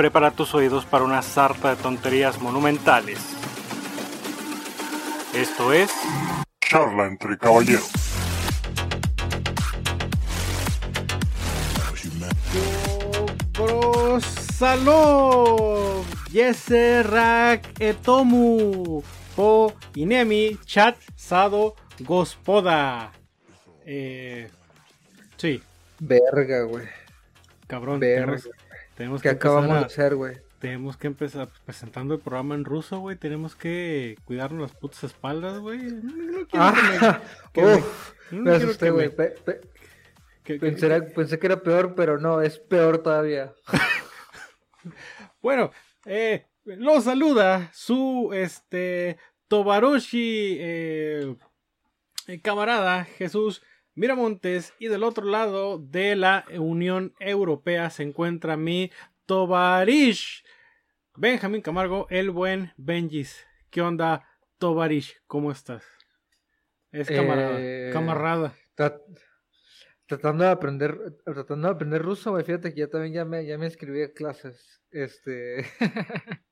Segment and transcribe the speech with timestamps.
[0.00, 3.18] prepara tus oídos para una sarta de tonterías monumentales.
[5.34, 5.90] Esto es...
[6.58, 7.90] Charla entre caballeros.
[14.56, 19.02] Salud, Yeserak Etomu,
[19.36, 23.12] Po Inemi, Chat Sado Gospoda.
[23.84, 24.48] Eh,
[25.36, 25.62] sí.
[25.98, 26.86] Verga, güey.
[27.66, 28.40] Cabrón, Verga.
[29.00, 30.38] Tenemos, tenemos ¿Qué que acabamos a- de hacer, güey?
[30.58, 33.16] Tenemos que empezar presentando el programa en ruso, güey.
[33.16, 35.78] Tenemos que cuidarnos las putas espaldas, güey.
[35.78, 37.20] No, que me- Ah,
[37.54, 39.10] que uf, me asusté, güey.
[39.16, 39.34] me-
[41.14, 43.52] pensé que era peor, pero no, es peor todavía.
[45.42, 45.70] Bueno,
[46.04, 49.16] eh, lo saluda su este
[49.48, 51.36] Tobaroshi eh,
[52.26, 53.62] eh, camarada Jesús
[53.94, 58.90] Miramontes y del otro lado de la Unión Europea se encuentra mi
[59.26, 60.44] Tobarish
[61.16, 63.44] Benjamín Camargo, el buen Benjis.
[63.70, 64.26] ¿Qué onda,
[64.58, 65.20] Tobarish?
[65.26, 65.84] ¿Cómo estás?
[66.92, 67.56] Es camarada.
[67.60, 68.54] Eh, Camarada.
[68.76, 69.00] Tra-
[70.06, 72.44] tratando de aprender, tratando de aprender ruso, güey.
[72.44, 74.82] Fíjate que ya también ya me, ya me inscribí a clases.
[74.90, 75.64] Este.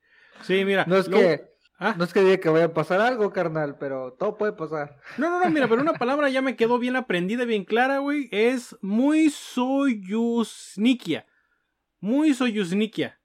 [0.43, 0.85] Sí, mira.
[0.87, 1.51] no es lo- que.
[1.81, 1.95] Ah.
[1.97, 5.01] No es que diga que vaya a pasar algo, carnal, pero todo puede pasar.
[5.17, 8.29] No, no, no, mira, pero una palabra ya me quedó bien aprendida, bien clara, güey.
[8.33, 11.27] Es muy soyuznikia.
[12.01, 13.21] Muy soyuznikia.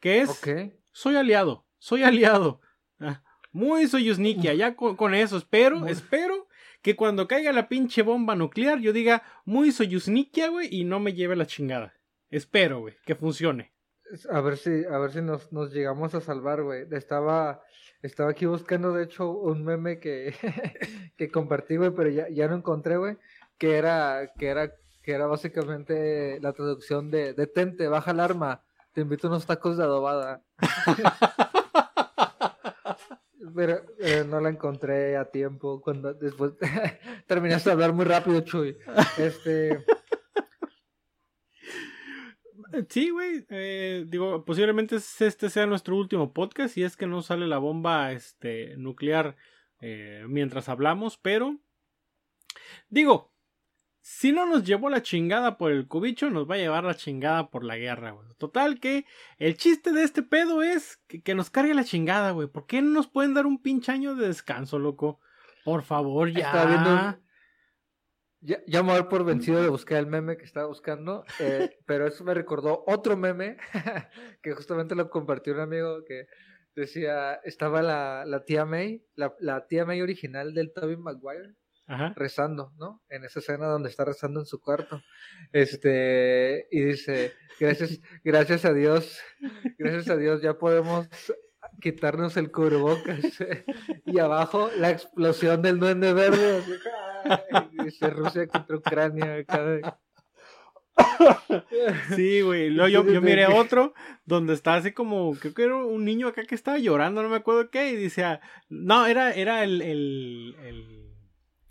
[0.00, 0.72] Que es, Ok.
[0.92, 2.60] soy aliado, soy aliado.
[3.00, 5.36] Ah, muy soyuznikia, ya con, con eso.
[5.36, 6.48] Espero, Muy- espero
[6.82, 11.12] que cuando caiga la pinche bomba nuclear yo diga muy soyuznikia, güey, y no me
[11.12, 11.92] lleve la chingada.
[12.30, 13.72] Espero, güey, que funcione.
[14.30, 16.86] A ver si, a ver si nos, nos llegamos a salvar, güey.
[16.90, 17.62] Estaba,
[18.02, 20.34] estaba aquí buscando, de hecho, un meme que,
[21.16, 23.16] que compartí, güey, pero ya, ya no encontré, güey.
[23.58, 24.72] Que era, que era,
[25.02, 29.76] que era básicamente la traducción de detente, baja el arma, te invito a unos tacos
[29.76, 30.42] de adobada.
[33.54, 36.52] Pero eh, no la encontré a tiempo cuando después
[37.26, 38.76] terminaste de hablar muy rápido, Chuy.
[39.18, 39.84] Este,
[42.88, 43.44] Sí, güey.
[43.50, 48.12] eh, digo, posiblemente este sea nuestro último podcast si es que no sale la bomba
[48.12, 49.36] este, nuclear
[49.80, 51.58] eh, mientras hablamos, pero
[52.88, 53.32] digo,
[54.00, 57.50] si no nos llevó la chingada por el cubicho, nos va a llevar la chingada
[57.50, 58.26] por la guerra, güey.
[58.38, 59.04] Total que
[59.38, 62.48] el chiste de este pedo es que, que nos cargue la chingada, güey.
[62.48, 65.20] ¿Por qué no nos pueden dar un pinche año de descanso, loco?
[65.64, 66.46] Por favor, ya.
[66.46, 67.29] Estaba viendo-
[68.42, 72.06] Ya, ya me voy por vencido de buscar el meme que estaba buscando, eh, pero
[72.06, 73.58] eso me recordó otro meme
[74.42, 76.26] que justamente lo compartió un amigo que
[76.74, 81.54] decía, estaba la, la tía May, la, la tía May original del Tobey Maguire,
[81.86, 82.14] Ajá.
[82.16, 83.02] rezando, ¿no?
[83.08, 85.02] En esa escena donde está rezando en su cuarto.
[85.52, 89.20] Este, y dice, gracias, gracias a Dios,
[89.76, 91.08] gracias a Dios ya podemos
[91.80, 93.18] quitarnos el cubrebocas.
[94.06, 96.62] y abajo la explosión del duende verde.
[97.52, 97.68] ¡ay!
[97.84, 99.44] Dice Rusia contra Ucrania.
[102.14, 102.70] Sí, güey.
[102.70, 103.94] Luego yo, yo miré otro
[104.26, 107.36] donde está así como, creo que era un niño acá que estaba llorando, no me
[107.36, 111.10] acuerdo qué, y decía, no, era, era el, el, el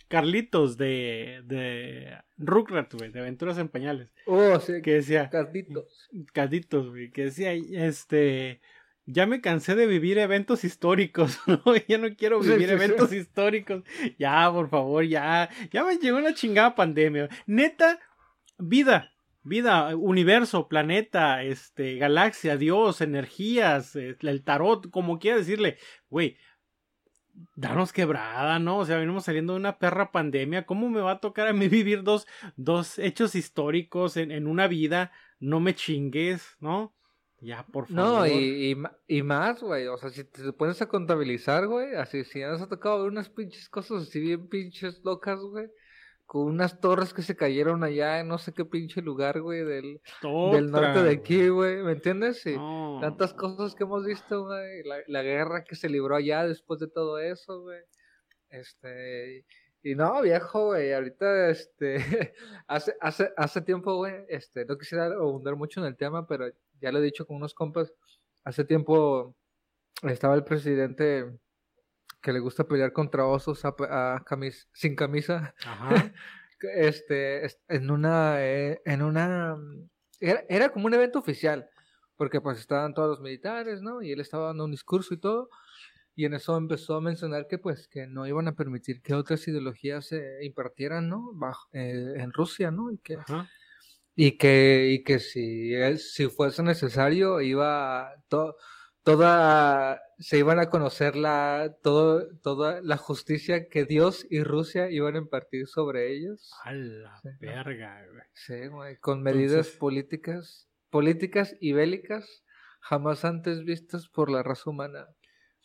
[0.07, 6.09] Carlitos de, de Rugrats, güey, de Aventuras en Pañales, Oh, sí, que decía, Carlitos.
[6.33, 8.61] Carlitos, güey, que decía, este,
[9.11, 11.61] ya me cansé de vivir eventos históricos, ¿no?
[11.87, 12.71] Ya no quiero vivir sí, sí.
[12.71, 13.83] eventos históricos.
[14.17, 17.27] Ya, por favor, ya, ya me llegó una chingada pandemia.
[17.47, 17.99] Neta,
[18.57, 19.11] vida,
[19.43, 25.77] vida, universo, planeta, este, galaxia, Dios, energías, el tarot, como quiera decirle,
[26.09, 26.37] güey,
[27.55, 28.79] danos quebrada, ¿no?
[28.79, 31.67] O sea, venimos saliendo de una perra pandemia, ¿cómo me va a tocar a mí
[31.67, 32.27] vivir dos,
[32.57, 35.11] dos hechos históricos en, en una vida?
[35.39, 36.93] No me chingues, ¿no?
[37.41, 37.95] Ya, por favor.
[37.95, 38.77] No, y, y,
[39.07, 39.87] y más, güey.
[39.87, 43.11] O sea, si te pones a contabilizar, güey, así, si ya nos ha tocado ver
[43.11, 45.69] unas pinches cosas así bien pinches locas, güey.
[46.25, 49.99] Con unas torres que se cayeron allá en no sé qué pinche lugar, güey, del,
[50.21, 51.81] del norte de aquí, güey.
[51.81, 52.45] ¿Me entiendes?
[52.45, 52.99] No.
[53.01, 54.83] Tantas cosas que hemos visto, güey.
[54.83, 57.79] La, la guerra que se libró allá después de todo eso, güey.
[58.49, 59.43] Este.
[59.81, 60.93] Y no, viejo, güey.
[60.93, 62.33] Ahorita, este.
[62.67, 64.13] hace, hace, hace tiempo, güey.
[64.27, 64.65] Este.
[64.65, 66.45] No quisiera abundar mucho en el tema, pero
[66.81, 67.93] ya lo he dicho con unos compas.
[68.43, 69.35] Hace tiempo
[70.03, 71.39] estaba el presidente
[72.21, 75.89] que le gusta pelear contra osos a, a camis- sin camisa Ajá.
[76.61, 79.57] este es- en una eh, en una
[80.19, 81.69] era, era como un evento oficial
[82.17, 85.49] porque pues estaban todos los militares no y él estaba dando un discurso y todo
[86.15, 89.47] y en eso empezó a mencionar que pues que no iban a permitir que otras
[89.47, 93.49] ideologías se impartieran no bajo eh, en Rusia no y que Ajá.
[94.15, 98.55] Y que, y que si, es- si fuese necesario, iba to-
[99.03, 105.15] toda, se iban a conocer la, todo, toda la justicia que Dios y Rusia iban
[105.15, 106.51] a impartir sobre ellos.
[106.63, 108.23] A la verga, güey.
[108.33, 112.43] Sí, güey, con medidas Entonces- políticas, políticas y bélicas
[112.81, 115.07] jamás antes vistas por la raza humana.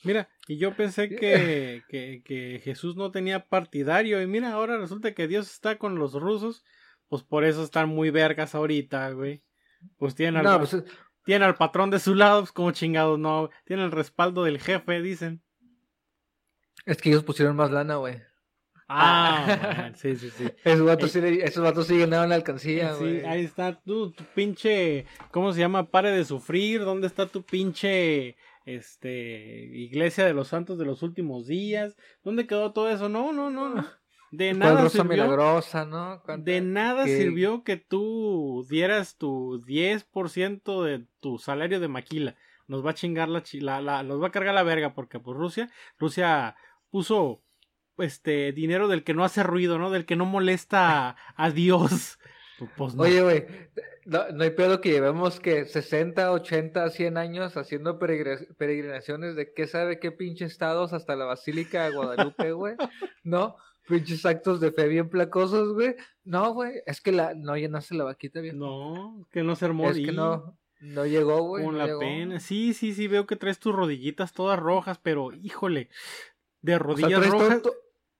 [0.04, 4.20] Mira, y yo pensé que, que, que Jesús no tenía partidario.
[4.20, 6.64] Y mira, ahora resulta que Dios está con los rusos.
[7.14, 9.40] Pues por eso están muy vergas ahorita, güey.
[9.98, 10.76] Pues tienen al, No, pues,
[11.24, 13.50] tienen al patrón de su lado, pues como chingados no.
[13.66, 15.40] Tienen el respaldo del jefe, dicen.
[16.84, 18.20] es que ellos pusieron más lana, güey.
[18.88, 19.44] Ah,
[19.76, 20.44] bueno, sí, sí, sí.
[20.64, 23.24] Esos vatos, sí, esos vatos sí ganaban la alcancía, Sí, güey.
[23.26, 25.88] ahí está tú, tu pinche, ¿cómo se llama?
[25.88, 31.46] Pare de sufrir, ¿dónde está tu pinche, este, iglesia de los santos de los últimos
[31.46, 31.96] días?
[32.24, 33.08] ¿Dónde quedó todo eso?
[33.08, 33.86] No, no, no, no.
[34.36, 36.22] De ¿Cuál nada rosa sirvió, milagrosa, ¿no?
[36.24, 42.36] Cuánta- de nada que- sirvió que tú dieras tu 10% de tu salario de maquila.
[42.66, 45.36] Nos va a chingar la, la, la- nos va a cargar la verga porque pues
[45.36, 46.56] Rusia, Rusia
[46.90, 47.42] puso
[47.98, 49.90] este dinero del que no hace ruido, ¿no?
[49.90, 52.18] Del que no molesta a, a Dios.
[52.56, 53.02] Pues, pues, no.
[53.02, 53.46] Oye, güey,
[54.04, 59.52] no, no hay pedo que llevemos que 60, 80, 100 años haciendo peregr- peregrinaciones de
[59.52, 62.76] qué sabe qué pinche estados hasta la Basílica de Guadalupe, güey.
[63.24, 63.56] ¿No?
[63.86, 65.94] Pinches actos de fe bien placosos, güey.
[66.24, 68.58] No, güey, es que la, no llenaste la vaquita bien.
[68.58, 71.64] No, que no se armó es que no, no llegó, güey.
[71.64, 72.00] con no la llegó.
[72.00, 72.40] pena.
[72.40, 75.90] Sí, sí, sí, veo que traes tus rodillitas todas rojas, pero híjole,
[76.62, 77.62] de O sea, rodillas traes todo- rojas,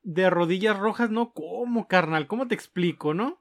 [0.02, 3.40] de rodillas rojas no como, carnal, ¿cómo te explico, no?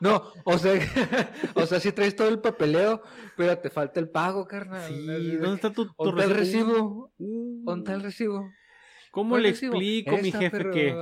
[0.00, 0.74] No, o sea,
[1.54, 3.02] o sea, sí traes todo el papeleo,
[3.36, 4.88] pero te falta el pago, carnal.
[4.92, 5.06] Sí,
[5.36, 7.12] ¿dónde está tu, tu ¿Dónde está el recibo?
[7.16, 8.50] Uh, ¿Dónde está el recibo?
[9.14, 10.72] ¿Cómo ¿Cuál le explico, mi jefe, perro.
[10.72, 10.92] que,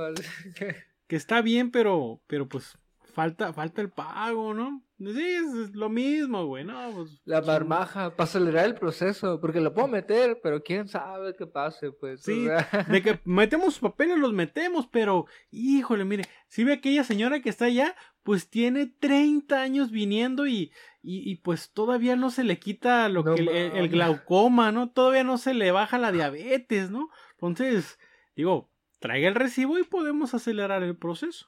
[1.07, 2.77] que está bien, pero, pero pues
[3.13, 4.83] falta, falta el pago, ¿no?
[4.99, 9.73] Sí, es, lo mismo, güey, no, pues, La marmaja, para acelerar el proceso, porque lo
[9.73, 12.21] puedo meter, pero quién sabe qué pase, pues.
[12.21, 12.85] o Sí, sea.
[12.87, 17.65] de que metemos papeles, los metemos, pero, híjole, mire, si ve aquella señora que está
[17.65, 20.71] allá, pues tiene 30 años viniendo y,
[21.01, 24.91] y, y pues todavía no se le quita lo No que el, el glaucoma, ¿no?
[24.91, 27.09] Todavía no se le baja la diabetes, ¿no?
[27.47, 27.99] Entonces,
[28.35, 28.69] digo,
[28.99, 31.47] traiga el recibo y podemos acelerar el proceso,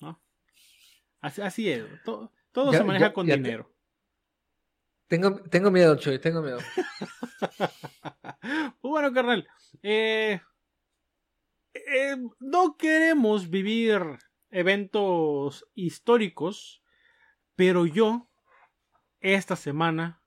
[0.00, 0.20] ¿no?
[1.20, 3.72] Así, así es, todo, todo Ya- se maneja ya- con ya te- dinero.
[5.08, 6.58] Tengo, tengo miedo, Chuy, tengo miedo.
[8.80, 9.48] Pues bueno, carnal.
[9.82, 10.40] eh,
[11.74, 14.02] eh, no queremos vivir
[14.50, 16.82] eventos históricos,
[17.56, 18.28] pero yo
[19.20, 20.22] esta semana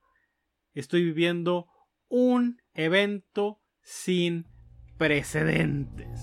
[0.74, 1.68] estoy viviendo
[2.08, 4.46] un evento sin
[5.02, 6.20] precedentes.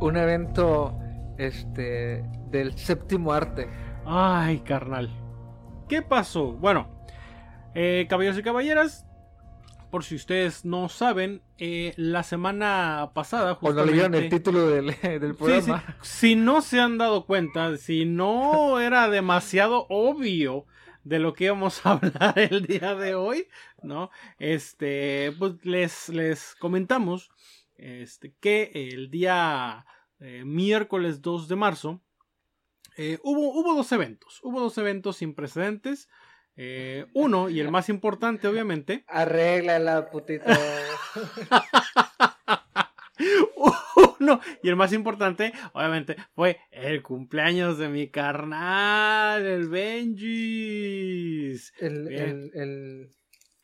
[0.00, 0.98] Un evento
[1.38, 3.68] este del séptimo arte.
[4.06, 5.10] Ay, carnal.
[5.88, 6.52] ¿Qué pasó?
[6.52, 6.88] Bueno,
[7.74, 9.06] eh, caballeros y caballeras,
[9.90, 14.68] por si ustedes no saben, eh, la semana pasada, O no leyeron el justamente- título
[14.68, 14.86] del,
[15.20, 15.44] del Sí, sí.
[15.44, 15.84] programa.
[16.00, 20.64] Si no se han dado cuenta, si no era demasiado obvio
[21.04, 23.48] de lo que íbamos a hablar el día de hoy,
[23.82, 24.10] ¿no?
[24.38, 27.30] Este, pues les, les comentamos
[27.76, 29.86] este, que el día
[30.18, 32.00] eh, miércoles 2 de marzo
[32.96, 36.08] eh, hubo, hubo dos eventos, hubo dos eventos sin precedentes.
[36.56, 40.44] eh, uno, y el más importante, obviamente, Arréglala, putito.
[44.20, 49.68] Uno, y el más importante, obviamente, fue el cumpleaños de mi carnal, el
[50.60, 51.72] Benjis.
[51.80, 53.10] El, el, el...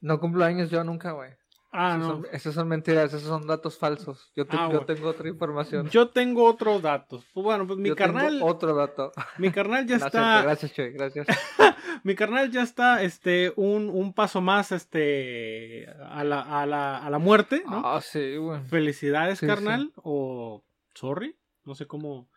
[0.00, 1.30] No cumplo años yo nunca, güey.
[1.72, 2.06] Ah, no.
[2.06, 4.32] son- Esas son mentiras, esos son datos falsos.
[4.34, 5.88] Yo, te- Ah, yo tengo otra información.
[5.90, 7.24] Yo tengo otros datos.
[7.34, 9.12] Pues bueno, pues mi Yo tengo carnal, otro dato.
[9.38, 11.26] mi carnal ya está, Gracias, Chuy, gracias.
[12.06, 17.10] mi carnal ya está, este, un, un paso más, este, a la, a la, a
[17.10, 17.82] la muerte, ¿no?
[17.84, 18.62] Ah, sí, güey.
[18.62, 22.30] Felicidades, sí, carnal, o sorry, no sé cómo,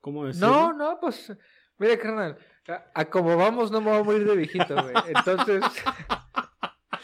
[0.00, 0.48] cómo decirlo.
[0.48, 1.36] No, no, pues,
[1.78, 4.94] mire, carnal, a, a como vamos no me voy a morir de viejito, güey.
[5.08, 5.64] Entonces,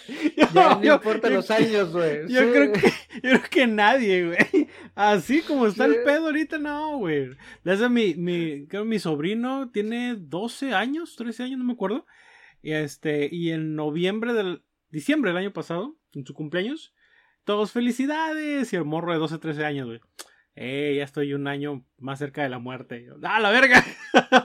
[0.37, 2.21] Yo- ya no yo- importa yo- los años, güey.
[2.29, 2.47] Yo Sí.
[2.53, 2.81] creo que,
[3.15, 4.69] yo creo que nadie, güey.
[4.95, 7.31] Así como está el pedo ahorita, no, güey.
[7.65, 12.07] Desde mi, mi, creo mi sobrino tiene 12 años, 13 años, no me acuerdo.
[12.63, 16.95] Y este, y en noviembre del, diciembre del año pasado, en su cumpleaños,
[17.45, 18.73] todos felicidades.
[18.73, 20.01] Y el morro de 12, 13 años, güey.
[20.57, 23.05] Eh, ya estoy un año más cerca de la muerte.
[23.05, 23.85] Yo, ¡Ah, la verga!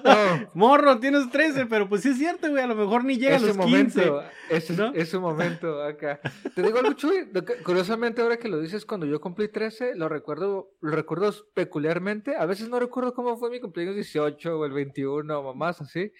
[0.04, 0.50] No.
[0.56, 3.38] Morro, tienes 13, pero pues sí es cierto, güey, a lo mejor ni llega a
[3.38, 3.66] ese los 15.
[3.68, 4.94] momento, ese, ¿no?
[4.96, 6.20] ese momento acá.
[6.56, 7.30] Te digo algo, Chuy,
[7.63, 12.36] curiosamente ahora que lo dices, cuando yo cumplí 13, lo recuerdo, lo recuerdo peculiarmente.
[12.36, 16.12] A veces no recuerdo cómo fue mi cumpleaños 18 o el 21 o más así.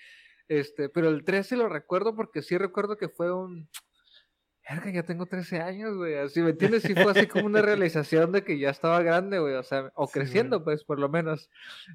[0.48, 3.69] Este, pero el 13 lo recuerdo porque sí recuerdo que fue un...
[4.69, 6.15] Verga, ya tengo 13 años, güey.
[6.15, 6.83] Así, ¿me entiendes?
[6.83, 9.55] Sí fue así como una realización de que ya estaba grande, güey.
[9.55, 11.49] O sea, o Sí, creciendo, pues, por lo menos.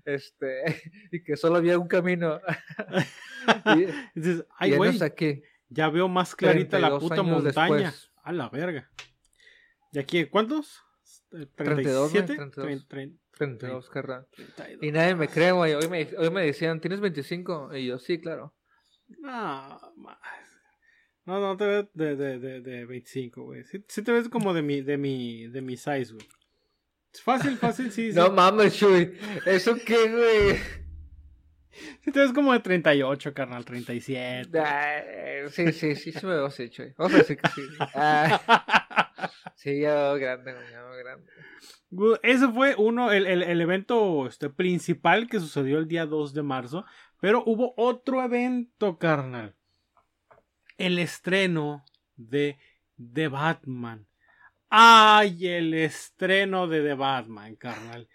[0.05, 0.65] Este,
[1.13, 2.41] y que solo había un camino.
[3.77, 3.87] y,
[4.19, 4.99] Dices, ay, güey,
[5.69, 7.77] ya veo más clarita la 32 puta montaña.
[7.77, 8.11] después.
[8.23, 8.91] A la verga.
[9.93, 10.83] ¿Y aquí cuántos?
[11.55, 12.27] 32, güey, ¿37?
[12.27, 12.67] 32.
[12.67, 14.27] Trein- trein- 32, carnal.
[14.33, 14.83] 32.
[14.83, 15.75] Y nadie me cree, güey.
[15.75, 17.77] Hoy me, hoy me decían, ¿tienes 25?
[17.77, 18.55] Y yo, sí, claro.
[19.09, 20.19] No, más.
[21.27, 23.65] No, no te ves de, de, de, de 25, güey.
[23.65, 26.27] Sí, sí te ves como de mi, de mi, de mi size, güey.
[27.23, 28.19] Fácil, fácil, sí, sí.
[28.19, 29.17] No mames, Chuy.
[29.47, 30.59] ¿Eso qué, güey?
[32.03, 34.59] Sí te ves como de 38, carnal, 37.
[34.61, 36.93] Ay, sí, sí, sí, sí me veo así, Chuy.
[36.97, 37.63] Vamos a decir que sí.
[37.95, 40.71] Ah, sí, ya veo grande, güey.
[40.71, 41.31] Ya veo grande.
[42.23, 46.43] Ese fue uno, el, el, el evento este, principal que sucedió el día 2 de
[46.43, 46.85] marzo.
[47.21, 49.55] Pero hubo otro evento, carnal.
[50.77, 51.85] El estreno
[52.17, 52.59] de
[53.13, 54.07] The Batman.
[54.69, 55.47] ¡Ay!
[55.47, 58.09] El estreno de The Batman, carnal.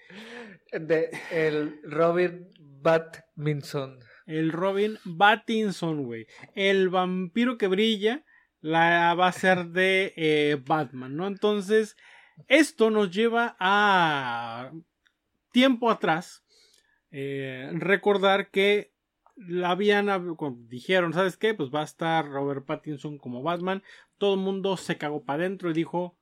[0.71, 3.99] De el Robin Batminson.
[4.25, 6.27] El Robin Pattinson, güey.
[6.53, 8.25] El vampiro que brilla
[8.61, 11.27] la va a ser de eh, Batman, ¿no?
[11.27, 11.95] Entonces,
[12.47, 14.71] esto nos lleva a
[15.51, 16.43] tiempo atrás.
[17.11, 18.93] eh, recordar que
[19.47, 20.09] la habían
[20.67, 21.53] dijeron, ¿sabes qué?
[21.53, 23.83] Pues va a estar Robert Pattinson como Batman.
[24.17, 26.17] Todo el mundo se cagó para adentro y dijo,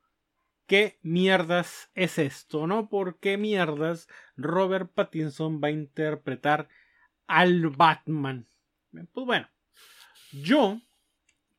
[0.66, 2.66] ¿qué mierdas es esto?
[2.66, 2.88] ¿No?
[2.88, 6.68] ¿Por qué mierdas Robert Pattinson va a interpretar
[7.26, 8.46] al Batman?
[9.12, 9.48] Pues bueno,
[10.32, 10.80] yo,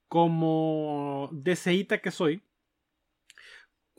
[0.08, 2.42] como deseíta que soy,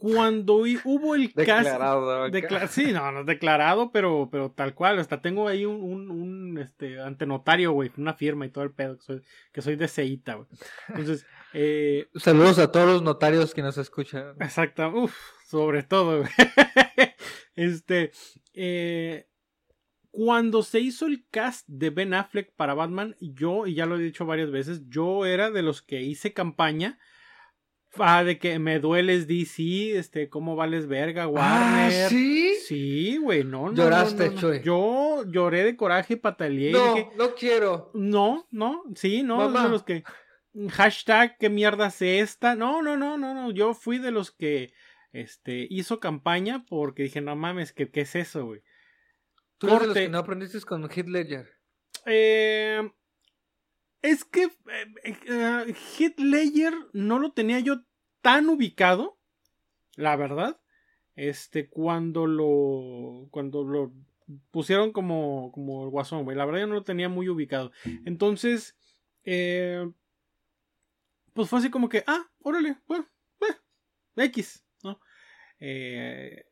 [0.00, 2.68] cuando hu- hubo el cast Declarado.
[2.68, 4.98] sí, no, no es declarado, pero, pero tal cual.
[4.98, 8.96] Hasta tengo ahí un, un, un, este, antenotario, güey, una firma y todo el pedo,
[8.96, 10.48] que soy, que soy de Ceita, güey.
[10.88, 14.34] Entonces, eh, Saludos a todos los notarios que nos escuchan.
[14.40, 15.14] exacto, uff,
[15.46, 16.30] sobre todo, güey.
[17.56, 18.10] Este,
[18.54, 19.26] eh,
[20.10, 24.02] cuando se hizo el cast de Ben Affleck para Batman, yo, y ya lo he
[24.02, 26.98] dicho varias veces, yo era de los que hice campaña.
[27.98, 32.06] Ah, de que me dueles DC, este, cómo vales verga, Warner.
[32.06, 32.54] Ah, ¿sí?
[32.66, 33.74] Sí, güey, no, no.
[33.74, 34.40] Lloraste, no, no, no.
[34.40, 34.62] Chuy.
[34.62, 36.70] Yo lloré de coraje y pataleé.
[36.70, 37.90] No, dije, no quiero.
[37.94, 39.64] no, no, sí, no, Mamá.
[39.64, 40.04] de los que.
[40.70, 42.56] Hashtag, ¿qué mierda es esta?
[42.56, 43.52] No, no, no, no, no.
[43.52, 44.72] Yo fui de los que
[45.12, 48.62] este, hizo campaña porque dije, no mames, ¿qué, qué es eso, güey?
[49.58, 51.48] Tú eres de los que no aprendiste con Heath Ledger.
[52.06, 52.90] Eh,
[54.02, 54.50] es que
[56.16, 57.82] Ledger no lo tenía yo
[58.22, 59.18] tan ubicado,
[59.96, 60.60] la verdad.
[61.16, 63.28] Este, cuando lo.
[63.30, 63.92] Cuando lo
[64.50, 66.26] pusieron como, como el guasón.
[66.36, 67.72] La verdad yo no lo tenía muy ubicado.
[68.04, 68.76] Entonces,
[69.24, 69.90] eh,
[71.32, 73.06] pues fue así como que, ah, órale, bueno,
[74.16, 75.00] X, ¿no?
[75.58, 76.46] Eh,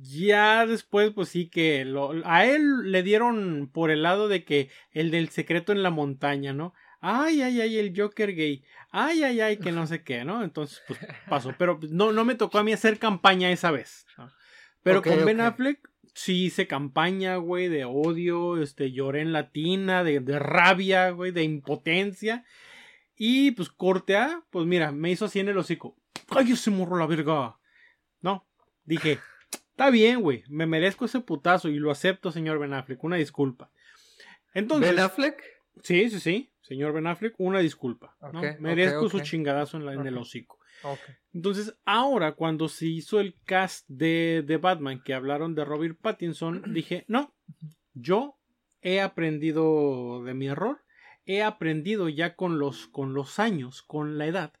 [0.00, 4.70] ya después, pues sí que lo, a él le dieron por el lado de que
[4.90, 6.74] el del secreto en la montaña, ¿no?
[7.00, 8.62] Ay, ay, ay, el Joker gay.
[8.90, 10.44] Ay, ay, ay, que no sé qué, ¿no?
[10.44, 11.54] Entonces, pues pasó.
[11.56, 14.06] Pero no, no me tocó a mí hacer campaña esa vez.
[14.18, 14.30] ¿no?
[14.82, 15.40] Pero con Ben.
[15.40, 21.30] Affleck, sí hice campaña, güey, de odio, este, lloré en latina, de, de rabia, güey,
[21.30, 22.44] de impotencia.
[23.16, 25.96] Y pues corte A, pues mira, me hizo así en el hocico.
[26.28, 27.58] ¡Ay, ese morro la verga!
[28.20, 28.46] No,
[28.84, 29.18] dije,
[29.80, 33.70] está bien, güey, me merezco ese putazo y lo acepto, señor Ben Affleck, una disculpa.
[34.52, 35.42] Entonces, ¿Ben Affleck?
[35.82, 38.14] sí, sí, sí, señor Ben Affleck, una disculpa.
[38.20, 38.40] ¿no?
[38.40, 40.58] Ok, ok, Merezco su chingadazo en, la- en el hocico.
[41.32, 46.62] Entonces, ahora cuando se hizo el cast de, de Batman que hablaron de Robert Pattinson,
[46.74, 47.34] dije, no,
[47.94, 48.36] yo
[48.82, 50.84] he aprendido de mi error,
[51.24, 54.52] he aprendido ya con los, con los años, con la edad,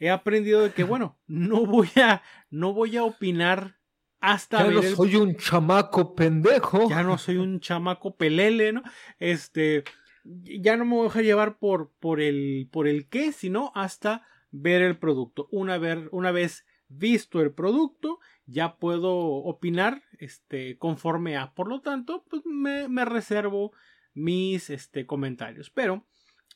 [0.00, 3.76] he aprendido de que, bueno, no voy a, no voy a opinar
[4.22, 6.88] hasta Ya ver no el- soy un chamaco pendejo.
[6.88, 8.82] ya no soy un chamaco pelele, ¿no?
[9.18, 9.82] Este,
[10.24, 14.26] ya no me voy a dejar llevar por, por el, por el qué, sino hasta
[14.52, 15.48] ver el producto.
[15.50, 21.52] Una, ver, una vez visto el producto, ya puedo opinar, este, conforme a.
[21.54, 23.72] Por lo tanto, pues me, me reservo
[24.14, 25.70] mis, este, comentarios.
[25.70, 26.06] Pero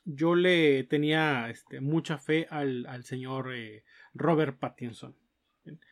[0.04, 3.82] yo le tenía, este, mucha fe al, al señor eh,
[4.14, 5.16] Robert Pattinson.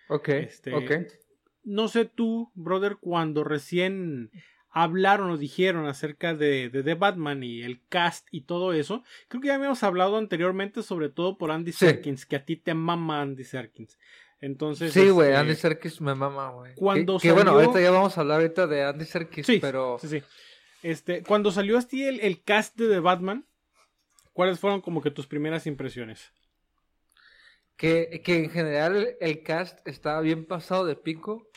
[0.09, 0.93] Ok, Este, ok.
[1.65, 4.31] No sé tú, brother, cuando recién
[4.71, 9.41] hablaron o dijeron acerca de, de The Batman y el cast y todo eso, creo
[9.41, 11.87] que ya habíamos hablado anteriormente, sobre todo por Andy Sí.
[11.87, 13.99] Serkins, que a ti te mama Andy Serkins.
[14.41, 16.75] Entonces, Sí, güey, este, Andy Serkis me mama, güey.
[16.75, 19.59] Cuando que, que bueno, salió- ahorita ya vamos a hablar ahorita de Andy Serkis, Sí,
[19.61, 20.23] pero sí, sí.
[20.83, 23.47] Este, cuando salió así el, el cast de The Batman,
[24.33, 26.33] ¿cuáles fueron como que tus primeras impresiones?
[27.77, 31.49] que, que en general el, el cast estaba bien pasado de pico,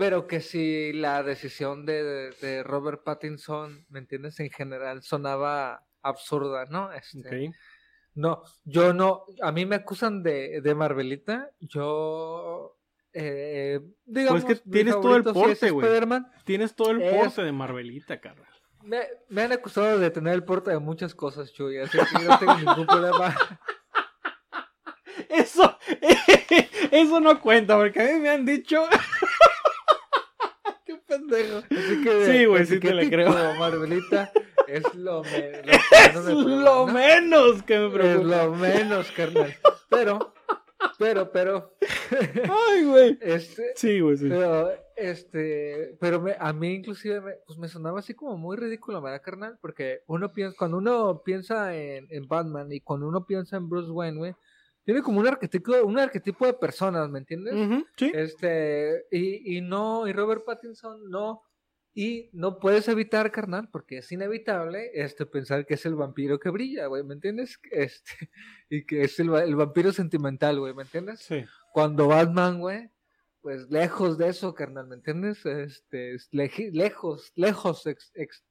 [0.00, 4.40] pero que si la decisión de, de- Robert Pattinson, ¿me entiendes?
[4.40, 6.90] En general sonaba absurda, ¿no?
[6.94, 7.52] Este.
[8.14, 12.78] No, yo no, a mí me acusan de, de Marvelita, yo...
[13.12, 15.86] Eh, digamos, Pues que tienes todo el porte, güey.
[16.44, 18.46] Tienes todo el Es- porte de Marvelita, carnal.
[18.82, 22.28] Me, me han acusado de tener el porte de muchas cosas, Chuy, así que yo
[22.30, 23.36] no tengo ningún problema.
[25.28, 25.76] Eso,
[26.90, 28.82] eso no cuenta, porque a mí me han dicho.
[31.10, 31.58] Pendejo.
[31.58, 33.54] Así que Sí, güey, sí te la etiquetito creo.
[33.58, 34.32] Marvelita
[34.68, 36.92] es lo, me- lo Es menos me preocupa, lo ¿no?
[36.92, 38.44] menos que me Es preocupa.
[38.44, 39.54] lo menos, carnal.
[39.88, 40.32] Pero,
[40.98, 41.74] pero, pero,
[42.70, 43.18] Ay, güey.
[43.20, 44.28] este, Sí, güey, sí.
[44.28, 49.02] pero, este, pero me- a mí inclusive me, pues me sonaba así como muy ridículo,
[49.02, 49.58] ¿verdad, carnal?
[49.60, 53.90] Porque uno piensa, cuando uno piensa en, en Batman y cuando uno piensa en Bruce
[53.90, 54.34] Wayne, güey,
[54.84, 57.54] tiene como un arquetipo, un arquetipo de personas, ¿me entiendes?
[57.96, 58.10] Sí.
[58.14, 61.42] Este, y, y no, y Robert Pattinson no,
[61.92, 66.48] y no puedes evitar, carnal, porque es inevitable, este, pensar que es el vampiro que
[66.50, 67.58] brilla, güey, ¿me entiendes?
[67.70, 68.30] Este,
[68.68, 71.20] y que es el, va- el vampiro sentimental, güey, ¿me entiendes?
[71.20, 71.44] Sí.
[71.72, 72.90] Cuando Batman, güey,
[73.42, 75.44] pues lejos de eso, carnal, ¿me entiendes?
[75.46, 78.44] Este, lejos, lejos, ex- ex-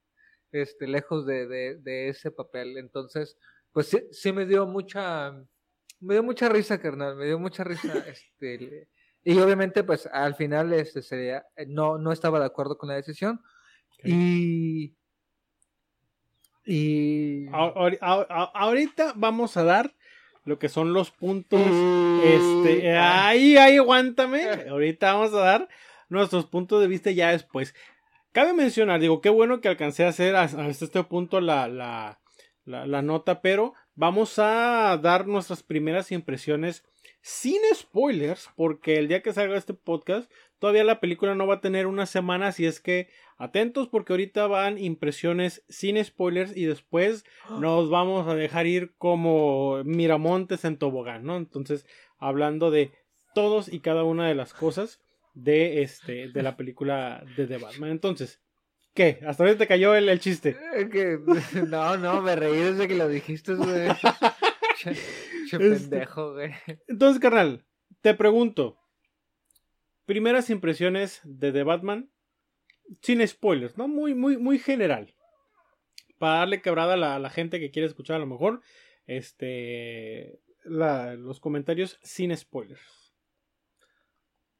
[0.52, 3.38] este, lejos de, de, de ese papel, entonces,
[3.72, 5.32] pues sí, sí me dio mucha,
[6.00, 8.88] me dio mucha risa, carnal, me dio mucha risa, este,
[9.22, 13.40] y obviamente, pues, al final, este, sería, no, no estaba de acuerdo con la decisión,
[14.02, 14.94] y,
[16.64, 19.94] y, ahorita vamos a dar
[20.44, 21.60] lo que son los puntos.
[22.24, 24.42] Este, ah, ahí, ahí, aguántame.
[24.68, 25.68] Ahorita vamos a dar
[26.08, 27.74] nuestros puntos de vista ya después.
[28.32, 32.20] Cabe mencionar, digo, qué bueno que alcancé a hacer hasta este punto la, la,
[32.64, 36.84] la, la nota, pero vamos a dar nuestras primeras impresiones
[37.22, 41.60] sin spoilers, porque el día que salga este podcast, todavía la película no va a
[41.60, 47.24] tener una semana, así es que atentos porque ahorita van impresiones sin spoilers y después
[47.60, 51.36] nos vamos a dejar ir como Miramontes en tobogán, ¿no?
[51.36, 51.86] Entonces,
[52.18, 52.92] hablando de
[53.34, 55.00] todos y cada una de las cosas
[55.34, 57.90] de este de la película de The Batman.
[57.90, 58.40] Entonces,
[58.94, 59.20] ¿qué?
[59.26, 60.56] Hasta ahorita te cayó el, el chiste.
[60.90, 61.18] Que,
[61.68, 63.88] no, no, me reí desde que lo dijiste, güey.
[64.76, 66.52] Che, che Este- pendejo, güey.
[66.88, 67.66] Entonces, carnal,
[68.00, 68.78] te pregunto.
[70.06, 72.10] Primeras impresiones de The Batman
[73.02, 73.86] sin spoilers, ¿no?
[73.88, 75.14] Muy, muy, muy general.
[76.18, 78.62] Para darle quebrada a la, a la gente que quiere escuchar a lo mejor.
[79.06, 80.40] Este.
[80.64, 82.80] la- los comentarios sin spoilers.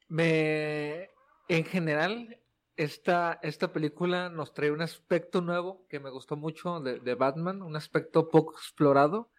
[0.09, 1.09] Me,
[1.49, 2.39] en general,
[2.83, 7.61] esta, esta película nos trae un aspecto nuevo que me gustó mucho de, de Batman,
[7.61, 9.31] un aspecto poco explorado,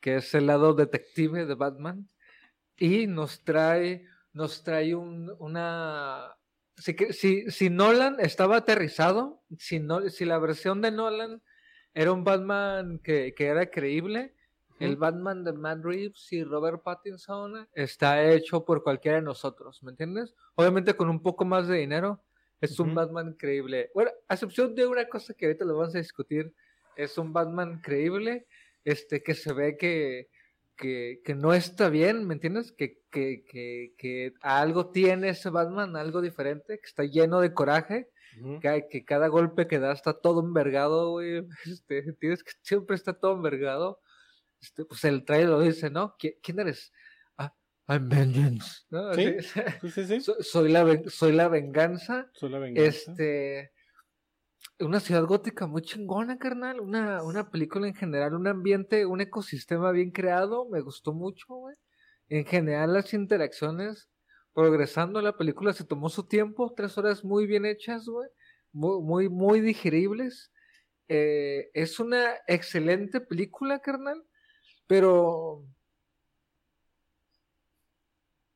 [0.00, 2.08] que es el lado detective de Batman,
[2.76, 6.36] y nos trae, nos trae un, una...
[6.76, 11.42] Si, si, si Nolan estaba aterrizado, si, no, si la versión de Nolan
[11.94, 14.34] era un Batman que, que era creíble,
[14.80, 14.96] el.
[14.96, 20.34] Batman de Matt Reeves y Robert Pattinson está hecho por cualquiera de nosotros, ¿me entiendes?
[20.56, 22.24] Obviamente con un poco más de dinero,
[22.60, 22.94] es un.
[22.94, 23.90] Batman creíble.
[23.94, 26.52] Bueno, a excepción de una cosa que ahorita lo vamos a discutir,
[26.96, 28.46] es un Batman creíble,
[28.84, 30.28] este, que se ve que,
[30.76, 32.72] que, que no está bien, ¿me entiendes?
[32.72, 38.08] Que, que, que, que algo tiene ese Batman, algo diferente, que está lleno de coraje,
[38.60, 41.46] que, que cada golpe que da está todo envergado, güey.
[41.66, 44.00] Este, tienes que siempre está todo envergado.
[44.60, 46.16] Este, pues el trailer lo dice, ¿no?
[46.18, 46.90] ¿Qui- ¿Quién eres?
[47.86, 48.82] I'm vengeance.
[48.90, 49.12] ¿no?
[49.14, 49.36] Sí.
[49.80, 50.20] Sí, sí, sí.
[50.20, 52.30] so- soy, la, soy la venganza.
[52.32, 52.90] Soy la venganza.
[53.12, 53.72] Este.
[54.80, 56.80] Una ciudad gótica muy chingona, carnal.
[56.80, 60.66] Una, una película en general, un ambiente, un ecosistema bien creado.
[60.70, 61.76] Me gustó mucho, güey.
[62.28, 64.08] En general, las interacciones
[64.54, 65.20] progresando.
[65.20, 66.72] La película se tomó su tiempo.
[66.74, 68.28] Tres horas muy bien hechas, güey.
[68.72, 70.50] Muy, muy, muy digeribles.
[71.08, 74.24] Eh, es una excelente película, carnal.
[74.86, 75.64] Pero.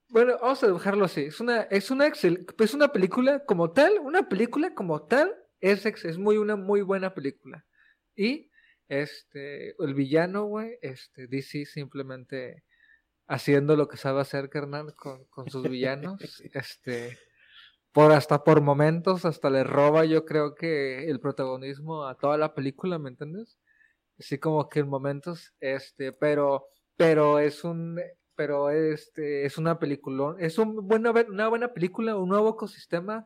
[0.08, 1.22] Bueno, vamos a dejarlo así.
[1.24, 5.84] Es una, es una, excel- es una película como tal, una película como tal, es,
[5.86, 7.66] es muy una muy buena película.
[8.16, 8.50] Y
[8.88, 12.64] este, el villano, güey, este, DC simplemente
[13.26, 16.18] haciendo lo que sabe hacer, carnal, con, con sus villanos.
[16.54, 17.18] este,
[17.92, 22.54] por hasta por momentos, hasta le roba yo creo que el protagonismo a toda la
[22.54, 23.58] película, ¿me entiendes?
[24.18, 26.66] Así como que en momentos, este, pero,
[26.96, 28.00] pero es un,
[28.38, 33.24] pero este, es una película, es un buena, una buena película, un nuevo ecosistema,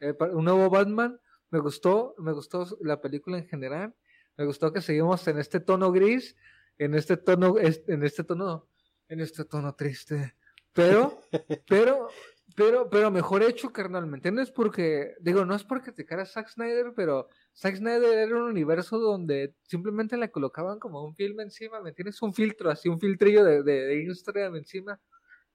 [0.00, 3.94] eh, un nuevo Batman, me gustó, me gustó la película en general,
[4.34, 6.38] me gustó que seguimos en este tono gris,
[6.78, 8.66] en este tono, en este tono,
[9.08, 10.34] en este tono triste,
[10.72, 11.20] pero,
[11.68, 12.08] pero,
[12.54, 14.50] pero, pero mejor hecho, carnal, ¿me entiendes?
[14.50, 18.98] Porque, digo, no es porque te cara Zack Snyder, pero Zack Snyder era un universo
[18.98, 22.22] donde simplemente le colocaban como un film encima, ¿me entiendes?
[22.22, 25.00] Un filtro, así, un filtrillo de, de, de Instagram encima.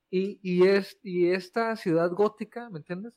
[0.10, 3.13] Y, y, es, y esta ciudad gótica, ¿me entiendes?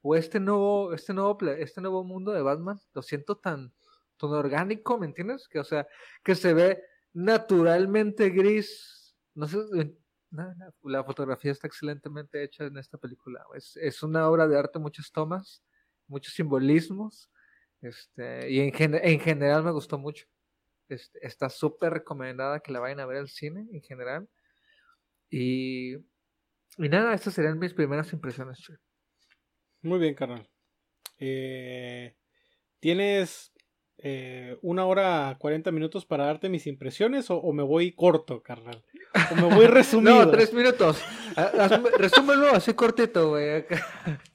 [0.00, 3.72] O este nuevo, este nuevo, este nuevo mundo de Batman, lo siento tan,
[4.16, 5.46] tan orgánico, ¿me entiendes?
[5.48, 5.86] Que, o sea,
[6.24, 9.14] que se ve naturalmente gris.
[9.34, 9.58] No sé,
[10.82, 13.44] la fotografía está excelentemente hecha en esta película.
[13.54, 15.62] Es, es una obra de arte, muchas tomas,
[16.06, 17.30] muchos simbolismos.
[17.80, 20.26] Este, y en, en general me gustó mucho.
[20.88, 24.28] Este, está súper recomendada que la vayan a ver al cine en general.
[25.30, 28.58] Y, y nada, estas serían mis primeras impresiones.
[29.82, 30.48] Muy bien, carnal.
[31.18, 32.16] Eh,
[32.80, 33.51] ¿Tienes
[34.04, 38.82] eh, una hora cuarenta minutos para darte mis impresiones o, me voy corto, carnal?
[39.30, 40.24] ¿O me voy resumido?
[40.24, 41.00] no, tres minutos.
[41.98, 43.64] Resúmelo así cortito, güey.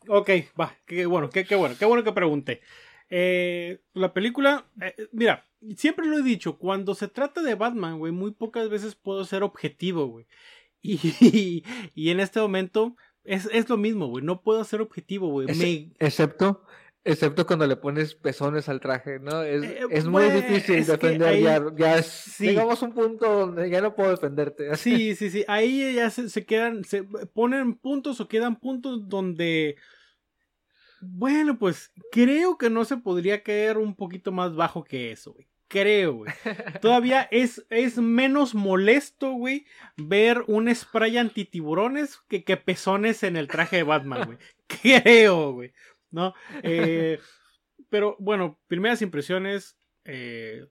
[0.08, 0.74] ok, va.
[0.86, 1.76] Qué bueno, qué, qué, bueno.
[1.78, 2.62] Qué bueno que pregunté.
[3.10, 8.14] Eh, la película, eh, mira, siempre lo he dicho, cuando se trata de Batman, güey,
[8.14, 10.28] muy pocas veces puedo ser objetivo, güey.
[10.82, 14.24] Y, y, en este momento es, es lo mismo, güey.
[14.24, 15.92] No puedo ser objetivo, güey.
[16.00, 16.64] Excepto
[17.08, 19.42] Excepto cuando le pones pezones al traje, ¿no?
[19.42, 22.04] Es, eh, es muy difícil defender, ya, ya
[22.40, 24.70] llegamos a un punto donde ya no puedo defenderte.
[24.76, 29.78] Sí, sí, sí, ahí ya se, se, quedan, se ponen puntos o quedan puntos donde,
[31.00, 35.48] bueno, pues creo que no se podría caer un poquito más bajo que eso, güey.
[35.70, 36.34] Creo, güey.
[36.82, 39.66] Todavía es, es menos molesto, güey,
[39.96, 44.38] ver un spray antitiburones que, que pezones en el traje de Batman, güey.
[44.68, 45.74] Creo, güey.
[46.12, 46.34] ¿No?
[46.64, 47.20] Eh,
[47.90, 50.66] pero bueno, primeras impresiones, eh,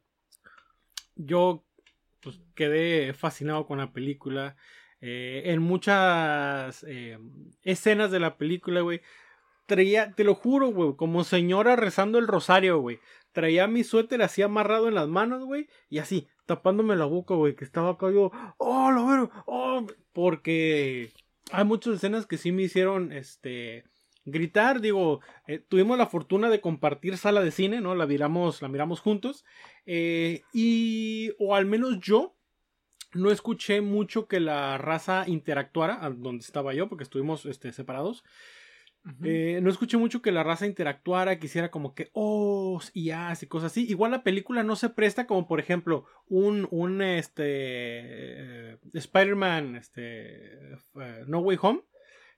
[1.14, 1.64] yo
[2.20, 4.56] pues, quedé fascinado con la película.
[5.00, 6.84] Eh, en muchas
[7.62, 9.02] escenas de la película, güey,
[9.66, 13.00] traía, te lo juro, güey, como señora rezando el rosario, güey.
[13.32, 17.54] Traía mi suéter así amarrado en las manos, güey, y así, tapándome la boca, güey,
[17.54, 21.12] que estaba acá yo, oh, lo veo, oh, porque
[21.52, 23.84] hay muchas escenas que sí me hicieron, este,
[24.26, 27.94] gritar, digo, eh, tuvimos la fortuna de compartir sala de cine, ¿no?
[27.94, 29.44] La miramos, la miramos juntos.
[29.86, 32.36] Eh, y, o al menos yo,
[33.14, 38.24] no escuché mucho que la raza interactuara, donde estaba yo, porque estuvimos este, separados.
[39.22, 43.40] Eh, no escuché mucho que la raza interactuara, que hiciera como que oh y as
[43.44, 43.86] y cosas así.
[43.88, 50.76] Igual la película no se presta como por ejemplo un, un este Spider-Man este,
[51.28, 51.82] No Way Home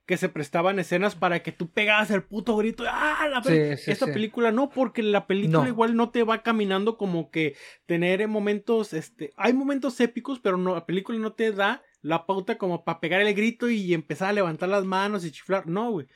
[0.09, 2.83] que se prestaban escenas para que tú pegas el puto grito.
[2.89, 7.57] ¡Ah, la Esta película no, porque la película igual no te va caminando como que
[7.85, 12.57] tener momentos, este, hay momentos épicos, pero no, la película no te da la pauta
[12.57, 15.67] como para pegar el grito y empezar a levantar las manos y chiflar.
[15.67, 16.07] No, güey.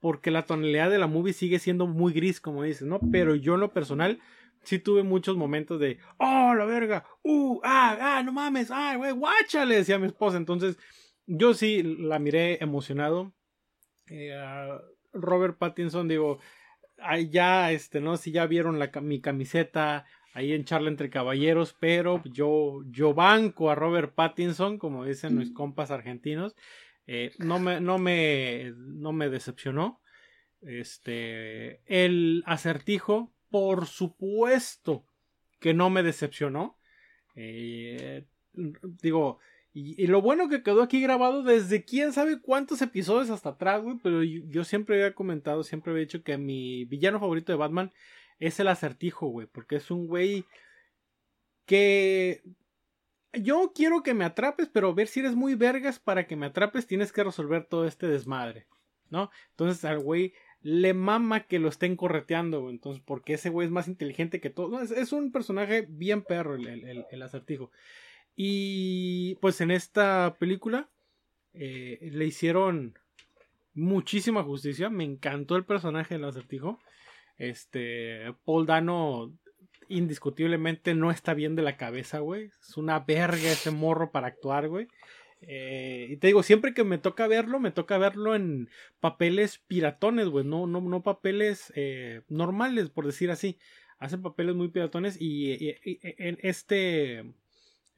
[0.00, 2.98] Porque la tonalidad de la movie sigue siendo muy gris, como dices, ¿no?
[3.12, 4.18] Pero yo en lo personal
[4.64, 9.12] sí tuve muchos momentos de, oh, la verga, uh, ah, ah, no mames, ah, güey,
[9.12, 10.38] guáchale, decía mi esposa.
[10.38, 10.76] Entonces,
[11.28, 13.32] yo sí la miré emocionado.
[14.08, 14.34] Eh,
[15.12, 16.40] Robert Pattinson, digo,
[17.30, 22.22] ya, este, no si ya vieron la, mi camiseta ahí en charla entre caballeros, pero
[22.24, 26.56] yo, yo banco a Robert Pattinson, como dicen mis compas argentinos.
[27.06, 30.00] Eh, no me, no me, no me decepcionó.
[30.60, 35.06] Este, el acertijo, por supuesto
[35.60, 36.78] que no me decepcionó.
[37.34, 39.38] Eh, digo,
[39.72, 43.98] y, lo bueno que quedó aquí grabado desde quién sabe cuántos episodios hasta atrás, güey.
[44.02, 47.92] Pero yo, siempre había comentado, siempre había dicho que mi villano favorito de Batman
[48.38, 49.46] es el acertijo, güey.
[49.46, 50.46] Porque es un güey
[51.66, 52.42] que
[53.34, 56.86] yo quiero que me atrapes, pero ver si eres muy vergas para que me atrapes
[56.86, 58.66] tienes que resolver todo este desmadre,
[59.10, 59.30] ¿no?
[59.50, 62.74] Entonces al güey le mama que lo estén correteando, güey.
[62.74, 64.80] Entonces, porque ese güey es más inteligente que todo.
[64.80, 67.70] es, un personaje bien perro el acertijo.
[68.40, 70.88] Y pues en esta película
[71.54, 72.96] eh, le hicieron
[73.74, 74.90] muchísima justicia.
[74.90, 76.78] Me encantó el personaje del acertijo.
[77.36, 79.32] Este, Paul Dano
[79.88, 82.52] indiscutiblemente no está bien de la cabeza, güey.
[82.62, 84.86] Es una verga ese morro para actuar, güey.
[85.40, 88.68] Eh, y te digo, siempre que me toca verlo, me toca verlo en
[89.00, 93.58] papeles piratones, güey, no, no, no papeles eh, normales, por decir así.
[93.98, 97.24] Hacen papeles muy piratones y, y- y- en este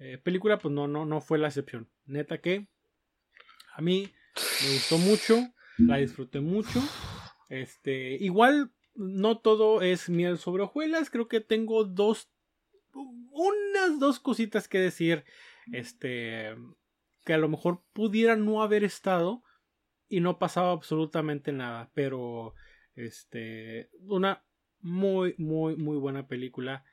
[0.01, 1.89] eh, película, pues no, no, no fue la excepción.
[2.07, 2.67] Neta que
[3.75, 4.11] a mí
[4.63, 5.39] me gustó mucho,
[5.79, 6.83] la disfruté mucho.
[7.49, 12.31] Este, igual no todo es miel sobre hojuelas, creo que tengo dos,
[12.93, 15.25] unas dos cositas que decir,
[15.73, 16.57] este,
[17.25, 19.43] que a lo mejor pudiera no haber estado
[20.09, 22.55] y no pasaba absolutamente nada, pero,
[22.95, 24.45] este, una
[24.81, 26.85] muy, muy, muy buena película.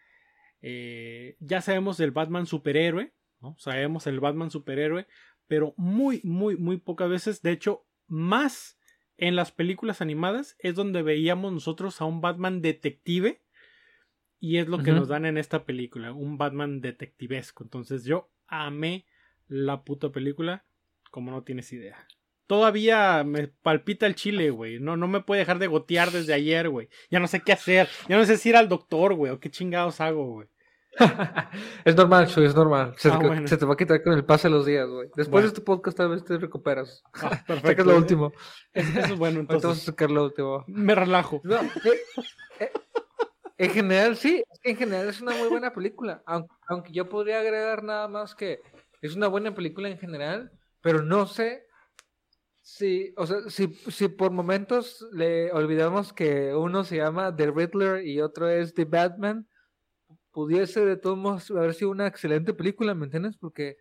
[0.61, 3.55] Eh, ya sabemos del Batman superhéroe, ¿no?
[3.57, 5.07] Sabemos el Batman superhéroe,
[5.47, 8.77] pero muy, muy, muy pocas veces, de hecho, más
[9.17, 13.41] en las películas animadas es donde veíamos nosotros a un Batman detective
[14.39, 17.63] y es lo que nos dan en esta película, un Batman detectivesco.
[17.63, 19.07] Entonces yo amé
[19.47, 20.65] la puta película
[21.09, 22.07] como no tienes idea.
[22.47, 24.79] Todavía me palpita el chile, güey.
[24.79, 26.89] No, no me puede dejar de gotear desde ayer, güey.
[27.11, 27.87] Ya no sé qué hacer.
[28.07, 30.47] Ya no sé si ir al doctor, güey, o qué chingados hago, güey.
[31.85, 32.95] es normal, Chuy, es normal.
[32.97, 33.47] Se, Ah, te, bueno.
[33.47, 35.07] se te va a quitar con el pase de los días, güey.
[35.09, 35.43] Después Bueno.
[35.43, 37.03] de este podcast tal vez te recuperas.
[37.13, 37.83] Ah, Sacas perfecto.
[37.83, 38.31] lo último.
[38.73, 39.83] Eso es bueno, Ahorita vas a entonces.
[39.83, 40.63] sacar lo último.
[40.67, 41.41] Me relajo.
[41.43, 41.99] No, eh,
[42.61, 42.71] eh,
[43.59, 47.83] en general sí, en general es una muy buena película, aunque, aunque yo podría agregar
[47.83, 48.61] nada más que
[49.01, 51.66] es una buena película en general, pero no sé
[52.67, 58.05] si, o sea, si, si por momentos le olvidamos que uno se llama The Riddler
[58.05, 59.47] y otro es The Batman,
[60.31, 63.37] pudiese de todos modos haber sido una excelente película, ¿me entiendes?
[63.37, 63.77] Porque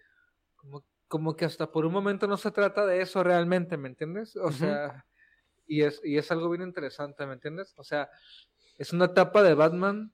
[0.54, 4.36] como, como que hasta por un momento no se trata de eso realmente, ¿me entiendes?
[4.36, 5.04] O sea,
[5.66, 7.74] y es, y es algo bien interesante, ¿me entiendes?
[7.78, 8.08] O sea,
[8.78, 10.12] es una etapa de Batman.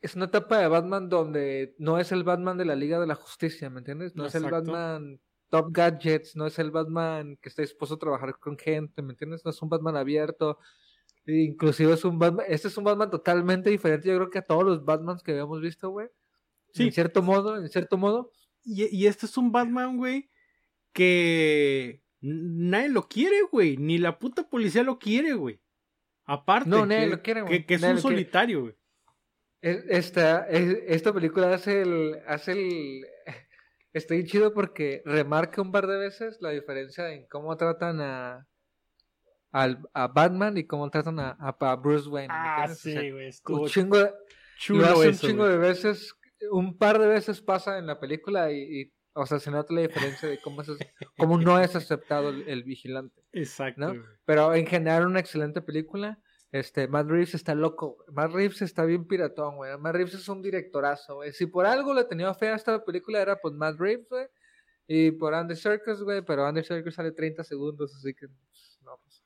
[0.00, 3.16] Es una etapa de Batman donde no es el Batman de la Liga de la
[3.16, 4.14] Justicia, ¿me entiendes?
[4.14, 4.48] No es el.
[4.48, 5.18] Batman
[5.54, 9.44] top gadgets, no es el Batman que está dispuesto a trabajar con gente, ¿me entiendes?
[9.44, 10.58] No es un Batman abierto.
[11.26, 14.64] Inclusive es un Batman, este es un Batman totalmente diferente, yo creo que a todos
[14.64, 16.08] los Batmans que habíamos visto, güey.
[16.72, 16.84] Sí.
[16.84, 18.32] En cierto modo, en cierto modo.
[18.64, 20.28] Y, y este es un Batman, güey,
[20.92, 23.76] que nadie lo quiere, güey.
[23.76, 25.60] Ni la puta policía lo quiere, güey.
[26.24, 27.52] Aparte, No, nadie que, lo quiere, güey.
[27.60, 28.74] que, que es Nadie un solitario, güey.
[29.60, 33.06] Es- Esta, es- esta película hace el, hace el,
[33.94, 38.46] está bien chido porque remarca un par de veces la diferencia en cómo tratan a,
[39.52, 42.28] al- a Batman y cómo tratan a, a- a Bruce Wayne.
[42.28, 42.66] ¿me Ah?
[42.70, 43.12] O sea, sí, güey.
[43.24, 44.12] un Estuvo chingo de-
[44.58, 46.14] chulo lo hace un chingo de veces,
[46.50, 49.82] un par de veces pasa en la película y, y, o sea, se nota la
[49.82, 50.68] diferencia de cómo, es,
[51.16, 53.22] cómo no es aceptado el, el vigilante.
[53.32, 53.94] Exacto.
[54.24, 56.18] Pero en general una excelente película.
[56.54, 58.04] Este, Matt Reeves está loco.
[58.12, 59.76] Matt Reeves está bien piratón, güey.
[59.76, 61.32] Matt Reeves es un directorazo, güey.
[61.32, 64.26] Si por algo le tenía fe a esta película era por Matt Reeves, güey.
[64.86, 66.22] Y por Andy Serkis, güey.
[66.22, 68.28] Pero Andy Serkis sale 30 segundos, así que...
[68.28, 69.24] pues, No, pues.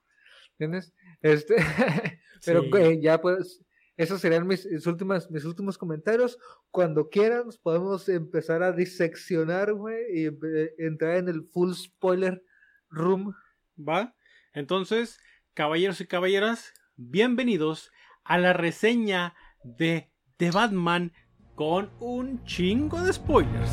[0.52, 0.94] ¿Entiendes?
[1.20, 1.56] Este...
[2.46, 2.70] pero, Sí.
[2.70, 3.62] güey, ya pues...
[3.98, 6.38] Esos serían mis, mis, últimas, mis últimos comentarios.
[6.70, 10.22] Cuando quieran, podemos empezar a diseccionar, güey.
[10.22, 10.30] Y
[10.78, 12.42] entrar en el full spoiler
[12.88, 13.34] room.
[13.76, 14.14] ¿Va?
[14.54, 15.18] Entonces,
[15.52, 17.92] caballeros y caballeras, bienvenidos
[18.24, 21.12] a la reseña de The Batman
[21.54, 23.70] con un chingo de spoilers.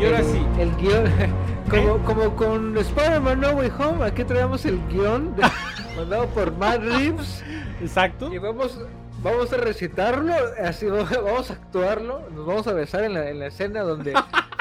[0.00, 1.04] Y ahora sí, El guion.
[1.70, 5.42] Como, como con Spider-Man No Way Home, aquí traemos el guion de-
[5.96, 7.42] mandado por Matt Reeves
[7.82, 8.32] exacto.
[8.32, 8.80] y vamos,
[9.20, 13.46] vamos a recitarlo, así vamos a actuarlo, nos vamos a besar en la, en la
[13.48, 14.14] escena donde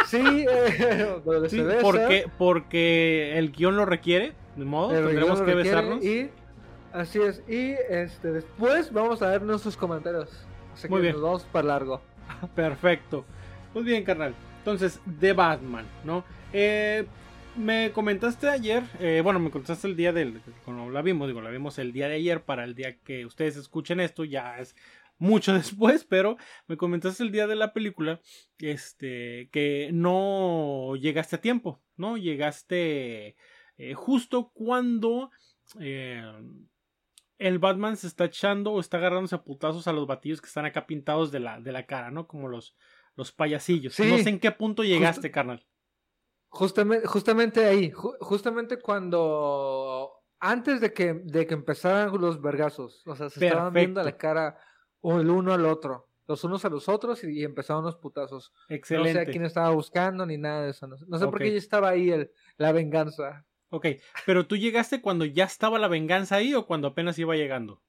[0.08, 5.06] sí, eh, donde Sí, se besa, porque, porque el guion lo requiere, de modo, el
[5.06, 6.04] tendremos que besarnos.
[6.04, 6.30] y
[6.94, 10.30] así es, y este después vamos a ver nuestros comentarios.
[10.74, 11.14] Así Muy que bien.
[11.14, 12.02] nos vamos para largo.
[12.56, 13.26] Perfecto.
[13.74, 14.34] Pues bien, carnal.
[14.60, 16.24] Entonces, The Batman, ¿no?
[16.52, 17.06] Eh,
[17.56, 21.50] me comentaste ayer, eh, bueno, me comentaste el día del, cuando la vimos, digo, la
[21.50, 24.76] vimos el día de ayer para el día que ustedes escuchen esto, ya es
[25.18, 26.38] mucho después, pero
[26.68, 28.20] me comentaste el día de la película,
[28.60, 32.18] este, que no llegaste a tiempo, ¿no?
[32.18, 33.36] Llegaste
[33.78, 35.32] eh, justo cuando
[35.80, 36.24] eh,
[37.38, 40.66] el Batman se está echando o está agarrándose a putazos a los batillos que están
[40.66, 42.28] acá pintados de la, de la cara, ¿no?
[42.28, 42.76] Como los,
[43.16, 43.94] los payasillos.
[43.96, 44.10] Sí.
[44.10, 45.66] No sé en qué punto llegaste, carnal.
[46.50, 53.16] Justamente, justamente ahí, ju- justamente cuando antes de que, de que empezaran los vergazos, o
[53.16, 54.58] sea, se estaban viendo a la cara
[55.04, 58.54] el uno al otro, los unos a los otros y, y empezaron los putazos.
[58.70, 59.10] Excelente.
[59.10, 60.88] No sé a quién estaba buscando ni nada de eso.
[60.88, 63.46] No, sé- no sé por qué ya estaba ahí el, la venganza.
[63.70, 63.88] Ok,
[64.26, 67.82] pero tú llegaste cuando ya estaba la venganza ahí o cuando apenas iba llegando.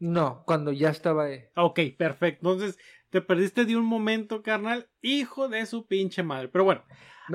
[0.00, 1.44] No, cuando ya estaba ahí.
[1.54, 2.52] Ok, perfecto.
[2.52, 2.78] Entonces,
[3.10, 4.90] te perdiste de un momento, carnal.
[5.00, 6.48] Hijo de su pinche madre.
[6.48, 6.84] Pero bueno.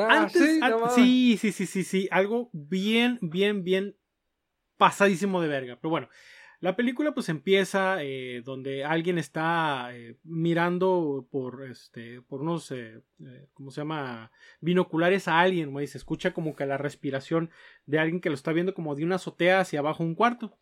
[0.09, 0.93] antes, sí, an- no mames.
[0.93, 2.07] sí, sí, sí, sí, sí.
[2.11, 3.95] Algo bien, bien, bien
[4.77, 5.77] pasadísimo de verga.
[5.81, 6.09] Pero bueno.
[6.59, 13.03] La película pues empieza eh, donde alguien está eh, mirando por este por unos eh,
[13.53, 14.31] ¿cómo se llama?
[14.59, 17.51] binoculares a alguien, güey, se escucha como que la respiración
[17.85, 20.57] de alguien que lo está viendo como de una azotea hacia abajo un cuarto.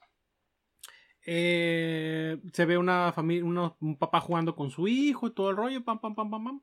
[1.25, 3.45] Se ve una familia,
[3.79, 6.62] un papá jugando con su hijo y todo el rollo, pam, pam, pam, pam, pam.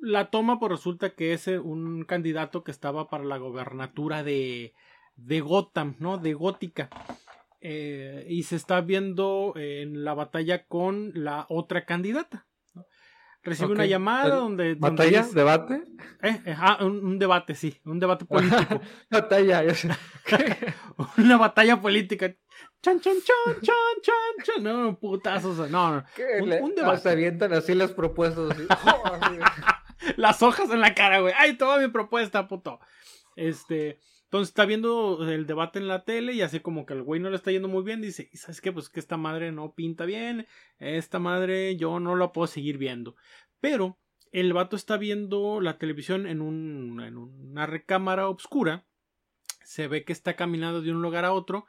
[0.00, 4.74] La toma, pues resulta que es un candidato que estaba para la gobernatura de,
[5.16, 6.18] de Gotham, ¿no?
[6.18, 6.90] De Gótica.
[7.66, 12.46] Eh, y se está viendo eh, en la batalla con la otra candidata.
[12.74, 12.84] ¿no?
[13.42, 15.22] Recibe una llamada donde, donde ¿Batalla?
[15.22, 15.82] dice- ¿Debate?
[16.22, 18.80] eh, eh, ah, un, un debate, sí, un debate político.
[19.10, 19.88] Batalla, ya sé.
[21.16, 22.34] una batalla política.
[22.82, 24.62] Chan, chan, chan, chan, chan, chan.
[24.62, 25.56] No, putazos.
[25.70, 26.04] No, no.
[26.42, 27.00] Un- un debate.
[27.00, 28.50] Se avientan así las propuestas.
[28.50, 28.66] Así.
[28.86, 29.02] ¡Oh!
[29.20, 29.38] Así.
[30.16, 31.32] Las hojas en la cara, güey.
[31.38, 32.78] Ay, toda mi propuesta, puto.
[33.36, 34.00] Este.
[34.34, 37.30] Entonces está viendo el debate en la tele y así como que el güey no
[37.30, 38.02] le está yendo muy bien.
[38.02, 38.72] Dice, "¿Y ¿sabes qué?
[38.72, 40.48] Pues que esta madre no pinta bien.
[40.80, 43.14] Esta madre yo no la puedo seguir viendo.
[43.60, 43.96] Pero
[44.32, 48.84] el vato está viendo la televisión en, un, en una recámara oscura.
[49.62, 51.66] Se ve que está caminando de un lugar a otro.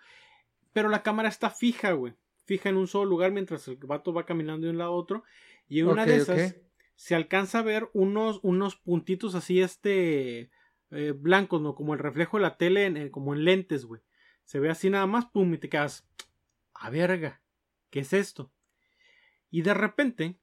[0.74, 2.16] Pero la cámara está fija, güey.
[2.46, 5.24] Fija en un solo lugar mientras el vato va caminando de un lado a otro.
[5.70, 6.56] Y en una de esas
[6.96, 10.50] se alcanza a ver unos, unos puntitos así, este,
[10.92, 11.76] eh, blancos, ¿no?
[11.76, 14.02] Como el reflejo de la tele, en- como en lentes, güey.
[14.44, 16.08] Se ve así nada más, pum, y te quedas,
[16.74, 17.42] a verga,
[17.90, 18.52] ¿qué es esto?
[19.50, 20.40] Y de repente,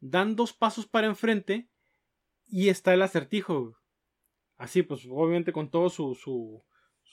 [0.00, 1.68] dan dos pasos para enfrente
[2.46, 3.76] y está el acertijo.
[4.56, 6.62] Así, pues, obviamente con todo su, su,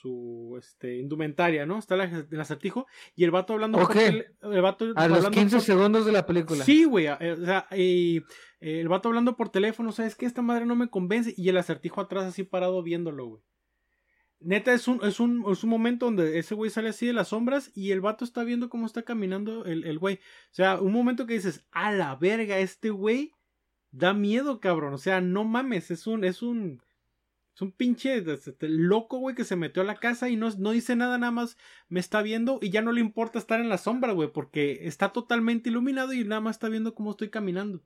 [0.02, 1.78] su, este, indumentaria, ¿no?
[1.78, 3.96] Está el, el acertijo y el vato hablando por Ok.
[3.96, 6.64] tele- el vato A los hablando 15 por- segundos de la película.
[6.64, 7.08] Sí, güey.
[7.08, 8.18] eh, O sea, y,
[8.62, 10.26] eh, el vato hablando por teléfono, ¿sabes qué?
[10.26, 11.34] Esta madre no me convence.
[11.36, 13.44] Y el acertijo atrás así parado viéndolo, güey.
[14.42, 17.28] Neta, es un, es un, es un momento donde ese güey sale así de las
[17.30, 20.16] sombras y el vato está viendo cómo está caminando el, el güey.
[20.16, 23.34] O sea, un momento que dices, a la verga, este güey
[23.92, 24.94] da miedo, cabrón.
[24.94, 26.82] O sea, no mames, es un, es un,
[27.54, 30.72] es un pinche este, loco, güey, que se metió a la casa y no, no
[30.72, 31.58] dice nada, nada más
[31.90, 35.10] me está viendo y ya no le importa estar en la sombra, güey, porque está
[35.12, 37.84] totalmente iluminado y nada más está viendo cómo estoy caminando.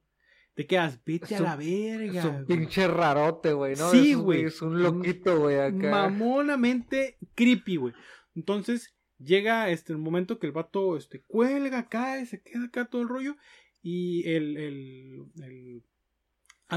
[0.53, 2.19] Te quedas, vete Es a un- la verga.
[2.19, 2.45] Es un güey.
[2.59, 3.89] pinche rarote, güey, ¿no?
[3.89, 4.43] Sí, güey.
[4.45, 5.89] Es un loquito, güey, acá.
[5.89, 7.93] Mamonamente creepy, güey.
[8.35, 13.01] Entonces llega este el momento que el vato este, cuelga, cae, se queda acá todo
[13.01, 13.35] el rollo.
[13.81, 15.83] Y el, el, el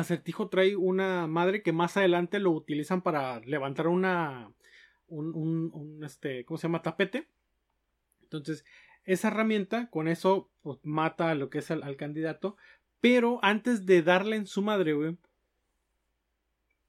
[0.00, 4.52] acertijo trae una madre que más adelante lo utilizan para levantar una.
[5.09, 6.82] Un, este, ¿cómo se llama?
[6.82, 7.28] Tapete.
[8.22, 8.64] Entonces,
[9.04, 12.56] esa herramienta, con eso, pues mata a lo que es al, candidato.
[13.00, 15.16] Pero antes de darle en su madre, güey,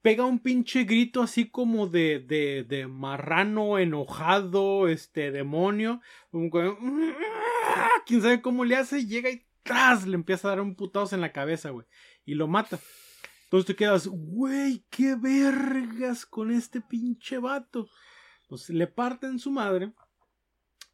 [0.02, 6.02] pega un pinche grito así como de, de, de marrano enojado, este demonio.
[6.32, 6.76] Como que,
[8.06, 11.22] Quién sabe cómo le hace, llega y tras le empieza a dar un putazo en
[11.22, 11.86] la cabeza, güey.
[12.28, 12.80] Y lo mata.
[13.46, 17.90] Entonces te quedas, güey, qué vergas con este pinche vato.
[18.48, 19.94] Pues le parten su madre.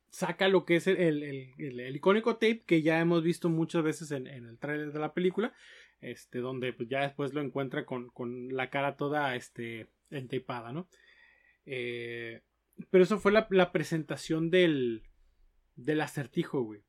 [0.10, 4.12] Saca lo que es el, el, el- icónico tape que ya hemos visto muchas veces
[4.12, 5.54] en, en el trailer de la película.
[6.02, 10.88] Este, donde pues, ya después lo encuentra con, con la cara toda este, entapada, ¿no?
[11.66, 12.42] Eh,
[12.92, 15.04] pero eso fue la, la presentación del,
[15.76, 16.82] del acertijo, güey.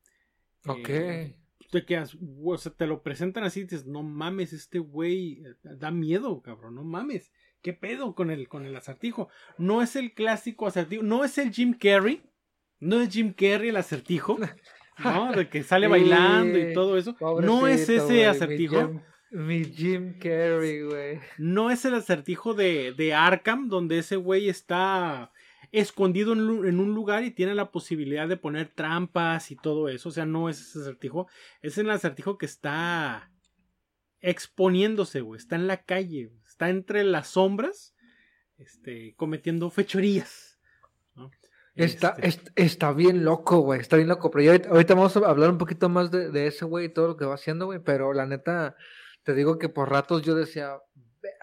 [0.67, 0.89] Ok.
[0.91, 1.37] Eh,
[1.71, 5.55] te quedas, o sea, te lo presentan así y dices, no mames, este güey eh,
[5.77, 7.33] da miedo, cabrón, no mames.
[7.63, 9.29] ¿Qué pedo con el, con el acertijo?
[9.59, 12.23] No es el clásico acertijo, no es el Jim Carrey,
[12.79, 14.39] no es Jim Carrey el acertijo,
[15.03, 15.33] ¿no?
[15.33, 17.17] De que sale bailando y todo eso.
[17.43, 18.77] No es ese güey, mi acertijo.
[18.89, 21.21] Jim- Mi Jim Carrey, güey.
[21.39, 25.33] No es el acertijo de, de Arkham, donde ese güey está
[25.81, 26.41] escondido en,
[26.81, 30.09] un lugar y tiene la posibilidad de poner trampas y todo eso.
[30.09, 31.27] O sea, no es ese acertijo.
[31.63, 33.31] Es el acertijo que está
[34.21, 35.39] exponiéndose, güey.
[35.39, 36.27] Está en la calle.
[36.27, 36.41] güey.
[36.47, 37.95] Está entre las sombras.
[38.57, 40.59] Este, cometiendo fechorías.
[41.15, 41.31] ¿no?
[41.75, 43.81] Está, Este, est- está bien loco, güey.
[43.81, 44.31] Está bien loco.
[44.31, 46.93] Pero ya ahorita, ahorita vamos a hablar un poquito más de, de ese güey y
[46.93, 47.81] todo lo que va haciendo, güey.
[47.81, 48.77] Pero la neta,
[49.25, 50.79] te digo que por ratos yo decía,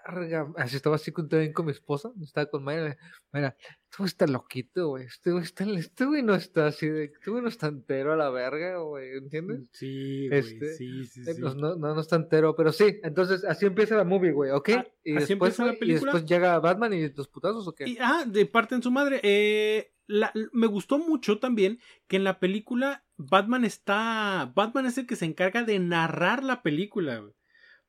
[0.08, 0.50] verga.
[0.56, 2.10] Así estaba así con, también con mi esposa.
[2.22, 2.96] Estaba con Mayra.
[3.32, 3.56] Mira,
[3.92, 5.04] este güey está loquito, güey.
[5.04, 8.16] Este güey está, este güey no está así de, este güey no está entero a
[8.16, 9.60] la verga, güey, ¿entiendes?
[9.72, 11.40] Sí, güey, Este, sí, sí, Eh, sí.
[11.42, 13.00] No, no, no está entero, pero sí.
[13.02, 14.68] Entonces, así empieza la movie, güey, ¿ok?
[14.78, 16.12] Ah, y, así después, empieza la güey, y película.
[16.14, 17.86] después llega Batman y los putazos, ¿o qué?
[17.86, 19.20] Y, ah, de parte en su madre.
[19.22, 21.78] Eh, la- me gustó mucho también
[22.08, 24.50] que en la película Batman está.
[24.56, 27.34] Batman es el que se encarga de narrar la película, güey.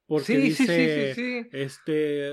[0.06, 1.14] Porque sí, sí, dice.
[1.16, 1.50] sí, sí, sí.
[1.54, 2.28] Este.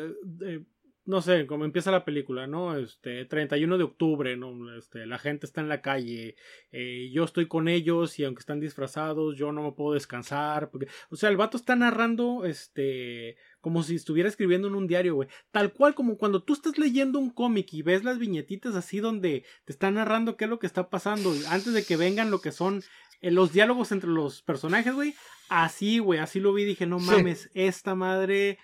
[0.45, 0.65] eh,
[1.11, 2.77] no sé, como empieza la película, ¿no?
[2.79, 4.75] Este, 31 de octubre, ¿no?
[4.77, 6.37] Este, la gente está en la calle,
[6.71, 10.87] eh, yo estoy con ellos y aunque están disfrazados, yo no me puedo descansar, porque,
[11.11, 15.29] o sea, el vato está narrando, este, como si estuviera escribiendo en un diario, güey,
[15.51, 19.45] tal cual como cuando tú estás leyendo un cómic y ves las viñetitas así donde
[19.65, 22.53] te está narrando qué es lo que está pasando, antes de que vengan lo que
[22.53, 22.83] son
[23.21, 25.15] eh, los diálogos entre los personajes, güey,
[25.49, 27.07] así, güey, así lo vi, dije, no Sí.
[27.11, 28.59] mames, esta madre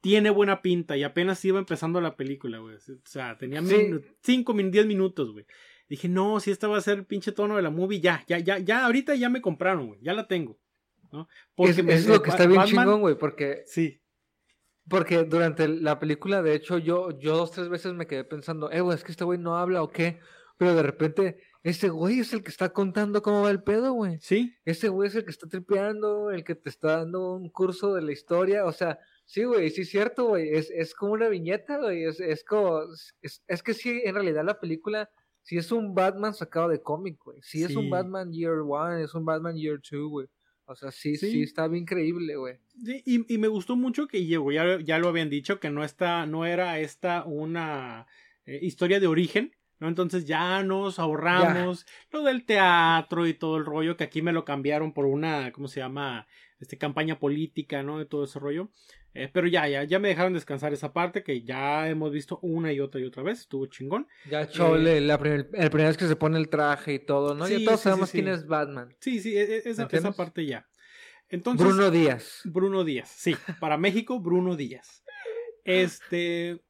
[0.00, 2.76] tiene buena pinta y apenas iba empezando la película, güey.
[2.76, 3.74] O sea, tenía Sí.
[3.74, 5.44] minu- cinco, min- diez minutos, güey.
[5.88, 8.38] Dije, no, si esta va a ser el pinche tono de la movie, ya, ya,
[8.38, 10.58] ya, ya, ahorita ya me compraron, güey, ya la tengo.
[11.10, 11.26] ¿no?
[11.56, 14.02] Es, me- es lo que está bien Batman- chingón, güey, porque, Sí,
[14.88, 18.80] porque durante la película, de hecho, yo, yo dos, tres veces me quedé pensando, eh,
[18.82, 20.20] güey, es que este güey no habla o qué,
[20.58, 24.18] pero de repente, ese güey es el que está contando cómo va el pedo, güey.
[24.20, 27.94] sí, Ese güey es el que está tripeando, el que te está dando un curso
[27.94, 28.98] de la historia, o sea,
[29.28, 32.80] sí, güey, sí es cierto, güey, es, es como una viñeta, güey, es, es como,
[33.22, 35.10] es, es que sí, en realidad la película,
[35.42, 39.14] sí es un Batman sacado de cómic, güey, sí, es un Batman Year One, es
[39.14, 40.26] un Batman Year Two, güey,
[40.64, 41.42] o sea, sí, sí, Sí.
[41.42, 42.56] está bien creíble, güey.
[42.84, 45.84] Sí, y, y me gustó mucho que llegó, ya, ya lo habían dicho, que no
[45.84, 48.06] está, no era esta una
[48.46, 49.88] eh, historia de origen, ¿no?
[49.88, 54.44] Entonces ya nos ahorramos lo del teatro y todo el rollo, que aquí me lo
[54.44, 56.26] cambiaron por una, ¿cómo se llama?
[56.60, 57.98] Este, campaña política, ¿no?
[57.98, 58.70] De todo ese rollo.
[59.14, 62.72] Eh, pero ya, ya, ya me dejaron descansar esa parte que ya hemos visto una
[62.72, 64.06] y otra y otra vez, estuvo chingón.
[64.28, 67.46] Ya Chole, la primer, el primera vez que se pone el traje y todo, ¿no?
[67.46, 68.18] Eh, Sí, ya todos sí, sabemos sí.
[68.18, 68.94] quién es Batman.
[69.00, 70.66] Sí, sí, e- e- esa, esa parte ya.
[71.28, 72.40] Entonces, Bruno Díaz.
[72.44, 75.04] Bruno Díaz, sí, para México, Bruno Díaz.
[75.64, 76.60] Este.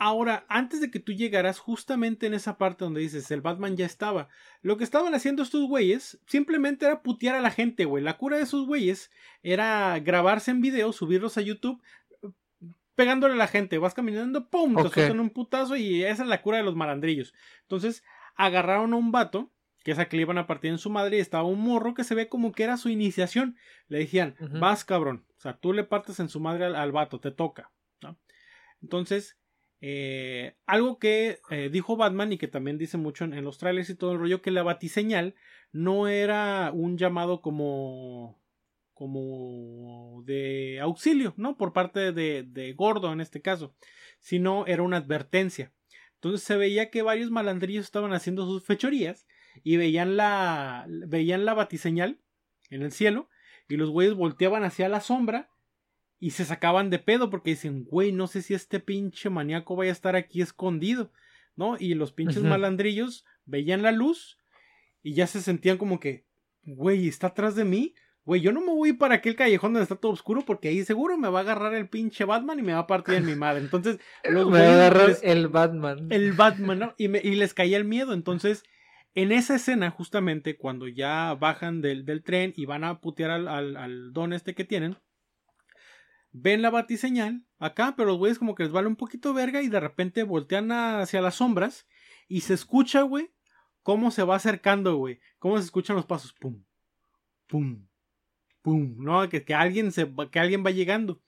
[0.00, 3.84] Ahora, antes de que tú llegaras justamente en esa parte donde dices el Batman ya
[3.84, 4.28] estaba,
[4.62, 8.04] lo que estaban haciendo estos güeyes simplemente era putear a la gente, güey.
[8.04, 9.10] La cura de esos güeyes
[9.42, 11.82] era grabarse en video, subirlos a YouTube,
[12.94, 13.78] pegándole a la gente.
[13.78, 14.76] Vas caminando, ¡pum!
[14.76, 17.34] Te sueltan un putazo y esa es la cura de los malandrillos.
[17.62, 18.04] Entonces,
[18.36, 19.50] agarraron a un vato,
[19.82, 21.94] que es a que le iban a partir en su madre, y estaba un morro
[21.94, 23.56] que se ve como que era su iniciación.
[23.88, 25.26] Le decían, vas cabrón.
[25.38, 27.72] O sea, tú le partes en su madre al, al vato, te toca.
[28.00, 28.16] ¿no?
[28.80, 29.36] Entonces,
[29.80, 33.94] eh, algo que eh, dijo Batman y que también dice mucho en, los trailers y
[33.94, 35.34] todo el rollo, que la batiseñal
[35.72, 38.42] no era un llamado como
[38.94, 41.56] como de auxilio, ¿no?
[41.56, 43.72] Por parte de, de Gordo en este caso,
[44.18, 45.72] sino era una advertencia.
[46.14, 49.28] Entonces se veía que varios malandrillos estaban haciendo sus fechorías
[49.62, 52.20] y veían la veían la batiseñal
[52.70, 53.28] en el cielo
[53.68, 55.48] y los güeyes volteaban hacia la sombra
[56.20, 59.90] y se sacaban de pedo porque dicen, güey, no sé si este pinche maníaco vaya
[59.90, 61.12] a estar aquí escondido,
[61.56, 61.76] ¿no?
[61.78, 64.38] Y los pinches malandrillos veían la luz
[65.02, 66.24] y ya se sentían como que,
[66.64, 67.94] güey, ¿está atrás de mí?
[68.24, 71.16] Güey, yo no me voy para aquel callejón donde está todo oscuro porque ahí seguro
[71.16, 73.60] me va a agarrar el pinche Batman y me va a partir en mi madre.
[73.62, 73.98] Entonces,
[74.28, 76.08] los Me va a agarrar les- el Batman.
[76.10, 76.94] el Batman, ¿no?
[76.98, 78.12] Y, me- y les caía el miedo.
[78.12, 78.64] Entonces,
[79.14, 83.48] en esa escena, justamente, cuando ya bajan del, del tren y van a putear al,
[83.48, 84.98] al, al don este que tienen,
[86.40, 89.68] ven la batiseñal acá, pero los güeyes como que les vale un poquito verga y
[89.68, 91.86] de repente voltean hacia las sombras
[92.28, 93.32] y se escucha, güey,
[93.82, 95.20] cómo se va acercando, güey.
[95.38, 96.32] Cómo se escuchan los pasos.
[96.34, 96.62] Pum,
[97.46, 97.86] pum,
[98.62, 99.28] pum, ¿no?
[99.28, 101.22] Que, que alguien se que alguien va llegando.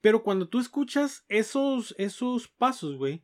[0.00, 3.22] Pero cuando tú escuchas esos, esos pasos, güey,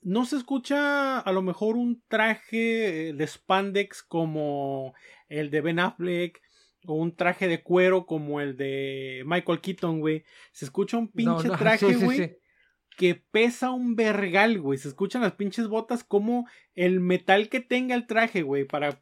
[0.00, 4.94] no se escucha a lo mejor un traje de spandex como
[5.28, 6.42] el de Ben Affleck
[6.86, 10.24] o un traje de cuero como el de Michael Keaton, güey.
[10.52, 12.36] Se escucha un pinche no, traje, sí, sí, güey, sí.
[12.96, 14.78] que pesa un vergal, güey.
[14.78, 19.00] Se escuchan las pinches botas como el metal que tenga el traje, güey, para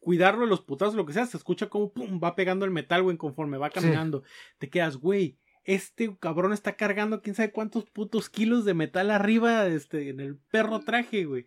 [0.00, 1.26] cuidarlo de los putazos, lo que sea.
[1.26, 4.24] Se escucha como pum, va pegando el metal, güey, conforme va caminando.
[4.58, 5.38] Te quedas, güey.
[5.64, 10.36] Este cabrón está cargando quién sabe cuántos putos kilos de metal arriba, este, en el
[10.36, 11.46] perro traje, güey.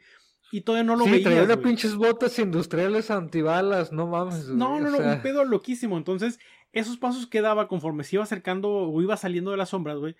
[0.51, 1.67] Y todavía no lo sí, veías, traía unas güey.
[1.69, 4.47] pinches botas industriales antibalas, no mames.
[4.47, 5.97] No, güey, no, o no, sea, un pedo loquísimo.
[5.97, 6.39] Entonces,
[6.71, 10.15] esos pasos que daba conforme se iba acercando o iba saliendo de las sombras, güey,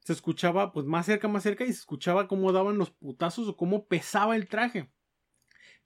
[0.00, 3.56] se escuchaba pues más cerca, más cerca y se escuchaba cómo daban los putazos o
[3.56, 4.90] cómo pesaba el traje.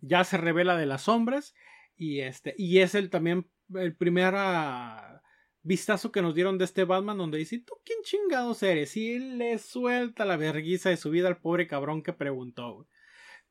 [0.01, 1.55] Ya se revela de las sombras
[1.97, 5.23] y este y es el también el primer ah,
[5.63, 8.97] vistazo que nos dieron de este Batman donde dice, ¿tú quién chingados eres?
[8.97, 12.87] Y le suelta la verguiza de su vida al pobre cabrón que preguntó.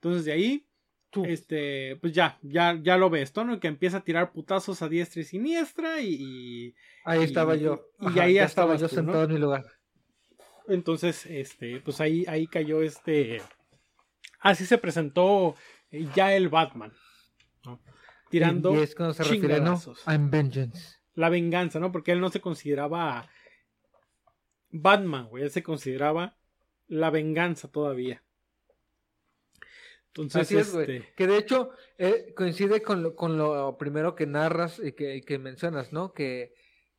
[0.03, 0.67] Entonces de ahí,
[1.25, 3.59] este, pues ya, ya, ya lo ves, ¿no?
[3.59, 6.75] Que empieza a tirar putazos a diestra y siniestra y...
[7.05, 7.81] ahí estaba yo.
[7.99, 9.65] Y, ahí ya estaba yo sentado en mi lugar.
[10.67, 13.41] Entonces, este, pues ahí, ahí cayó este...
[14.39, 15.55] Así se presentó
[16.15, 16.91] ya el Batman.
[18.29, 18.73] Tirando...
[18.73, 19.81] Y, es cuando se refiere, ¿no?
[20.05, 21.91] I'm vengeance la venganza, ¿no?
[21.91, 23.29] Porque él no se consideraba
[24.69, 26.37] Batman, güey, él se consideraba
[26.87, 28.23] la venganza todavía.
[30.15, 30.97] Entonces, Así es, güey.
[30.97, 35.21] Este que de hecho eh, coincide con lo, con lo primero que narras y que,
[35.21, 36.13] que mencionas, ¿no?
[36.13, 36.53] Que,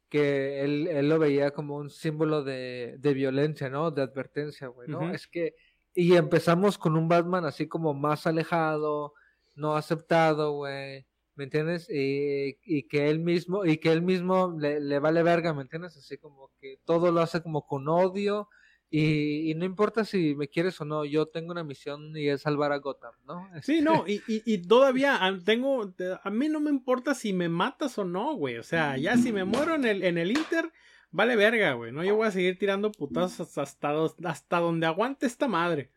[0.09, 3.91] que él, él, lo veía como un símbolo de, de violencia, ¿no?
[3.91, 5.13] De advertencia, güey, ¿no?
[5.13, 5.55] Es que,
[5.95, 9.15] y empezamos con un Batman así como más alejado,
[9.55, 11.07] no aceptado, güey.
[11.37, 11.89] ¿me entiendes?
[11.91, 15.97] Y, y, que él mismo, y que él mismo le, le, vale verga, ¿me entiendes?
[15.97, 18.49] Así como que todo lo hace como con odio,
[18.97, 22.43] y, y, no importa si me quieres o no, yo tengo una misión y es
[22.43, 23.49] salvar a Gotham, ¿no?
[23.61, 25.93] Sí, no, y, y, y, todavía tengo,
[26.23, 29.33] a mí no me importa si me matas o no, güey, o sea, ya si
[29.33, 30.71] me muero en el, en el Inter,
[31.11, 32.05] vale verga, güey, ¿no?
[32.05, 33.93] Yo voy a seguir tirando putazos hasta,
[34.23, 35.91] hasta donde aguante esta madre.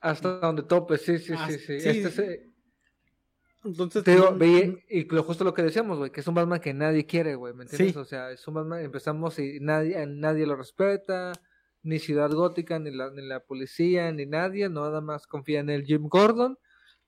[0.00, 1.72] Hasta donde tope, sí, sí, sí, sí.
[1.74, 2.52] Este
[3.64, 4.36] entonces, te digo,
[4.88, 7.52] y lo, justo lo que decíamos, güey, que es un Batman que nadie quiere, güey,
[7.52, 7.96] ¿me entiendes?
[7.96, 11.32] O sea, es un Batman, empezamos y nadie, nadie lo respeta,
[11.82, 15.84] ni Ciudad Gótica, ni la, ni la policía, ni nadie, nada más confía en el
[15.84, 16.58] Jim Gordon,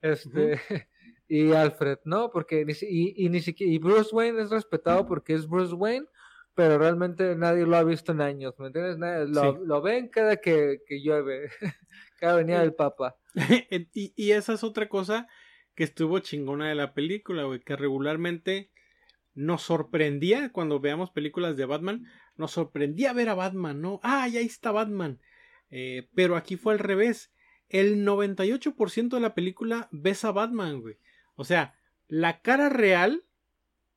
[0.00, 0.60] este,
[1.28, 2.30] y Alfred, ¿no?
[2.30, 6.06] Porque, ni, y, y, ni siquiera, y Bruce Wayne es respetado porque es Bruce Wayne,
[6.54, 8.98] pero realmente nadie lo ha visto en años, ¿me entiendes?
[9.28, 11.50] lo, lo, ven cada que, que llueve,
[12.18, 13.16] cada venía del Papa.
[13.94, 15.28] y, y esa es otra cosa
[15.74, 18.70] que estuvo chingona de la película, güey, que regularmente
[19.34, 22.06] nos sorprendía cuando veamos películas de Batman,
[22.36, 24.00] nos sorprendía ver a Batman, ¿no?
[24.02, 25.20] Ah, ahí está Batman.
[25.70, 27.32] Eh, pero aquí fue al revés.
[27.68, 30.96] El 98% de la película ves a Batman, güey.
[31.36, 31.74] O sea,
[32.08, 33.24] la cara real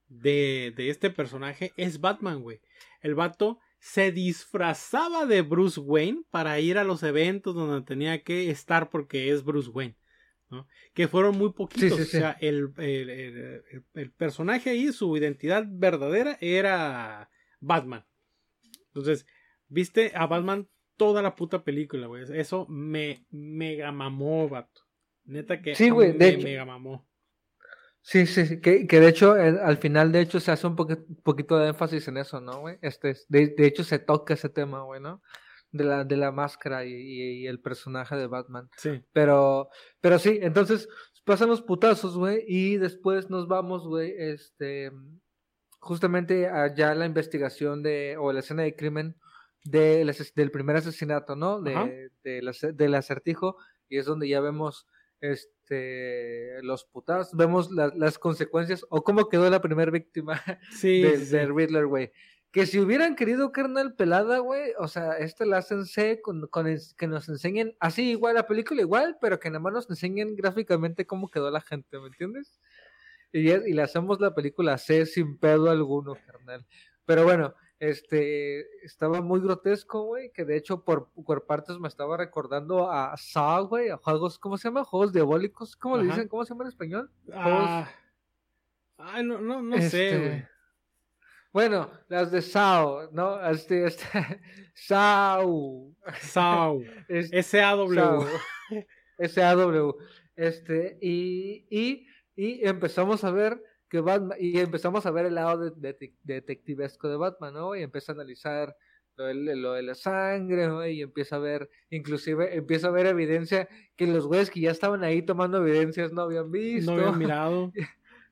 [0.08, 2.62] de, de este personaje es Batman, güey.
[3.02, 8.50] El vato se disfrazaba de Bruce Wayne para ir a los eventos donde tenía que
[8.50, 9.98] estar porque es Bruce Wayne
[10.94, 12.00] que fueron muy poquitos.
[12.00, 17.30] O sea, el, el, personaje ahí, su identidad verdadera era
[17.60, 18.06] Batman.
[18.88, 19.26] Entonces,
[19.68, 22.24] viste a Batman toda la puta película, güey.
[22.34, 24.82] Eso me mega mamó, vato.
[25.26, 27.08] Neta que sí, güey, me mega mamó.
[28.02, 28.60] Sí, sí, sí.
[28.60, 32.18] Que, que de hecho, al final, de hecho, se hace un poquito de énfasis en
[32.18, 32.78] eso, ¿no, güey?
[32.82, 35.22] Este, de, de hecho, se toca ese tema, güey, ¿no?
[35.74, 38.70] De la, de la máscara y, el personaje de Batman.
[38.78, 39.04] Sí.
[39.12, 39.70] Pero,
[40.00, 40.88] pero sí, entonces
[41.26, 44.92] pasan los putazos, güey, y después nos vamos, güey, este,
[45.80, 49.18] justamente allá la investigación de, o la escena de crimen
[49.66, 50.06] de,
[50.36, 51.62] del primer asesinato, ¿no?
[51.62, 53.58] De, de del acertijo,
[53.90, 54.88] y es donde ya vemos
[55.22, 61.88] este los putazos, vemos las consecuencias o cómo quedó la primera víctima sí, de, Riddler,
[61.88, 62.12] güey.
[62.54, 66.68] Que si hubieran querido carnal pelada, güey, o sea, esta la hacen C con, con
[66.96, 71.08] que nos enseñen, así igual la película igual, pero que nada más nos enseñen gráficamente
[71.08, 72.62] cómo quedó la gente, ¿me entiendes?
[73.32, 76.64] Y, y le hacemos la película C sin pedo alguno, carnal.
[77.06, 82.18] Pero bueno, este, estaba muy grotesco, güey, que de hecho por, por partes me estaba
[82.18, 84.84] recordando a Saw, güey, a juegos, ¿cómo se llama?
[84.84, 86.28] Juegos diabólicos, ¿cómo le dicen?
[86.28, 87.12] ¿Cómo se llama en español?
[87.34, 87.90] Ah,
[88.96, 90.53] Ay, no, no, no sé, este, güey.
[91.54, 93.40] Bueno, las de Sao, ¿no?
[93.48, 94.06] Este, este,
[94.74, 95.94] Sao.
[96.20, 96.82] Sao.
[97.08, 98.26] S-A-W.
[99.20, 99.94] S-A-W.
[100.36, 105.70] Este, y, y, y empezamos a ver que Batman, y empezamos a ver el lado
[105.70, 107.76] de, detectivesco de Batman, ¿no?
[107.76, 108.76] Y empieza a analizar
[109.16, 110.88] lo de, lo de la sangre, ¿no?
[110.88, 115.04] Y empieza a ver, inclusive, empieza a ver evidencia que los güeyes que ya estaban
[115.04, 116.96] ahí tomando evidencias no habían visto.
[116.96, 117.72] No habían mirado.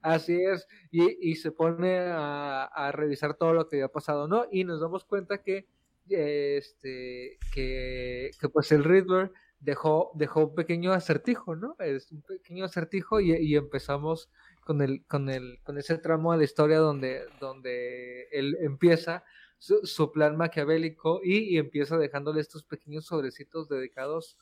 [0.02, 4.46] Así es, y, y se pone a, a, revisar todo lo que había pasado, ¿no?
[4.52, 5.68] Y nos damos cuenta que,
[6.10, 11.76] este, que, que pues el Riddler dejó, dejó un pequeño acertijo, ¿no?
[11.80, 14.30] Es un pequeño acertijo y, y empezamos
[14.66, 19.24] con el, con el, con ese tramo de la historia donde, donde él empieza
[19.60, 24.40] su, su plan maquiavélico y, y, empieza dejándole estos pequeños sobrecitos dedicados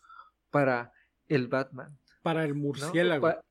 [0.52, 0.94] para
[1.28, 1.98] el Batman.
[2.22, 3.44] Para el murciélago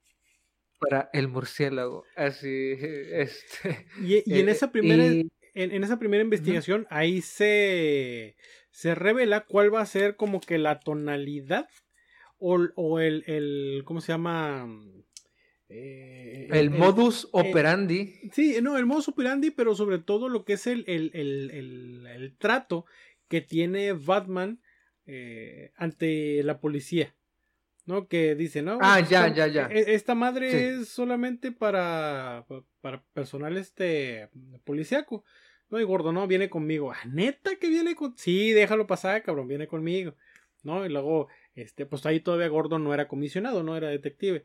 [0.79, 2.05] para el murciélago.
[2.17, 2.75] Así,
[3.13, 3.87] este.
[4.03, 8.37] Y, en eh, esa primera, en, esa primera investigación, ahí se,
[8.71, 11.69] se revela cuál va a ser como que la tonalidad
[12.39, 14.69] o, o el, el, ¿cómo se llama?
[15.69, 18.15] Eh, el, modus operandi.
[18.33, 22.87] sí, no, el modus operandi, pero sobre todo lo que es el, el trato
[23.29, 24.61] que tiene Batman
[25.11, 27.15] eh, ante la policía.
[27.89, 28.07] ¿No?
[28.07, 28.79] Que dice, ¿no?
[28.83, 29.67] Ah, ya, ya, ya.
[29.73, 32.45] E, esta madre es solamente para,
[32.83, 34.29] para personal este
[34.65, 35.25] policíaco.
[35.71, 36.93] No, y gordo, no, viene conmigo.
[36.93, 38.15] Ah, neta que viene con.
[38.17, 40.15] Sí, déjalo pasar, cabrón, viene conmigo.
[40.63, 40.85] ¿No?
[40.85, 44.45] Y luego, este, pues ahí todavía gordo no era comisionado, no era detective.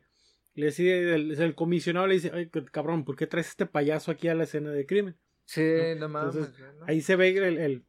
[0.54, 4.34] Le dice, el, comisionado le dice, ay, cabrón, ¿por qué traes este payaso aquí a
[4.34, 5.16] la escena de crimen?
[5.44, 5.62] Sí,
[5.98, 6.50] no, mames.
[6.86, 7.84] Ahí se ve el,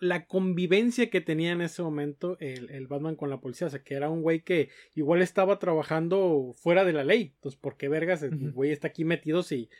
[0.00, 3.68] la convivencia que tenía en ese momento el, Batman con la policía.
[3.68, 7.32] O sea, que era un güey que igual estaba trabajando fuera de la ley.
[7.36, 9.70] Entonces, ¿por qué vergas el güey está aquí metido si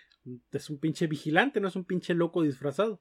[0.53, 3.01] es un pinche vigilante, no es un pinche loco disfrazado?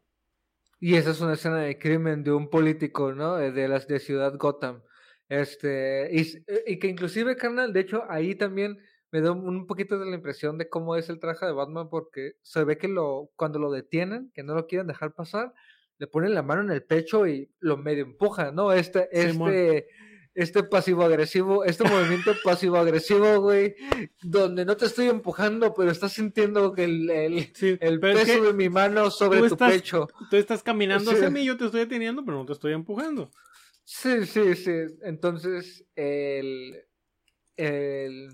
[0.80, 3.36] Y esa es una escena de crimen de un político, ¿no?
[3.36, 4.82] De las de Ciudad Gotham.
[5.28, 8.80] Este, y, que inclusive, carnal, de hecho, ahí también
[9.12, 12.34] me da un poquito de la impresión de cómo es el traje de Batman, porque
[12.42, 15.54] se ve que lo, cuando lo detienen, que no lo quieren dejar pasar,
[16.00, 18.72] le ponen la mano en el pecho y lo medio empuja, ¿no?
[18.72, 19.88] Este, este,
[20.34, 23.76] este pasivo agresivo, este movimiento pasivo agresivo, güey,
[24.24, 29.12] donde no te estoy empujando, pero estás sintiendo que el, el, peso de mi mano
[29.12, 30.08] sobre tu pecho.
[30.30, 33.30] Tú estás caminando hacia mí, yo te estoy deteniendo, pero no te estoy empujando.
[33.84, 34.72] Sí, sí, sí.
[35.02, 36.86] Entonces, el.
[37.58, 38.30] el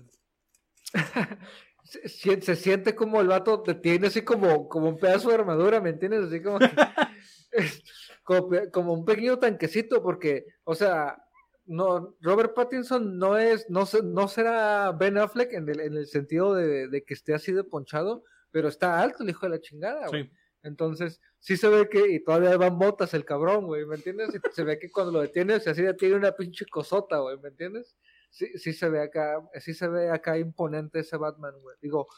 [1.82, 5.90] se, siente como el vato te tiene así como, como un pedazo de armadura, ¿me
[5.90, 6.24] entiendes?
[6.24, 6.58] Así como.
[8.22, 11.22] como, un pequeño tanquecito, porque, o sea,
[11.66, 16.54] no, Robert Pattinson no es, no, no será Ben Affleck en el, en el sentido
[16.54, 20.30] de, que esté así de ponchado, pero está alto el hijo de la chingada, güey.
[20.62, 24.30] Entonces, sí se ve que, y todavía van botas el cabrón, güey, ¿me entiendes?
[24.34, 27.50] Y se ve que cuando lo detienes, así ya tiene una pinche cosota, güey, ¿me
[27.50, 27.96] entiendes?
[28.30, 31.76] Sí, sí se ve acá, sí se ve acá imponente ese Batman, güey.
[31.80, 32.08] Digo,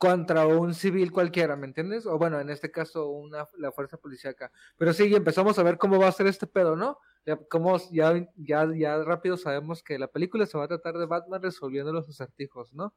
[0.00, 2.06] contra un civil cualquiera, ¿me entiendes?
[2.06, 4.50] O bueno, en este caso una, la fuerza policíaca.
[4.78, 6.96] Pero sí, empezamos a ver cómo va a ser este pedo, ¿no?
[7.26, 11.04] Ya, como ya, ya, ya rápido sabemos que la película se va a tratar de
[11.04, 12.94] Batman resolviendo los acertijos, ¿no?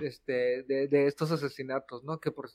[0.00, 2.18] Este, de, de, estos asesinatos, ¿no?
[2.18, 2.48] Que por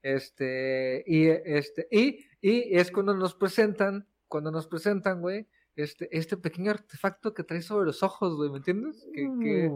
[0.00, 6.36] este, y este, y, y es cuando nos presentan, cuando nos presentan, güey, este, este
[6.36, 9.08] pequeño artefacto que trae sobre los ojos, güey, ¿me entiendes?
[9.12, 9.72] Que, que,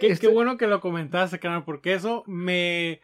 [0.00, 3.00] Qué, este bueno que lo comentaste, canal, porque eso me,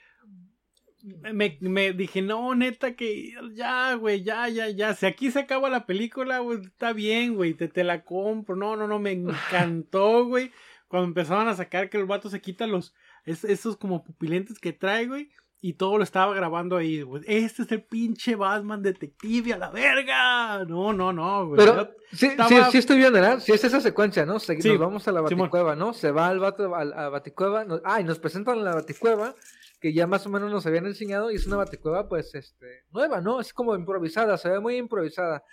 [1.03, 4.95] me, me dije, no, neta, que ya, güey, ya, ya, ya.
[4.95, 8.57] Si aquí se acaba la película, güey, está bien, güey, te, te la compro.
[8.57, 10.51] No, no, no, me encantó, güey.
[10.89, 15.07] Cuando empezaban a sacar que el vato se quita los, esos como pupilentes que trae,
[15.07, 15.31] güey
[15.65, 17.23] y todo lo estaba grabando ahí, güey.
[17.25, 20.65] Este es el pinche Batman detective a la verga.
[20.65, 21.57] No, no, no, güey.
[21.57, 23.39] Pero sí, sí, sí, estoy viendo, ¿verdad?
[23.39, 24.41] Sí, es esa secuencia, ¿no?
[24.41, 25.95] Se, nos vamos a la Baticueva, ¿no?
[25.95, 27.65] Se va al vato a la Baticueva.
[27.85, 29.37] ah, y nos presentan la Baticueva,
[29.79, 33.21] que ya más o menos nos habían enseñado, y es una Baticueva, pues, este, nueva,
[33.21, 33.41] ¿no?
[33.41, 35.45] Es como improvisada, se ve muy improvisada.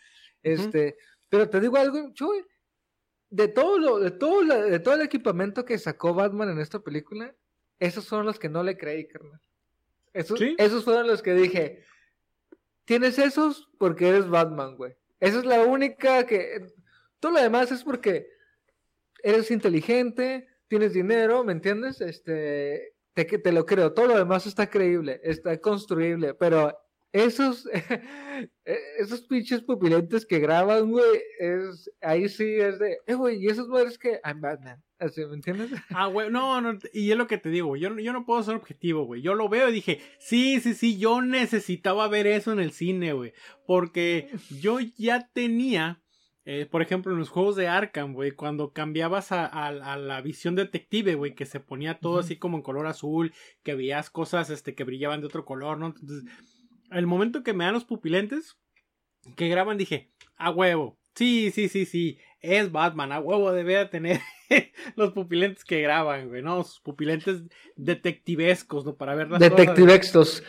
[0.41, 0.97] Este,
[1.29, 2.43] pero te digo algo, chuy,
[3.29, 7.35] de todo lo, de todo, de todo el equipamiento que sacó Batman en esta película,
[7.77, 9.39] esos son los que no le creí, carnal.
[10.13, 11.83] Esos, fueron los que dije.
[12.85, 14.95] Tienes esos porque eres Batman, güey.
[15.19, 16.65] Esa es la única que.
[17.19, 18.29] Todo lo demás es porque
[19.21, 22.01] eres inteligente, tienes dinero, ¿me entiendes?
[22.01, 23.93] Este, te, te lo creo.
[23.93, 26.77] Todo lo demás está creíble, está construible, pero
[27.11, 27.67] esos,
[28.65, 33.47] e, esos pinches pupilentes que graban, güey, es, ahí sí es de, eh, güey, y
[33.47, 35.71] esos madres que, I'm Batman, así, ¿me entiendes?
[35.89, 38.55] Ah, güey, no, no, y es lo que te digo, yo, yo no puedo ser
[38.55, 42.59] objetivo, güey, yo lo veo y dije, sí, sí, sí, yo necesitaba ver eso en
[42.59, 43.33] el cine, güey,
[43.65, 44.29] porque
[44.61, 46.03] yo ya tenía,
[46.45, 50.55] eh, por ejemplo, en los juegos de Arkham, güey, cuando cambiabas a, a, la visión
[50.55, 53.33] detective, güey, que se ponía todo así como en color azul,
[53.63, 55.87] que veías cosas, este, que brillaban de otro color, ¿no?
[55.87, 56.23] Entonces
[56.91, 58.57] el momento que me dan los pupilentes
[59.35, 60.97] que graban, dije, a huevo.
[61.15, 62.17] Sí, sí, sí, sí.
[62.39, 64.19] Es Batman, a huevo debe tener
[64.95, 66.63] los pupilentes que graban, güey, ¿no?
[66.63, 67.43] Sus pupilentes
[67.75, 68.95] detectivescos, ¿no?
[68.95, 70.43] Para ver las Detectivescos.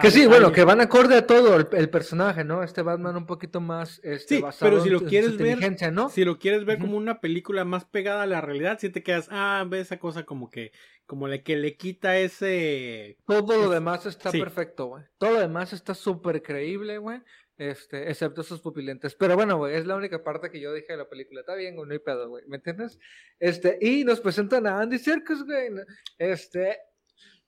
[0.00, 2.62] que sí, bueno, que van acorde a todo el, personaje, ¿no?
[2.62, 5.58] Este Batman un poquito más este, sí, pero si lo quieres ver,
[5.92, 6.08] ¿no?
[6.08, 9.28] Si lo quieres ver como una película más pegada a la realidad, si te quedas,
[9.30, 10.72] ah, ve esa cosa como que
[11.06, 13.16] como la que le quita ese...
[13.26, 15.04] Todo lo demás está perfecto, güey.
[15.18, 17.22] Todo lo demás está súper creíble, güey.
[17.58, 19.14] Este, excepto sus pupilentes.
[19.14, 21.40] Pero bueno, güey, es la única parte que yo dije de la película.
[21.40, 22.44] Está bien, güey, no hay pedo, güey.
[22.46, 22.98] ¿Me entiendes?
[23.38, 25.70] Este, y nos presentan a Andy Serkis, güey.
[26.18, 26.78] Este,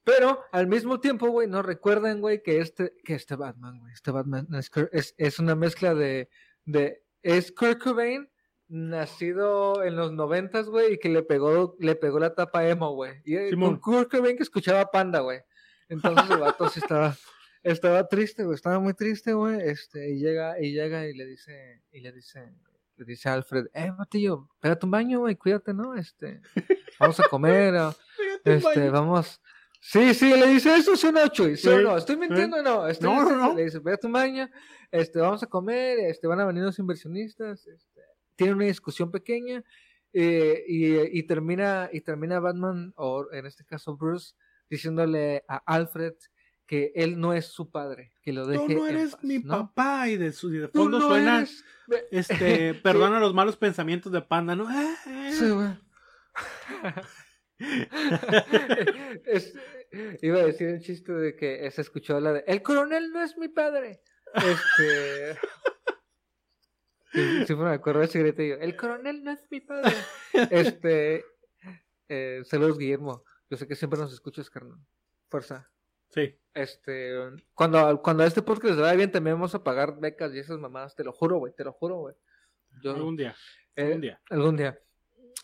[0.08, 4.10] pero al mismo tiempo, güey, no recuerden, güey, que este, que este Batman, güey, este
[4.10, 4.48] Batman
[4.92, 6.30] es, es, una mezcla de,
[6.64, 8.26] de, es Kurt Cobain
[8.68, 13.20] nacido en los noventas, güey, y que le pegó, le pegó la tapa emo, güey.
[13.26, 13.78] Y eh, Simón.
[13.78, 15.40] con Kurt Cobain que escuchaba Panda, güey.
[15.90, 17.14] Entonces el vato sí estaba,
[17.62, 19.60] estaba triste, güey, estaba muy triste, güey.
[19.60, 22.52] Este, y llega, y llega y le dice, y le dice,
[22.96, 25.94] le dice a Alfred, eh, batillo, pégate un baño, güey, cuídate, ¿no?
[25.94, 26.40] Este,
[27.00, 27.94] vamos a comer, o-
[28.44, 29.40] este, vamos.
[29.80, 31.56] Sí, sí, le dice eso, ¿sí o no, Chuy?
[31.56, 31.96] ¿Sí, o no?
[31.96, 32.88] ¿Estoy mintiendo no?
[32.88, 33.54] Estoy No, no.
[33.54, 34.50] Le dice, a tu baño,
[34.90, 38.00] este, vamos a comer, este, van a venir los inversionistas, este,
[38.34, 39.62] tienen una discusión pequeña,
[40.12, 44.34] eh, y, y termina, y termina Batman, o en este caso Bruce,
[44.68, 46.14] diciéndole a Alfred
[46.68, 49.48] que él no es su padre, que lo deje Tú no eres paz, mi ¿no?
[49.74, 50.08] papá.
[50.08, 51.64] Y de, su, y de Tú fondo no suena, eres-
[52.12, 54.68] este, perdona los malos pensamientos de Panda, ¿no?
[55.32, 55.70] Sí, güey.
[59.24, 59.54] Es-
[60.22, 63.36] iba a decir el chiste de que se escuchó la de El coronel no es
[63.36, 64.00] mi padre.
[64.34, 65.38] Este.
[67.10, 69.94] Sí, sí, me acuerdo de ese grito y yo, El coronel no es mi padre.
[70.50, 71.24] Este.
[72.06, 73.24] Eh, saludos, Guillermo.
[73.48, 74.78] Yo sé que siempre nos escuchas, carnal.
[75.30, 75.70] Fuerza.
[76.10, 76.34] Sí.
[76.54, 77.14] Este.
[77.54, 80.58] Cuando, cuando a este podcast les vaya bien, también vamos a pagar becas y esas
[80.58, 80.94] mamadas.
[80.96, 81.52] Te lo juro, güey.
[81.54, 82.14] Te lo juro, güey.
[82.82, 83.34] Yo, Algún día.
[83.76, 84.20] eh, Algún día.
[84.30, 84.78] Algún día.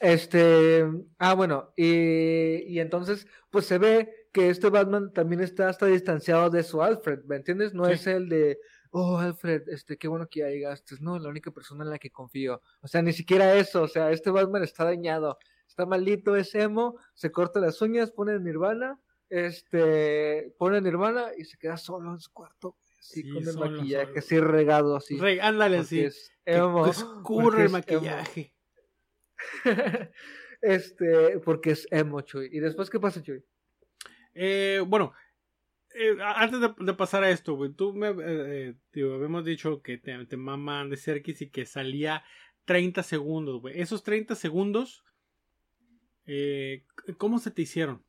[0.00, 0.84] Este,
[1.18, 6.50] ah, bueno, y, y entonces, pues se ve que este Batman también está hasta distanciado
[6.50, 7.74] de su Alfred, ¿me entiendes?
[7.74, 7.92] No Sí.
[7.92, 8.58] es el de,
[8.90, 12.10] oh, Alfred, este, qué bueno que ya llegaste, no, la única persona en la que
[12.10, 12.60] confío.
[12.82, 15.38] O sea, ni siquiera eso, o sea, este Batman está dañado,
[15.68, 18.98] está maldito, es emo, se corta las uñas, pone Nirvana,
[19.34, 23.70] este, pone Nirvana y se queda solo en su cuarto, así Sí, con el solo,
[23.70, 24.18] maquillaje, solo.
[24.18, 25.18] así regado, así.
[25.18, 26.00] Rey, ándale así.
[26.00, 28.54] es emo, escurre el maquillaje.
[30.62, 32.48] este, porque es emo, Chuy.
[32.52, 33.42] ¿Y después qué pasa, Chuy?
[34.34, 35.12] Eh, bueno,
[35.94, 39.82] eh, a- antes de, de pasar a esto, güey, tú me, eh, eh, habíamos dicho
[39.82, 42.24] que te, te maman de Serkis y que salía
[42.66, 43.80] 30 segundos, güey.
[43.80, 45.04] Esos 30 segundos,
[46.26, 46.84] eh,
[47.18, 48.03] ¿cómo se te hicieron?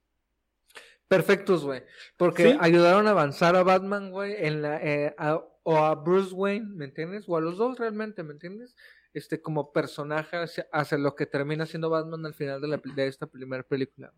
[1.07, 1.83] Perfectos, güey.
[2.17, 2.57] Porque ¿Sí?
[2.59, 6.85] ayudaron a avanzar a Batman, güey, en la, eh, a- o a Bruce Wayne, ¿me
[6.85, 7.25] entiendes?
[7.27, 8.75] O a los dos realmente, ¿me entiendes?
[9.13, 13.07] Este, como personaje hacia, hacia lo que termina siendo Batman al final de, la, de
[13.07, 14.11] esta primera película.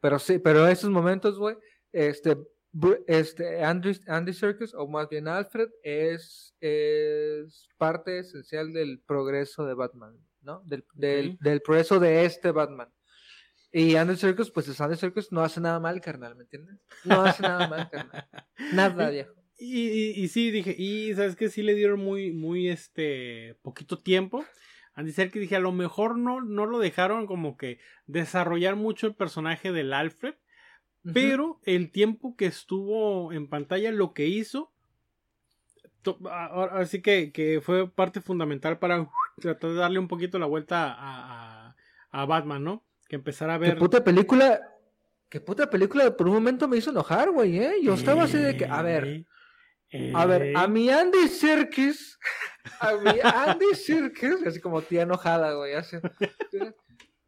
[0.00, 1.56] Pero sí, pero en esos momentos, güey,
[1.92, 2.36] este,
[3.06, 9.74] este Andy, Andy Serkis, o más bien Alfred, es, es parte esencial del progreso de
[9.74, 10.62] Batman, ¿no?
[10.64, 12.92] Del, del, del progreso de este Batman.
[13.76, 16.76] Y Andy Serkis, pues es Andy Serkis, no hace nada mal, carnal, ¿me entiendes?
[17.02, 18.28] No hace nada mal, carnal.
[18.72, 19.34] Nada, viejo.
[19.58, 23.98] Y, y, y sí, dije, y sabes que sí le dieron muy, muy, este, poquito
[23.98, 24.44] tiempo.
[24.94, 29.16] Andy Serkis dije, a lo mejor no, no lo dejaron como que desarrollar mucho el
[29.16, 30.34] personaje del Alfred.
[31.12, 34.72] Pero el tiempo que estuvo en pantalla, lo que hizo,
[36.70, 39.10] así que, que fue parte fundamental para
[39.40, 41.76] tratar de darle un poquito la vuelta a, a,
[42.10, 42.84] a Batman, ¿no?
[43.08, 43.78] Que empezara a Qué ver.
[43.78, 44.60] puta película.
[45.28, 46.16] Qué puta película.
[46.16, 47.74] Por un momento me hizo enojar, güey, ¿eh?
[47.82, 49.24] Yo estaba así de que, a ver,
[49.90, 52.18] Eh, a ver, a eh, mi Andy Serkis,
[52.80, 55.96] a mi Andy Serkis, así como tía enojada, güey, así.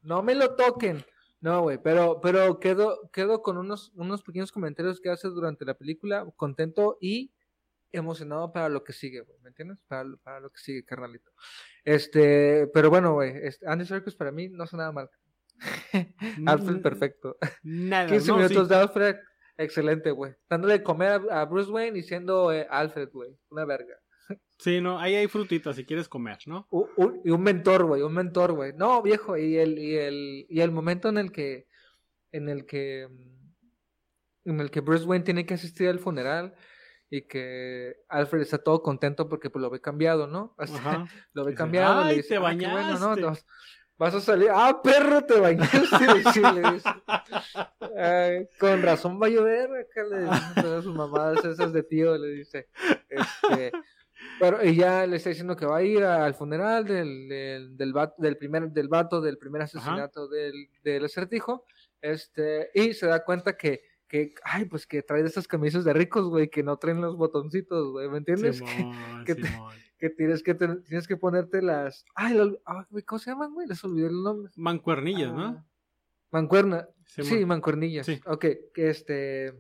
[0.03, 1.05] No me lo toquen.
[1.41, 5.75] No, güey, pero, pero quedo, quedo con unos, unos pequeños comentarios que hace durante la
[5.75, 7.33] película, contento y
[7.93, 9.83] emocionado para lo que sigue, güey, ¿me entiendes?
[9.87, 11.31] Para, lo- para lo que sigue, carnalito.
[11.85, 15.09] Este, pero bueno, güey, este, Andy Serkis para mí no hace nada mal.
[16.47, 17.37] Alfred, perfecto.
[17.63, 18.75] Nada, 15 no, minutos sí.
[18.75, 19.17] de Alfred,
[19.57, 20.35] excelente, güey.
[20.49, 23.37] Dándole de comer a, Bruce Wayne y siendo eh, Alfred, güey.
[23.51, 23.95] Una verga.
[24.59, 26.67] Sí, no, ahí hay frutitas si quieres comer, ¿no?
[26.71, 28.73] Un- y un mentor, güey, un mentor, güey.
[28.73, 31.67] No, viejo, y el, y el, y el momento en el que,
[32.33, 36.55] en el que, mm, en el que Bruce Wayne tiene que asistir al funeral
[37.11, 40.55] y que Alfred está todo contento porque pues, lo ve cambiado, ¿no?
[40.59, 41.07] O sea, Ajá.
[41.35, 42.01] lo ve cambiado.
[42.01, 43.09] "Ay, le dice, te "Ah, bueno, ¿no?
[43.11, 43.47] bañaste".
[43.99, 45.81] Vas, a salir, ah, perro, te bañaste.
[46.33, 46.89] Sí, le dice.
[47.97, 52.17] Ay, con razón va a llover, acá le dice todas sus mamadas esas de tío,
[52.19, 52.69] le dice.
[53.09, 53.73] Este,
[54.39, 57.93] pero y ya le está diciendo que va a ir al funeral del, del, del,
[57.93, 61.65] vato, del primer, del vato, del primer asesinato del, del acertijo,
[62.03, 65.93] este, y se da cuenta que, que, ay, pues que trae de esas camisas de
[65.95, 68.59] ricos, güey, que no traen los botoncitos, güey, ¿me entiendes?
[68.59, 69.75] Simón, que Simón.
[69.99, 73.53] Que tienes que ten- tienes que ponerte las ay, lo- ah, güey, ¿cómo se llaman,
[73.55, 73.67] güey?
[73.67, 74.53] Les olvidé el nombre.
[74.57, 75.45] Mancuernillas, ¿no?
[75.45, 75.65] Ah,
[76.31, 76.89] Mancuerna.
[77.07, 77.49] Sí, Simón.
[77.49, 78.05] mancuernillas.
[78.07, 78.21] Sí.
[78.27, 78.45] Ok,
[78.75, 79.55] que este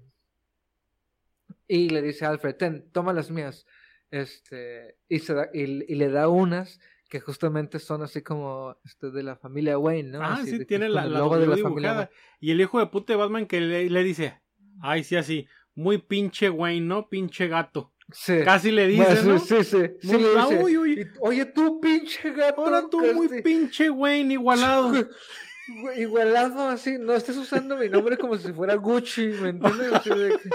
[1.68, 3.66] y le dice a Alfred, ten, toma las mías.
[4.10, 6.78] Este, y se da, y, y le da unas
[7.08, 10.22] que justamente son así como este, de la familia Wayne, ¿no?
[10.22, 11.94] Ah, Así sí, de tiene la, la logo W dibujada.
[11.98, 12.10] Wayne.
[12.40, 14.40] Y el hijo de puta de Batman que le, le dice,
[14.80, 17.08] ay, sí, así, muy pinche Wayne, ¿no?
[17.08, 17.92] Pinche gato.
[18.12, 18.34] Sí.
[18.44, 19.38] Casi le dice, Bueno, ¿no?
[19.40, 19.86] Sí, sí, sí.
[20.00, 21.00] sí Muy- le dice, uy, uy.
[21.00, 22.60] "Y- Oye, tú, pinche gato.
[22.64, 24.92] Ahora tú muy pinche Wayne igualado.
[25.96, 29.92] Igualado así, no estés usando mi nombre como si fuera Gucci, ¿me entiendes?
[29.94, 30.48] Así de que,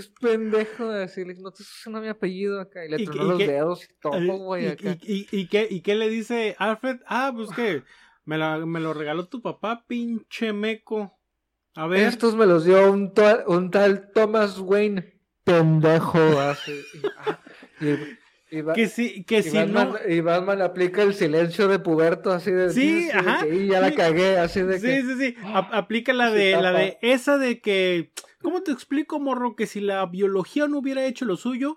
[0.00, 2.84] es pendejo de decirle, no estés usando mi apellido acá.
[2.84, 4.96] Y le ¿Y tronó los qué- dedos y todo, ¿Y, güey, acá.
[5.02, 6.96] y, y- y qué, ¿Y qué le dice Alfred?
[7.06, 7.84] Ah, pues que
[8.24, 11.16] me, la- me lo regaló tu papá, pinche meco.
[11.76, 12.00] A ver.
[12.08, 13.12] Estos me los dio un,
[13.46, 15.13] un tal Thomas Wayne,
[15.44, 16.18] pendejo.
[16.20, 17.38] Y, ah,
[17.80, 20.12] y- y va- Que si, que y si Batman, no.
[20.12, 22.70] y Batman aplica el silencio de puberto, así de.
[22.70, 23.94] Sí, así de ajá, que, y ya la sí.
[23.96, 25.02] cagué, así de Sí, que.
[25.02, 25.36] sí, sí.
[25.44, 28.12] A- aplica la de, la de esa de que.
[28.42, 29.56] ¿Cómo te explico, morro?
[29.56, 31.76] Que si la biología no hubiera hecho lo suyo,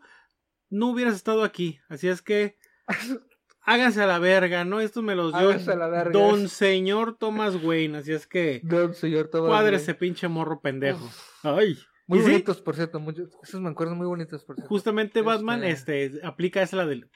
[0.70, 1.80] no hubieras estado aquí.
[1.89, 2.57] Así es que.
[3.61, 4.80] Háganse a la verga, ¿no?
[4.80, 6.11] Esto me los dio Háganse a la verga.
[6.11, 7.97] Don Señor Thomas Wayne.
[7.97, 8.61] Así es que.
[8.63, 11.09] Don señor Thomas Cuadre ese pinche morro pendejo.
[11.43, 11.78] Ay.
[12.08, 12.99] Muy sí, bonitos, por cierto.
[12.99, 14.70] Muchos, esos me acuerdo muy bonitos, por cierto.
[14.70, 17.10] Justamente Batman Este- este, aplica esa la del.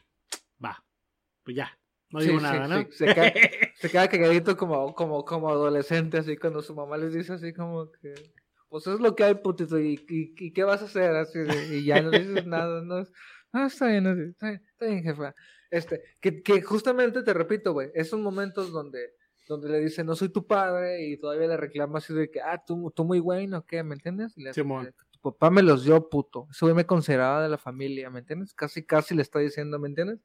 [0.63, 0.83] Va.
[1.43, 1.77] Pues ya.
[2.09, 2.91] No digo sí, nada, ¿no?
[2.91, 3.33] se queda-
[3.75, 7.89] Se queda cagadito como, como, como adolescente, así cuando su mamá les dice así como
[8.01, 8.13] que.
[8.67, 11.39] Pues es lo que hay, putito, y, y, y qué vas a hacer, así
[11.71, 13.03] y ya no dices nada, no,
[13.53, 15.35] no está bien, está bien, está bien, jefa.
[15.69, 19.13] Este, que, que justamente te repito, güey, esos momentos donde,
[19.51, 22.63] donde le dice no soy tu padre y todavía le reclama así de que, ah,
[22.65, 23.83] tú, tú muy bueno, ¿o qué?
[23.83, 24.33] ¿Me entiendes?
[24.37, 24.63] Y le hace
[25.11, 26.47] tu papá me los dio, puto.
[26.49, 28.53] Ese güey me consideraba de la familia, ¿me entiendes?
[28.53, 30.19] Casi, casi le está diciendo, ¿me entiendes?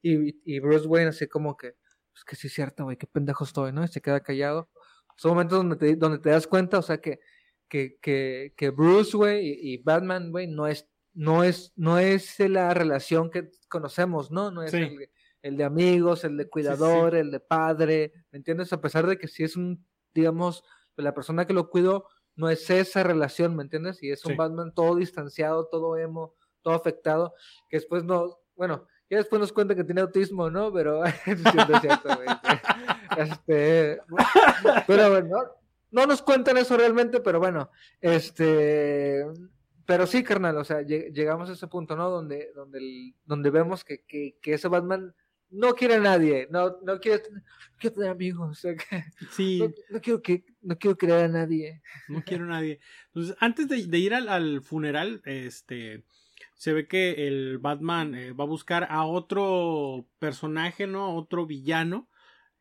[0.00, 1.74] Y, y Bruce Wayne así como que,
[2.12, 3.84] pues que sí es cierto, güey, qué pendejo estoy, ¿no?
[3.84, 4.70] Y se queda callado.
[5.16, 7.18] Son momentos donde te, donde te das cuenta, o sea, que,
[7.68, 12.38] que, que, que Bruce, güey, y, y Batman, güey, no es, no es, no es
[12.38, 14.52] la relación que conocemos, ¿no?
[14.52, 14.78] No es Sí.
[14.78, 15.10] el,
[15.48, 18.72] el de amigos, el de cuidador, el de padre, ¿me entiendes?
[18.72, 19.84] A pesar de que sí es un,
[20.14, 20.62] digamos,
[20.96, 24.02] la persona que lo cuidó, no es esa relación, ¿me entiendes?
[24.02, 24.36] Y es un Sí.
[24.38, 27.34] Batman todo distanciado, todo emo, todo afectado,
[27.68, 30.72] que después no, bueno, ya después nos cuenta que tiene autismo, ¿no?
[30.72, 32.08] Pero es cierto.
[33.16, 34.00] Este,
[34.86, 35.38] pero bueno, no,
[35.90, 37.70] no nos cuentan eso realmente, pero bueno,
[38.00, 39.24] este,
[39.86, 42.10] pero sí, carnal, o sea, lleg- llegamos a ese punto, ¿no?
[42.10, 45.14] Donde, donde, el- donde vemos que, que, que ese Batman
[45.50, 47.22] no quiere a nadie, no, no no quiere
[47.94, 51.80] tener amigos, o sea, que Sí, no, no quiero que, no quiero creer a nadie.
[52.08, 52.80] no quiero a nadie.
[53.06, 56.04] Entonces, antes de, de ir al, al funeral, este.
[56.56, 61.04] Se ve que el Batman eh, va a buscar a otro personaje, ¿no?
[61.04, 62.08] A otro villano.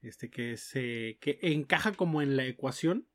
[0.01, 1.17] Este que se.
[1.19, 3.07] que encaja como en la ecuación.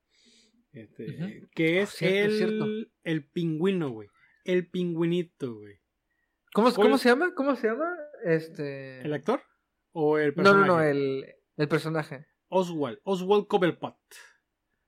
[0.73, 1.47] Este.
[1.55, 2.67] Que Oh, es cierto, el, cierto.
[3.05, 4.09] el pingüino, güey.
[4.45, 5.81] El pingüinito, güey.
[6.53, 7.33] ¿Cómo, ¿Cuál ¿Cómo se llama?
[7.37, 7.95] ¿Cómo se llama?
[8.25, 9.03] Este.
[9.03, 9.41] ¿El actor?
[9.93, 10.67] ¿O el No, personaje?
[10.67, 11.27] no, no, el,
[11.57, 12.27] el personaje.
[12.49, 12.99] Oswald.
[13.05, 13.97] Oswald Cobblepot.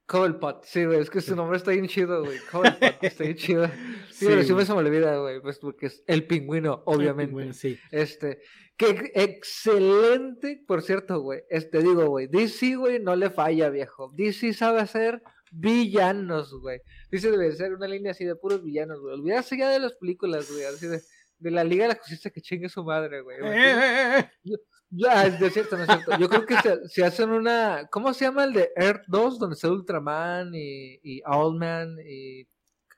[0.07, 2.39] Cobblepot, sí, güey, es que su nombre está bien chido, güey.
[2.51, 3.67] Cobblepot, está bien chido.
[3.69, 3.73] Sí,
[4.11, 7.33] Sí, pero siempre se me olvida, güey, pues porque es el pingüino, obviamente.
[7.33, 7.79] Bueno, sí.
[7.91, 8.41] Este,
[8.77, 11.43] que excelente, por cierto, güey.
[11.49, 14.13] Este, digo, güey, DC, güey, no le falla, viejo.
[14.15, 16.81] DC sabe hacer villanos, güey.
[17.11, 19.15] DC debe ser una línea así de puros villanos, güey.
[19.15, 21.01] Olvídate ya de las películas, güey, así de,
[21.39, 23.39] de la Liga de la Justicia que chingue su madre, güey.
[23.43, 24.57] Eh, eh, eh.
[24.97, 26.17] Ya, es de cierto, no es cierto.
[26.19, 27.87] Yo creo que se, se hacen una.
[27.91, 29.39] ¿Cómo se llama el de Earth 2?
[29.39, 32.47] Donde está Ultraman y, y Owlman y.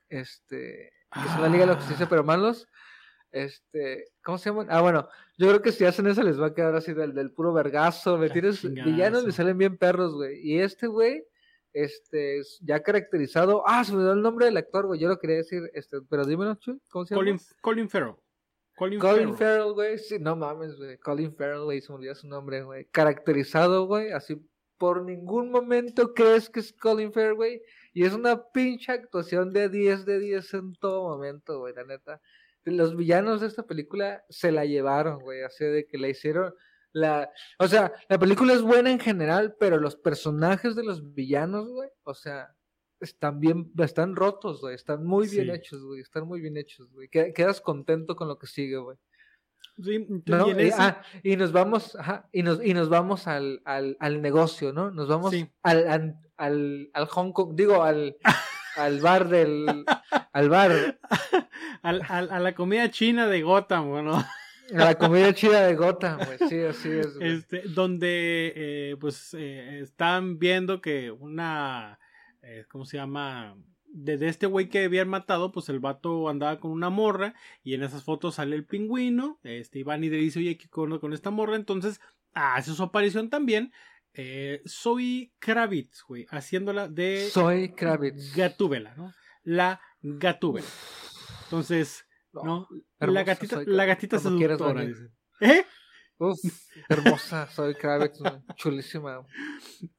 [0.09, 0.93] Este.
[1.13, 2.69] Que son la Liga de la Justicia, pero malos.
[3.31, 4.09] Este.
[4.25, 4.67] ¿Cómo se llaman?
[4.71, 5.09] Ah, bueno.
[5.39, 8.17] Yo creo que si hacen eso les va a quedar así del, del puro vergazo.
[8.19, 8.63] ¿Me Ah, tienes?
[8.63, 10.39] Villanos le salen bien perros, güey.
[10.43, 11.25] Y este, güey.
[11.73, 12.39] Este.
[12.39, 13.63] es Ya caracterizado.
[13.67, 15.01] Ah, se me dio el nombre del actor, güey.
[15.01, 15.71] Yo lo quería decir.
[15.75, 15.99] Este.
[16.09, 16.59] Pero dímelo.
[16.91, 17.21] ¿Cómo se llama?
[17.25, 18.15] Colin, Colin Farrell.
[18.77, 19.73] Colin, Colin Farrell.
[19.73, 19.99] Güey.
[19.99, 20.99] Sí, no mames, güey.
[20.99, 21.81] Colin Farrell, güey.
[21.81, 22.85] Se me olvidó su nombre, güey.
[22.87, 24.13] Caracterizado, güey.
[24.13, 24.37] Así
[24.79, 27.63] por ningún momento crees que es Colin Farrell, güey.
[27.95, 31.75] Y es una pinche actuación de 10 de 10 en todo momento, güey.
[31.75, 32.21] La neta.
[32.65, 35.43] Los villanos de esta película se la llevaron, güey.
[35.43, 36.55] Así de que la hicieron.
[36.93, 41.69] La, o sea, la película es buena en general, pero los personajes de los villanos,
[41.69, 42.57] güey, o sea,
[43.01, 45.51] están bien, están rotos, güey, están muy bien Sí.
[45.53, 47.09] hechos, güey, están muy bien hechos, güey.
[47.09, 48.97] Que- Quedas contento con lo que sigue, güey.
[49.83, 50.49] Sí, ¿No?
[50.49, 54.23] y Eh, ah, y nos vamos, ajá, y nos, y nos vamos al, al, al
[54.23, 54.91] negocio, ¿no?
[54.91, 55.49] Nos vamos Sí.
[55.63, 58.17] al, al, al, al Hong Kong, digo, al,
[58.77, 59.85] al bar del,
[60.33, 60.99] al bar,
[61.83, 64.27] al- al- a la comida china de Gotham, a
[64.71, 67.33] la comida chida de Gotham, güey, sí, así es, güey.
[67.37, 71.99] este, donde eh, pues eh, están viendo que una,
[72.47, 73.57] eh, ¿cómo se llama?
[73.89, 77.75] De, de este güey que habían matado, pues el vato andaba con una morra y
[77.75, 81.13] en esas fotos sale el pingüino, este Iván y le dice, oye, ¿qué con, con
[81.13, 81.57] esta morra?
[81.57, 82.01] Entonces
[82.35, 83.73] hace su aparición también
[84.13, 88.35] eh, Zoe Kravitz, güey, haciéndola de Soy Kravitz.
[88.35, 89.13] Gatúbela, ¿no?
[89.45, 90.67] La Gatúbela.
[91.45, 92.69] Entonces, No,
[92.99, 94.85] hermosa, la gatita, soy la gatita seductora.
[94.85, 95.11] dice.
[95.41, 95.65] ¿Eh?
[96.19, 96.39] Uf,
[96.89, 98.19] hermosa, soy Kravitz,
[98.57, 99.25] chulísima.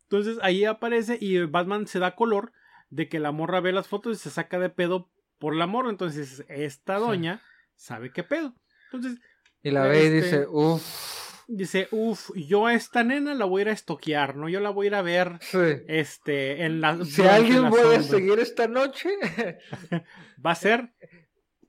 [0.10, 2.51] Entonces ahí aparece y Batman se da color
[2.89, 5.89] de que la morra ve las fotos y se saca de pedo por la morra.
[5.89, 7.01] Entonces esta Sí.
[7.05, 7.41] doña
[7.76, 8.53] sabe qué pedo.
[8.91, 9.20] Entonces
[9.64, 13.60] Y la ve y Este- dice, uff, dice, uff, yo a esta nena la voy
[13.60, 14.47] a ir a estoquear, ¿no?
[14.47, 15.58] Yo la voy a ir a ver sí.
[15.88, 17.03] este, en la...
[17.03, 19.10] Si alguien la voy a seguir esta noche,
[20.45, 20.93] Va a ser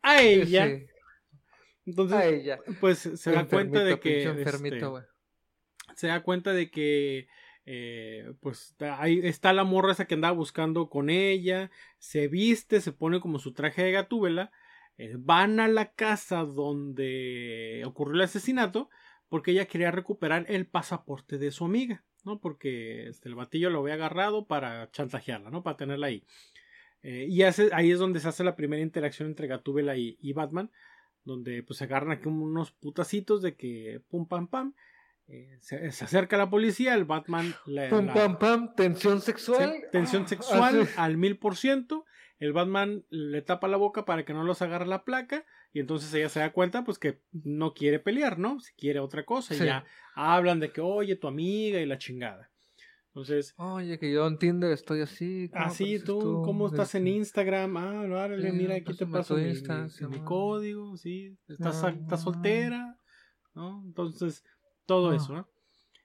[0.03, 0.67] a ella.
[0.67, 0.87] sí,
[1.87, 2.59] Entonces, a ella.
[2.81, 4.23] pues se da cuenta de que...
[4.23, 4.81] este,
[5.97, 7.27] se da cuenta de que
[7.71, 12.93] eh, pues ahí está la morra esa que andaba buscando con ella, se viste, se
[12.93, 14.51] pone como su traje de gatúbela,
[14.97, 18.89] eh, van a la casa donde ocurrió el asesinato
[19.29, 22.41] porque ella quería recuperar el pasaporte de su amiga, ¿no?
[22.41, 25.63] Porque este, el batillo lo había agarrado para chantajearla, ¿no?
[25.63, 26.25] Para tenerla ahí.
[27.03, 30.71] Eh, y ahí es donde se hace la primera interacción entre Gatúbela y, y Batman,
[31.23, 34.75] donde pues se agarran aquí unos putacitos de que pum pam pam,
[35.29, 39.75] eh, se, se acerca la policía, el Batman le, Pum, la- pam, pam, tensión sexual.
[39.93, 42.05] tensión Ah, sexual al mil por ciento,
[42.39, 46.13] el Batman le tapa la boca para que no los agarre la placa y entonces
[46.15, 48.59] ella se da cuenta pues que no quiere pelear, ¿no?
[48.61, 52.51] Si quiere otra cosa y ya hablan de que oye tu amiga y la chingada.
[53.09, 55.49] Entonces, Oye, que yo en Tinder estoy así.
[55.53, 57.77] ¿cómo así apareces tú, ¿cómo estás en Este, Instagram?
[57.77, 62.23] Ah, órale, Sí, mira, aquí te paso mi, código, sí, estás, Ah, estás ah.
[62.23, 62.97] soltera,
[63.55, 63.83] ¿no?
[63.85, 64.45] Entonces,
[64.89, 65.49] todo eso, ¿no?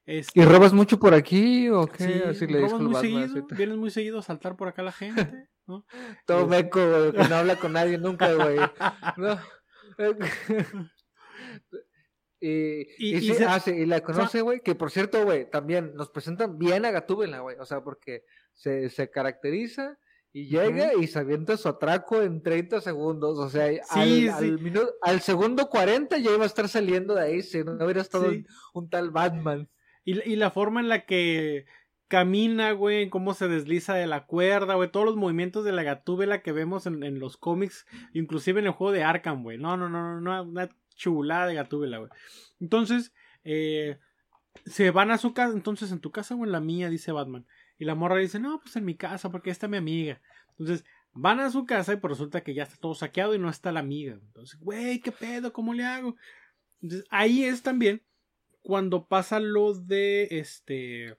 [0.05, 2.03] Este, ¿Y robas mucho por aquí o qué?
[2.03, 5.47] sí, así le robas muy seguido, vienes muy seguido a saltar por acá la gente,
[5.65, 5.85] ¿no?
[6.27, 8.57] Todo Es- meco, güey, que no habla con nadie nunca, güey.
[9.17, 9.39] No.
[12.41, 15.49] y, Y- y, sí, se- ah, sí, y la conoce, güey, que por cierto, güey,
[15.49, 19.97] también nos presentan bien a Gatúbela, güey, o sea, porque se, se caracteriza
[20.33, 24.39] y llega y se avienta su atraco en 30 segundos, o sea, al, Sí, al
[24.43, 24.51] sí.
[24.63, 28.31] minu- al segundo 40 ya iba a estar saliendo de ahí, si no hubiera estado
[28.31, 28.37] Sí.
[28.73, 29.69] un, un tal Batman.
[30.03, 31.65] Y, la- y la forma en la que
[32.07, 36.41] camina, güey, cómo se desliza de la cuerda, güey, todos los movimientos de la gatúbela
[36.41, 39.57] que vemos en, en los cómics, inclusive en el juego de Arkham, güey.
[39.57, 42.09] No, no, no, no, no, una chulada de gatúbela, güey.
[42.59, 43.13] Entonces,
[43.43, 43.97] eh,
[44.65, 47.45] se van a su casa, entonces en tu casa o en la mía, dice Batman.
[47.83, 50.21] Y la morra dice, no, pues en mi casa, porque está mi amiga.
[50.51, 53.49] Entonces, van a su casa y pues resulta que ya está todo saqueado y no
[53.49, 54.13] está la amiga.
[54.13, 55.51] Entonces, güey, ¿qué pedo?
[55.51, 56.15] ¿Cómo le hago?
[56.81, 58.01] Entonces, ahí es también
[58.61, 61.17] cuando pasa lo de este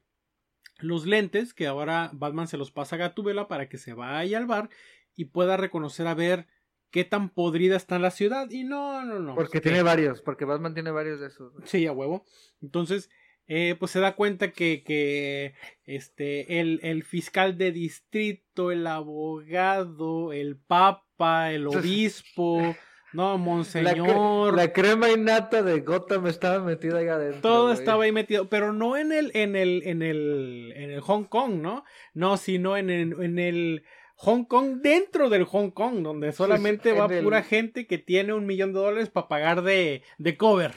[0.79, 4.47] los lentes que ahora Batman se los pasa a Gatúbela para que se vaya al
[4.47, 4.71] bar
[5.15, 6.47] y pueda reconocer a ver
[6.91, 10.47] qué tan podrida está la ciudad y no no no Porque pues, tiene varios, porque
[10.47, 11.53] Batman tiene varios de esos.
[11.65, 12.25] sí a huevo
[12.62, 13.11] entonces
[13.47, 20.32] eh, pues se da cuenta que, que este el, el fiscal de distrito el abogado
[20.32, 22.74] el papa el obispo
[23.12, 27.40] no La, cre- monseñor la crema innata de Gotham estaba metida ahí adentro.
[27.42, 27.74] Todo güey.
[27.78, 31.61] estaba ahí metido, pero no en el, en el, en el, en el Hong Kong,
[31.61, 31.84] ¿no?
[32.12, 33.84] No, sino en el, en el
[34.16, 38.32] Hong Kong dentro del Hong Kong, donde solamente en va el- pura gente que tiene
[38.32, 40.72] un millón de dólares para pagar de, de cover,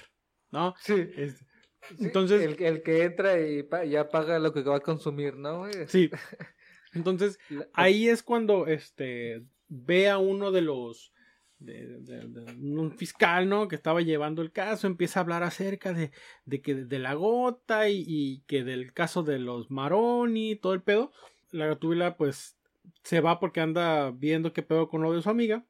[0.51, 0.75] ¿no?
[0.79, 1.07] Sí.
[1.15, 1.43] Es-
[1.89, 5.65] sí, entonces, El, el que entra y ya paga lo que va a consumir, ¿no?
[5.87, 6.09] sí.
[6.93, 7.37] Entonces,
[7.73, 11.11] ahí es cuando este ve a uno de los
[11.59, 13.67] de, de- de un fiscal, ¿no?
[13.67, 16.11] Que estaba llevando el caso, empieza a hablar acerca de,
[16.45, 20.81] de que de la gota y, y que del caso de los Maroni, todo el
[20.81, 21.11] pedo.
[21.51, 22.57] La gatúbela, pues,
[23.03, 25.65] se va porque anda viendo qué pedo con lo de su amiga.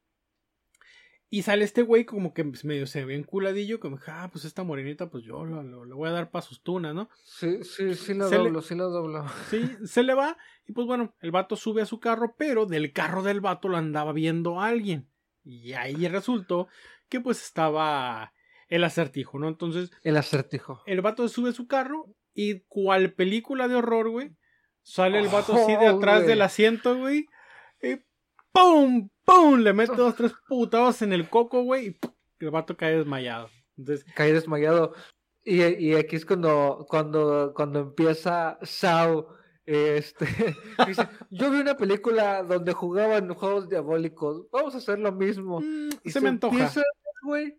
[1.29, 4.63] Y sale este güey como que pues, medio se ve enculadillo, como, ah, pues esta
[4.63, 7.09] morenita, pues yo lo- lo- le voy a dar para sus tunas, ¿no?
[7.25, 9.25] Sí, sí, sí lo Se le- doblo, sí lo doblo.
[9.51, 12.93] Sí, se le va y pues bueno, el vato sube a su carro, pero del
[12.93, 15.09] carro del vato lo andaba viendo alguien.
[15.43, 16.67] Y ahí resultó
[17.09, 18.33] que pues estaba
[18.69, 19.47] el acertijo, ¿no?
[19.49, 20.81] Entonces El acertijo.
[20.85, 24.31] el vato sube a su carro y cual película de horror, güey,
[24.81, 26.27] sale el vato así de Oh, atrás güey.
[26.29, 27.25] del asiento, güey,
[27.81, 27.97] y
[28.61, 29.09] ¡pum!
[29.25, 29.59] ¡pum!
[29.59, 31.87] Le mete dos, tres putados en el coco, güey,
[32.39, 33.49] y el vato cae desmayado.
[33.77, 34.93] Entonces, Caí desmayado.
[35.43, 39.35] Y, y aquí es cuando, cuando, cuando empieza Sao.
[39.65, 40.25] Este,
[40.87, 44.49] dice, yo vi una película donde jugaban juegos diabólicos.
[44.51, 45.59] Vamos a hacer lo mismo.
[45.59, 46.55] mm, Y se me antoja.
[46.55, 46.81] empieza,
[47.23, 47.57] güey.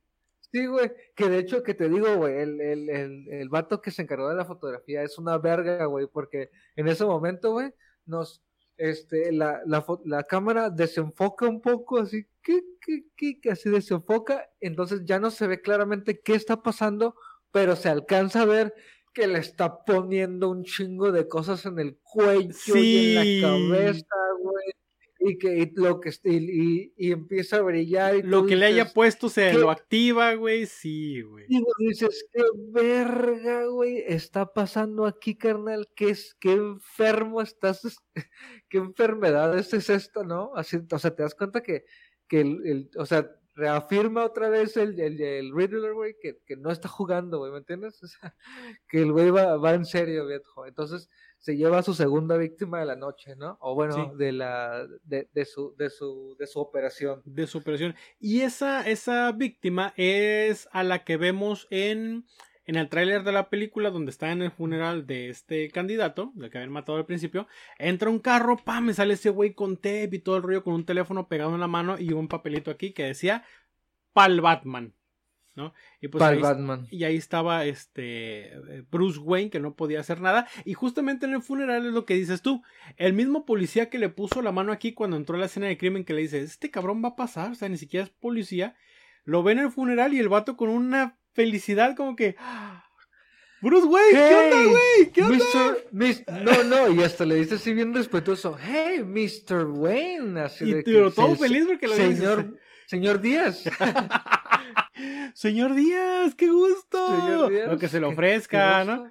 [0.51, 0.90] Sí, güey.
[1.14, 4.28] Que de hecho, que te digo, güey, el, el, el, el vato que se encargó
[4.30, 7.72] de la fotografía es una verga, güey, porque en ese momento, güey,
[8.07, 8.42] nos,
[8.79, 14.49] este, la, la, la cámara desenfoca un poco, así, que, que, que, que así desenfoca,
[14.61, 17.14] entonces ya no se ve claramente qué está pasando,
[17.51, 18.74] pero se alcanza a ver
[19.12, 24.07] que le está poniendo un chingo de cosas en el cuello y en la cabeza.
[25.29, 28.93] Y que y lo que y, y, empieza a brillar y lo que le haya
[28.93, 31.47] puesto se lo activa, güey, sí, güey.
[31.49, 37.83] Y dices, qué verga, güey, está pasando aquí, carnal, qué es, qué enfermo estás,
[38.68, 40.53] qué enfermedad es, esta, ¿no?
[40.55, 41.85] Así, o sea, te das cuenta que,
[42.26, 46.57] que el, el o sea, reafirma otra vez el, el, el Riddler, güey, que, que,
[46.57, 48.01] no está jugando, güey, ¿me entiendes?
[48.03, 48.35] O sea,
[48.89, 50.66] que el güey va, va en serio, viejo.
[50.66, 53.57] Entonces, se lleva a su segunda víctima de la noche, ¿no?
[53.61, 57.22] O bueno, de la de, de, su de su de su operación.
[57.24, 57.95] De su operación.
[58.18, 62.26] Y esa esa víctima es a la que vemos en
[62.68, 66.51] en el tráiler de la película donde está en el funeral de este candidato, del
[66.51, 70.11] que habían matado al principio, entra un carro, pa, me sale ese güey con tape
[70.12, 72.93] y todo el rollo con un teléfono pegado en la mano y un papelito aquí
[72.93, 73.43] que decía
[74.12, 74.93] Pal Batman.
[76.01, 76.41] Y pues ahí,
[76.91, 80.47] Y ahí estaba este eh, Bruce Wayne que no podía hacer nada.
[80.65, 82.63] Y justamente en el funeral es lo que dices tú.
[82.97, 85.79] El mismo policía que le puso la mano aquí cuando entró a la escena de
[85.79, 88.77] crimen que le dice, este cabrón va a pasar, o sea, ni siquiera es policía.
[89.25, 92.37] Lo ve en el funeral y el vato con una felicidad como que...
[93.61, 95.13] Bruce Wayne, ¿qué onda, güey?
[95.13, 95.77] ¿Qué onda?
[96.45, 99.65] no, no, y hasta le dice así bien respetuoso, hey, Mr.
[99.65, 100.41] Wayne.
[100.41, 102.57] Así y de todo feliz porque lo Señor,
[102.87, 103.65] señor Díaz.
[105.35, 107.51] Señor Díaz, qué gusto.
[107.51, 109.11] Lo que se le ofrezca, ¿no?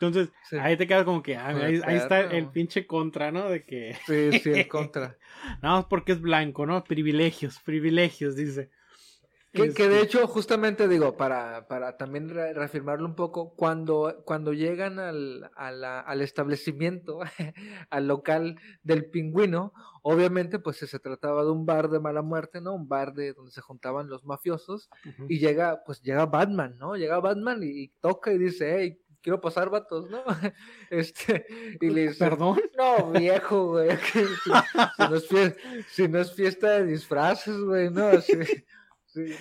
[0.00, 3.48] Entonces, ahí te quedas como que, ah, ahí, está el pinche contra, ¿no?
[3.48, 3.96] De que.
[4.06, 5.16] Sí, sí, el contra.
[5.62, 6.84] Nada más porque es blanco, ¿no?
[6.84, 8.70] Privilegios, privilegios, dice.
[9.52, 14.52] Que, que, de este hecho, justamente digo, para, para también reafirmarlo un poco, cuando, cuando
[14.52, 17.20] llegan al, al establecimiento,
[17.90, 19.72] al local del pingüino,
[20.02, 22.74] obviamente pues se trataba de un bar de mala muerte, ¿no?
[22.74, 24.90] Un bar de donde se juntaban los mafiosos,
[25.28, 26.96] y llega, pues llega Batman, ¿no?
[26.96, 30.22] Llega Batman y, toca y dice, hey, quiero pasar vatos, ¿no?
[30.90, 31.46] Este,
[31.80, 32.60] y le dice, ¿Perdón?
[32.76, 34.50] No, viejo, güey, si,
[34.98, 38.10] no es fiesta, si no es fiesta de disfraces, güey, no,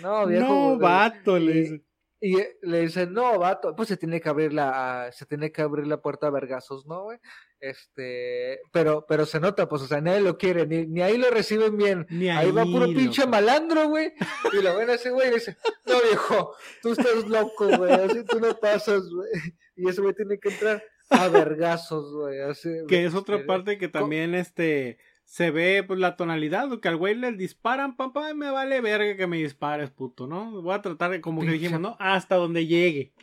[0.02, 0.48] no, viejo.
[0.48, 1.84] No, vato, le dice.
[2.20, 5.86] Y le dice, no, vato, pues se tiene que abrir la, se tiene que abrir
[5.86, 7.20] la puerta a vergazos, ¿no, güey?
[7.60, 11.30] Este, pero, pero se nota, pues, o sea, nadie lo quiere, ni, ni ahí lo
[11.30, 12.08] reciben bien.
[12.10, 14.14] Ni ahí, va puro pinche malandro, güey.
[14.52, 18.40] Y lo ven así, güey, y dice, no, viejo, tú estás loco, güey, así tú
[18.40, 19.30] no pasas, güey.
[19.76, 22.70] Y ese güey tiene que entrar a vergazos, güey, así.
[22.88, 24.98] Que es otra parte que también, este,
[25.28, 29.28] se ve pues la tonalidad, que al güey le disparan, papá, me vale verga que
[29.28, 30.62] me dispares, puto, ¿no?
[30.62, 31.98] Voy a tratar de, como que dijimos, ¿no?
[32.00, 33.14] Hasta donde llegue.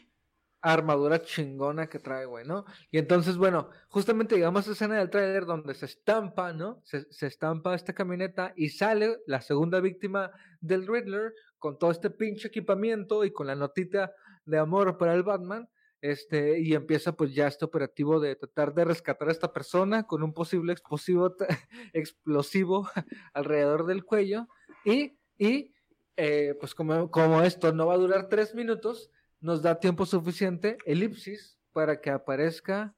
[0.61, 2.67] Armadura chingona que trae, güey, ¿no?
[2.91, 6.83] Y entonces, bueno, justamente llegamos a esa escena del tráiler donde se estampa, ¿no?
[6.85, 10.31] Se, se estampa esta camioneta y sale la segunda víctima
[10.61, 14.13] del Riddler con todo este pinche equipamiento y con la notita
[14.45, 15.71] de amor para el Batman
[16.05, 20.23] este, y empieza pues ya este operativo de tratar de rescatar a esta persona con
[20.23, 21.35] un posible explosivo,
[21.95, 22.87] explosivo
[23.33, 24.47] alrededor del cuello
[24.85, 25.73] y, y
[26.19, 30.77] eh, pues como, como esto no va a durar tres minutos, nos da tiempo suficiente,
[30.85, 32.95] elipsis, para que aparezca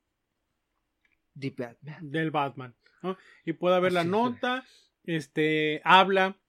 [1.39, 2.11] The Batman.
[2.11, 2.75] Del Batman,
[3.45, 4.65] Y pueda ver la nota,
[5.05, 6.41] este, habla,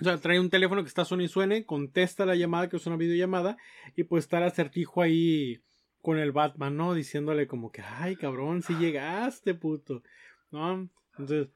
[0.00, 2.86] o sea, trae un teléfono que está suene y suene, contesta la llamada, que es
[2.86, 3.56] una videollamada,
[3.94, 5.62] y pues está el acertijo ahí
[6.02, 6.94] con el Batman, ¿no?
[6.94, 10.02] Diciéndole como que, ay, cabrón, si llegaste, puto.
[10.50, 10.88] ¿No?
[11.12, 11.48] Entonces...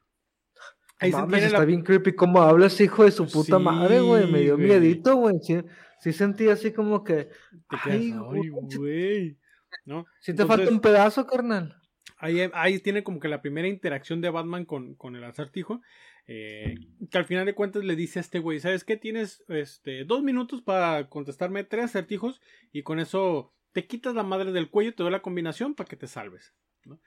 [0.99, 4.31] Ahí Mames, está bien creepy cómo hablas, hijo de su puta madre, güey.
[4.31, 5.35] Me dio miedito, güey.
[5.99, 7.29] Sí, sentí así como que...
[7.69, 9.37] ay, güey.
[9.85, 10.05] ¿No?
[10.19, 11.79] Si te falta un pedazo, carnal.
[12.17, 15.81] Ahí, ahí tiene como que la primera interacción de Batman con, con el acertijo.
[16.25, 16.75] Eh,
[17.09, 18.97] que al final de cuentas le dice a este güey, ¿sabes qué?
[18.97, 22.41] Tienes este, dos minutos para contestarme tres acertijos
[22.73, 25.95] y con eso te quitas la madre del cuello, te doy la combinación para que
[25.95, 26.53] te salves.
[26.85, 26.99] ¿no?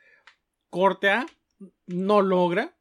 [0.69, 1.27] Corte A,
[1.87, 2.77] no logra,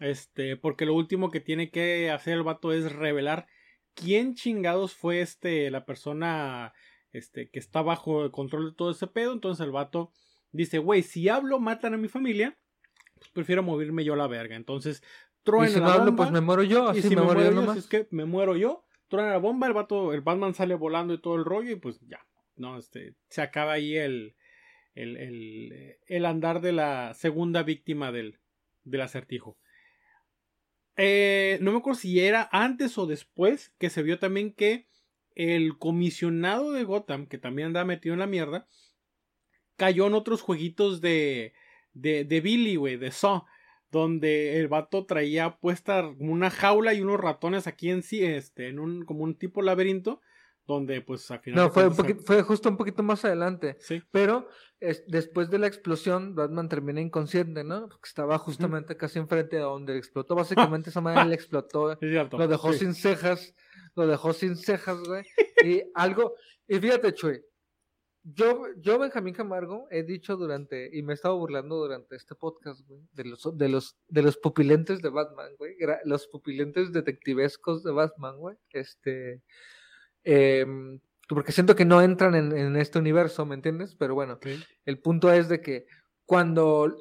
[0.00, 3.46] este, porque lo último que tiene que hacer el vato es revelar
[3.94, 6.72] quién chingados fue este, la persona
[7.12, 9.32] este, que está bajo el control de todo ese pedo.
[9.32, 10.12] Entonces el vato
[10.52, 12.58] dice, güey, si hablo, matan a mi familia,
[13.18, 14.56] pues prefiero moverme yo a la verga.
[14.56, 15.02] Entonces,
[15.42, 18.24] truena si la bomba, pues me muero yo, así me, muero yo, es que me
[18.24, 21.70] muero yo, truena la bomba, el vato, el Batman sale volando y todo el rollo
[21.70, 22.26] y pues ya,
[22.56, 22.78] ¿no?
[22.78, 24.34] Este, se acaba ahí el,
[24.94, 28.38] el, el, el andar de la segunda víctima del,
[28.84, 29.58] del acertijo.
[30.96, 34.86] Eh, no me acuerdo si era antes o después que se vio también que
[35.34, 38.66] el comisionado de Gotham, que también andaba metido en la mierda,
[39.76, 41.52] cayó en otros jueguitos de,
[41.92, 43.44] de, de Billy, güey, de Saw,
[43.90, 48.78] donde el vato traía puesta una jaula y unos ratones aquí en sí, este, en
[48.78, 50.22] un, como un tipo laberinto,
[50.66, 51.64] donde pues al final...
[51.64, 53.76] No, fue, un cuentas, poquito, fue justo un poquito más adelante.
[53.80, 54.48] Sí, Pero
[54.80, 57.88] es- después de la explosión, Batman termina inconsciente, ¿no?
[57.88, 60.34] Porque estaba justamente casi enfrente de donde explotó.
[60.34, 62.38] Básicamente esa madre le explotó, es cierto.
[62.38, 62.80] lo dejó sí.
[62.80, 63.54] sin cejas,
[63.94, 65.24] lo dejó sin cejas, güey.
[65.64, 66.34] Y algo,
[66.66, 67.40] y fíjate, Chuy,
[68.28, 72.80] yo, yo, Benjamín Camargo, he dicho durante, y me he estado burlando durante este podcast,
[72.88, 77.92] güey, de los, de los, de los pupilentes de Batman, güey, los pupilentes detectivescos de
[77.92, 79.42] Batman, güey, este,
[80.26, 83.94] em, porque siento que no entran en, en este universo, ¿me entiendes?
[83.94, 84.38] Pero bueno,
[84.84, 85.86] el punto es de que
[86.24, 86.94] cuando,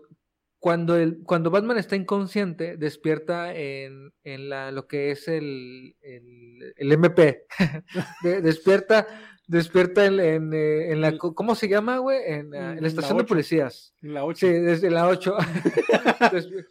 [0.60, 6.74] cuando, el, cuando Batman está inconsciente, despierta en, en la, lo que es el, el,
[6.76, 7.46] el MP.
[8.24, 9.08] De- despierta
[9.48, 11.16] despierta en, en, eh, en la...
[11.20, 12.18] ¿Cómo se llama, güey?
[12.26, 13.94] En, en La la estación de policías.
[14.02, 14.48] En la 8.
[14.48, 15.38] Sí, desde la 8.
[16.32, 16.66] Despi-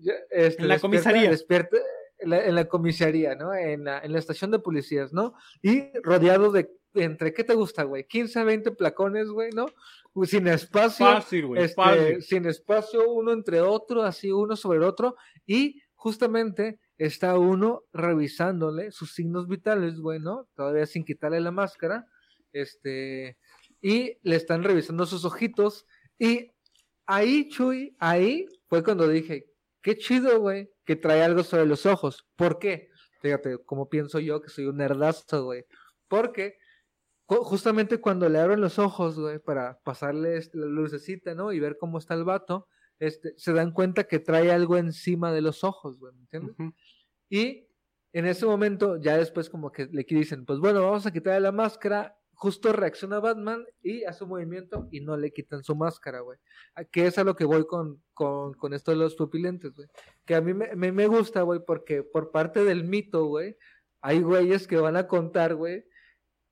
[0.00, 1.30] ya, este, En la despierta- comisaría.
[1.30, 1.76] Despierta
[2.20, 3.54] en la, en la comisaría, ¿no?
[3.54, 5.34] En la, en la estación de policías, ¿no?
[5.62, 8.06] Y rodeado de, entre, ¿qué te gusta, güey?
[8.06, 9.66] 15, 20 placones, güey, ¿no?
[10.24, 11.06] Sin espacio.
[11.06, 11.62] Fácil, güey.
[11.62, 12.22] este, fácil.
[12.22, 15.16] sin espacio uno entre otro, así uno sobre otro.
[15.46, 20.48] Y justamente está uno revisándole sus signos vitales, güey, ¿no?
[20.54, 22.06] Todavía sin quitarle la máscara.
[22.52, 23.38] Este,
[23.80, 25.86] y le están revisando sus ojitos.
[26.18, 26.52] Y
[27.06, 29.46] ahí, Chuy, ahí fue cuando dije,
[29.82, 32.26] qué chido, güey, que trae algo sobre los ojos.
[32.34, 32.88] ¿Por qué?
[33.22, 35.64] Fíjate, como pienso yo que soy un nerdazo, güey.
[36.08, 36.58] Porque
[37.26, 41.52] justamente cuando le abren los ojos, güey, para pasarle la lucecita, ¿no?
[41.52, 42.66] Y ver cómo está el vato,
[42.98, 46.56] este, se dan cuenta que trae algo encima de los ojos, güey, ¿me entiendes?
[47.28, 47.68] Y
[48.12, 51.52] en ese momento, ya después como que le dicen, pues bueno, vamos a quitarle la
[51.52, 52.18] máscara.
[52.42, 56.38] Justo reacciona Batman y hace un movimiento y no le quitan su máscara, güey.
[56.74, 59.88] A- Que es a lo que voy con, con, con esto de los pupilentes, güey.
[60.24, 63.58] Que a mí me, me, me gusta, güey, porque por parte del mito, güey,
[64.00, 65.84] hay güeyes que van a contar, güey,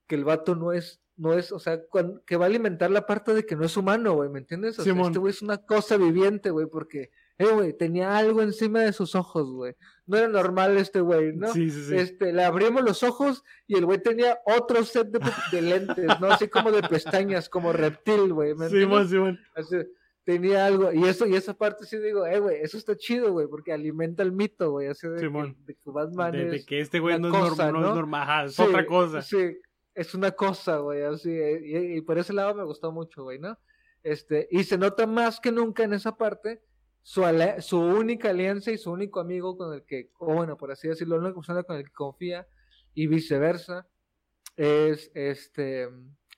[0.06, 1.80] que el vato no es, no es, o sea,
[2.26, 4.78] que va a alimentar la parte de que no es humano, güey, ¿me entiendes?
[4.78, 5.06] O sea, Simón.
[5.06, 9.14] este güey es una cosa viviente, güey, porque, eh, güey, tenía algo encima de sus
[9.14, 9.74] ojos, güey.
[10.06, 11.52] No era normal este güey, ¿no?
[11.52, 11.96] Sí, sí, sí.
[11.96, 15.08] Este, le abrimos los ojos y el güey tenía otro set
[15.52, 16.28] de, lentes, ¿no?
[16.32, 18.54] Así como de pestañas, como reptil, güey.
[18.54, 19.10] ¿me Simón, entiendes?
[19.10, 19.38] Simón.
[19.54, 19.76] Así,
[20.24, 23.46] tenía algo, y eso, y esa parte sí digo, eh, güey, eso está chido, güey,
[23.46, 26.80] porque alimenta el mito, güey, así de, que- de que Batman De, de es, que
[26.80, 27.88] este güey no, es norm- cosa, no ¿no?
[27.88, 28.22] es normal.
[28.22, 29.22] Ajá, es Sí, otra cosa.
[29.22, 29.58] Sí,
[29.94, 33.38] es una cosa, güey, así, eh, y, y por ese lado me gustó mucho, güey,
[33.38, 33.58] ¿no?
[34.02, 36.62] Este, y se nota más que nunca en esa parte
[37.08, 37.22] su,
[37.60, 41.16] su única alianza y su único amigo con el que, o bueno, por así decirlo,
[41.16, 42.46] la única persona con el que confía
[42.92, 43.88] y viceversa
[44.58, 45.88] es este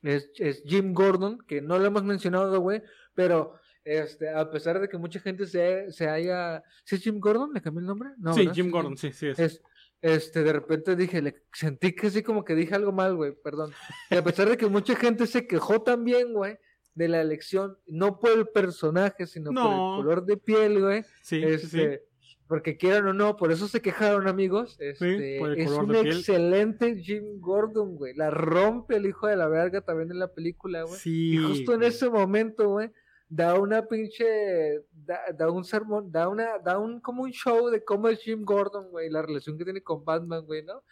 [0.02, 2.84] es, es Jim Gordon, que no lo hemos mencionado, güey,
[3.14, 6.62] pero este, a pesar de que mucha gente se, se haya...
[6.84, 7.52] ¿Sí es Jim Gordon?
[7.52, 8.10] ¿Le cambié el nombre?
[8.18, 8.48] No, sí.
[8.54, 9.40] Jim Gordon, sí, sí es.
[9.40, 9.62] Es,
[10.00, 13.72] este, de repente dije, le sentí que sí como que dije algo mal, güey, perdón.
[14.08, 16.56] Y a pesar de que mucha gente se quejó también, güey,
[16.94, 21.02] de la elección, no por el personaje, sino por el color de piel, güey.
[21.22, 21.80] Sí, sí, sí.
[21.80, 22.04] Este,
[22.46, 24.76] porque quieran o no, por eso se quejaron, amigos.
[24.80, 26.16] Este, por el es color un de piel.
[26.16, 28.14] excelente Jim Gordon, güey.
[28.14, 30.98] La rompe el hijo de la verga también en la película, güey.
[30.98, 32.90] Sí, Y justo en ese momento, güey,
[33.28, 37.84] da una pinche, da, da un sermón, da una, da un, como un show de
[37.84, 40.82] cómo es Jim Gordon, güey, la relación que tiene con Batman, güey, ¿no?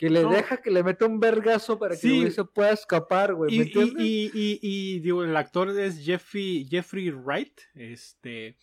[0.00, 0.30] Que le No.
[0.30, 2.30] deja que le meta un vergazo para que Sí.
[2.30, 3.60] se pueda escapar, güey, y,
[3.98, 7.60] y, y, digo, el actor es Jeffrey, Jeffrey Wright.
[7.74, 8.56] Este.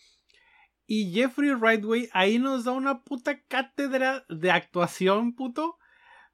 [0.87, 5.77] Y Jeffrey Wright, güey, ahí nos da una puta cátedra de actuación, puto.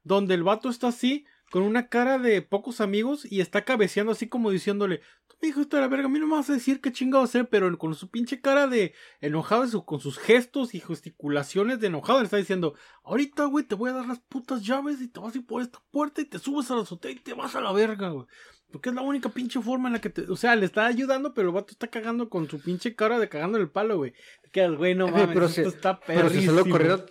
[0.04, 4.28] Donde el vato está así, con una cara de pocos amigos y está cabeceando así
[4.28, 6.90] como diciéndole: Tú me dijiste la verga, a mí no me vas a decir qué
[6.90, 11.86] chingado hacer, pero con su pinche cara de enojado, con sus gestos y gesticulaciones de
[11.86, 12.74] enojado, le está diciendo:
[13.04, 15.62] Ahorita, güey, te voy a dar las putas llaves y te vas a ir por
[15.62, 18.26] esta puerta y te subes a la azotea y te vas a la verga, güey.
[18.72, 20.22] Porque es la única pinche forma en la que te.
[20.22, 23.28] O sea, le está ayudando, pero el vato está cagando con su pinche cara de
[23.28, 24.12] cagando el palo, güey.
[24.42, 26.72] Te quedas, güey, no mames, pero esto si- está Pero si solo perrísimo.
[26.72, 27.04] corrieron,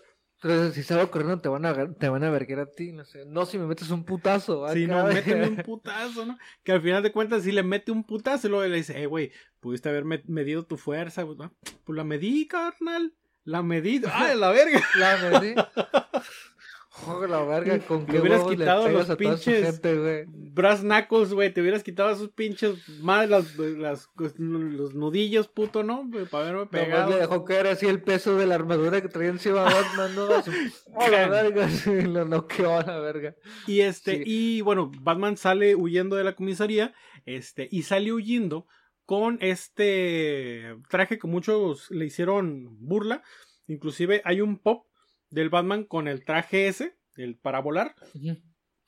[0.44, 3.26] pero si solo corrieron te van a, te van a verguer a ti, no sé.
[3.26, 4.68] No si me metes un putazo.
[4.74, 6.38] Sí, acá, no, méteme un putazo, ¿no?
[6.64, 9.06] Que al final de cuentas sí le mete un putazo y luego le dice, eh,
[9.08, 11.38] güey, pudiste haber me- medido tu fuerza, güey.
[11.38, 11.52] ¿no?
[11.86, 13.14] Pues la medí, carnal.
[13.46, 14.02] La medí.
[14.12, 14.82] ¡Ah, la verga!
[14.96, 15.56] La medí.
[16.96, 20.26] Joder, la verga, con qué hubieras quitado los pinches- gente, güey.
[20.28, 21.52] Brass knuckles, güey.
[21.52, 26.08] Te hubieras quitado esos pinches más las, las- los nudillos, puto, ¿no?
[26.30, 27.10] Para haberme pegado.
[27.10, 30.28] le dejó caer así el peso de la armadura que traía encima Batman, ¿no?
[30.94, 31.68] ¡Oh, la verga!
[31.70, 33.36] Sí, lo noqueó a la verga.
[33.66, 34.24] Y este, Sí.
[34.28, 36.94] y bueno, Batman sale huyendo de la comisaría,
[37.26, 38.68] este, y sale huyendo
[39.06, 43.24] con este traje que muchos le hicieron burla.
[43.68, 44.86] Inclusive hay un pop
[45.34, 47.96] del Batman con el traje ese, el para volar.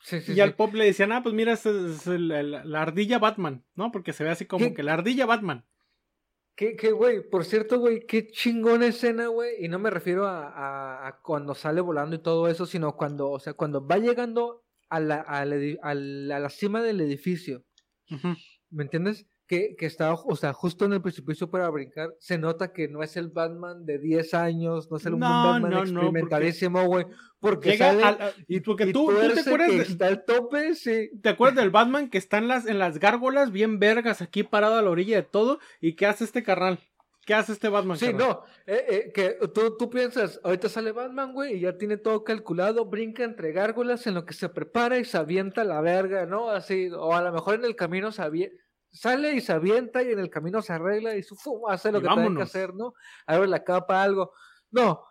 [0.02, 3.18] Sí, sí, y al Pop le decían, ah, pues mira, es el- el- la ardilla
[3.18, 3.92] Batman, ¿no?
[3.92, 4.74] Porque se ve así como ¿Qué?
[4.76, 5.66] que la ardilla Batman.
[6.56, 9.66] Que, güey, por cierto, güey, qué chingona escena, güey.
[9.66, 13.30] Y no me refiero a, a- a cuando sale volando y todo eso, sino cuando,
[13.32, 17.66] o sea, cuando va llegando a la, al edi- al- a la cima del edificio.
[18.70, 19.26] ¿Me entiendes?
[19.48, 23.04] Que, que está, o sea, justo en el precipicio para brincar, se nota que no
[23.04, 25.62] es el Batman de 10 años, no es el No, Batman
[26.72, 27.06] no, güey.
[27.40, 30.26] Porque Llega sale al- y, porque y tú- tú te acuerdas que de- está al
[30.26, 31.12] tope, sí.
[31.22, 34.78] ¿Te acuerdas del Batman que está en las, en las gárgolas, bien vergas, aquí parado
[34.78, 35.60] a la orilla de todo?
[35.80, 36.80] ¿Y qué hace este carnal?
[37.24, 37.98] ¿Qué hace este Batman?
[37.98, 38.28] Sí, carnal?
[38.28, 42.24] no, eh, eh, que tú, tú piensas, ahorita sale Batman, güey, y ya tiene todo
[42.24, 46.50] calculado, brinca entre gárgolas en lo que se prepara y se avienta la verga, ¿no?
[46.50, 48.52] Así, o a lo mejor en el camino se avie-
[48.96, 51.36] sale y se avienta y en el camino se arregla y su
[51.70, 52.44] hace lo Y que tiene que vámonos.
[52.44, 52.94] hacer, ¿no?
[53.28, 54.34] Abre la capa, algo.
[54.72, 55.04] No,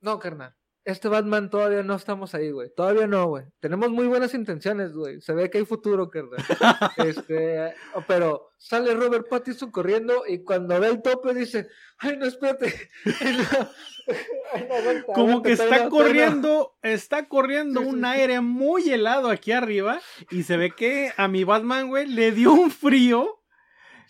[0.00, 0.55] no, carnal.
[0.86, 2.70] Este Batman todavía no estamos ahí, güey.
[2.72, 3.42] Todavía no, güey.
[3.58, 5.20] Tenemos muy buenas intenciones, güey.
[5.20, 6.38] Se ve que hay futuro, carnal.
[6.98, 7.74] este,
[8.06, 11.66] pero sale Robert Pattinson corriendo y cuando ve el tope dice,
[11.98, 12.72] ay, no, espérate.
[13.20, 13.68] Ay, no.
[14.54, 15.90] Ay, no, aguanta, Como que está no, todavía no".
[15.90, 18.06] corriendo, está corriendo Sí, un sí.
[18.06, 20.00] aire muy helado aquí arriba
[20.30, 23.42] y se ve que a mi Batman, güey, le dio un frío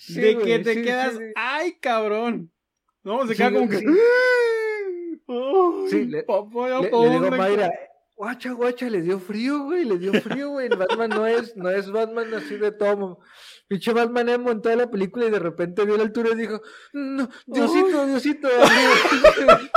[0.09, 2.53] de que te quedas, ay, cabrón.
[3.03, 3.83] No, se queda como que...
[5.89, 6.05] sí.
[6.07, 7.73] Le- papá, ya Le, digo Mayra,
[8.15, 10.67] guacha, guacha, le dio frío, güey, le dio frío, güey.
[10.67, 13.21] El Batman no es, no es Batman así de todo.
[13.69, 16.61] Pinche Batman emo en toda la película y de repente vio la altura y dijo,
[16.93, 18.49] no, Diosito, Diosito.
[18.49, 19.61] arriba".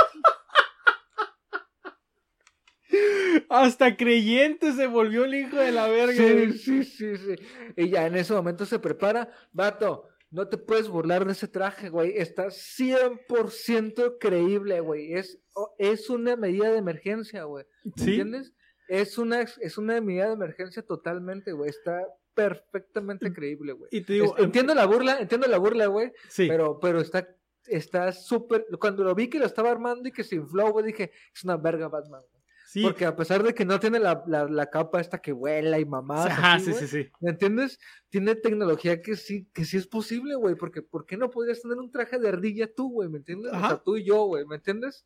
[3.48, 6.12] Hasta creyente se volvió el hijo de la verga.
[6.14, 7.34] Sí, sí, sí, sí.
[7.76, 10.08] Y ya en ese momento se prepara, vato.
[10.30, 12.16] No te puedes burlar de ese traje, güey.
[12.16, 15.14] Está 100% creíble, güey.
[15.14, 15.38] Es,
[15.78, 17.64] es una medida de emergencia, güey.
[17.84, 18.10] ¿Me Sí.
[18.10, 18.52] entiendes?
[18.88, 21.70] Es una, es una medida de emergencia totalmente, güey.
[21.70, 23.88] Está perfectamente creíble, güey.
[23.92, 26.12] Y te digo, Es- entiendo la burla, entiendo la burla, güey.
[26.28, 26.46] sí.
[26.48, 27.26] Pero, pero está,
[27.66, 28.66] está súper.
[28.80, 31.56] Cuando lo vi que lo estaba armando y que se infló, güey, dije, es una
[31.56, 32.22] verga Batman.
[32.30, 32.39] güey".
[32.72, 32.82] Sí.
[32.82, 35.84] Porque a pesar de que no tiene la, la, la capa esta que vuela y.
[35.84, 37.10] Ajá, así, sí, sí, sí.
[37.20, 37.78] ¿Me entiendes?
[38.08, 40.54] Tiene tecnología que sí, que sí es posible, güey.
[40.54, 43.08] Porque ¿por qué no podrías tener un traje de ardilla tú, güey?
[43.08, 43.52] ¿Me entiendes?
[43.52, 45.04] O sea, tú y yo, güey, ¿me entiendes?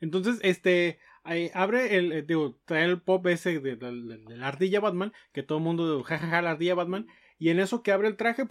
[0.00, 4.36] Entonces, este, ahí abre el, eh, digo, trae el pop ese de, de- de- de
[4.36, 7.06] la ardilla Batman, que todo el mundo, jajaja, la ardilla Batman,
[7.38, 8.46] y en eso que abre el traje,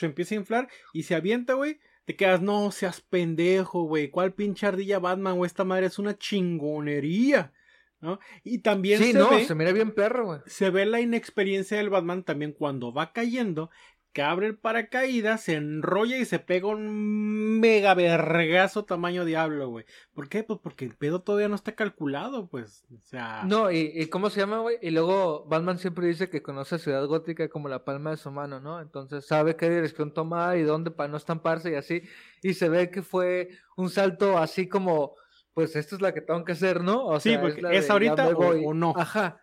[0.00, 4.32] se empieza a inflar y se avienta, güey, te quedas, no seas pendejo, güey, ¿cuál
[4.34, 5.46] pinche ardilla Batman, güey?
[5.46, 7.52] Esta madre es una chingonería,
[8.00, 8.18] ¿no?
[8.44, 10.40] Y también Sí, se no, ve, se mira bien perro, güey.
[10.46, 13.70] se ve la inexperiencia del Batman también cuando va cayendo,
[14.12, 19.84] que abre el paracaídas, se enrolla y se pega un mega vergazo tamaño diablo, güey.
[20.14, 20.42] ¿Por qué?
[20.42, 22.86] Pues porque el pedo todavía no está calculado, pues.
[22.94, 23.42] O sea.
[23.44, 24.78] No, y, y ¿cómo se llama, güey?
[24.80, 28.58] Y luego Batman siempre dice que conoce Ciudad Gótica como la palma de su mano,
[28.58, 28.80] ¿no?
[28.80, 32.00] Entonces sabe qué dirección tomar y dónde para no estamparse y así.
[32.42, 35.14] Y se ve que fue un salto así como,
[35.56, 37.06] pues esta es la que tengo que hacer, ¿no?
[37.06, 38.62] O Sí, sea, porque ¿es ahorita o- voy.
[38.66, 38.92] o no?
[38.94, 39.40] Ajá.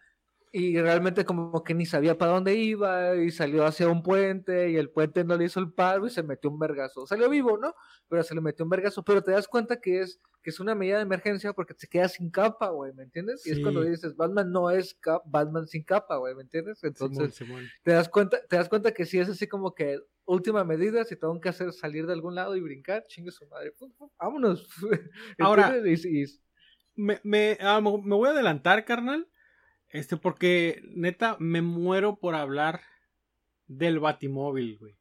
[0.55, 4.75] Y realmente como que ni sabía para dónde iba y salió hacia un puente y
[4.77, 7.07] el puente no le hizo el paro y se metió un vergazo.
[7.07, 7.73] Salió vivo, ¿no?
[8.07, 9.03] Pero se le metió un vergazo.
[9.03, 12.07] Pero te das cuenta que es, que es una medida de emergencia porque se queda
[12.07, 13.47] sin capa, güey, ¿me entiendes?
[13.47, 16.83] Y es cuando dices, Batman no es cap- Batman sin capa, güey, ¿me entiendes?
[16.83, 17.69] Entonces Simón, Simón.
[17.81, 21.15] te das cuenta, te das cuenta que sí es así como que última medida, si
[21.15, 24.67] tengo que hacer salir de algún lado y brincar, chingue su madre, pum, pum, vámonos.
[25.39, 25.75] Ahora-.
[25.83, 26.25] Y- y-
[26.95, 29.27] Me, me, ah, me voy a adelantar, carnal.
[29.93, 32.81] Este, porque neta, me muero por hablar
[33.67, 34.97] del Batimóvil, güey.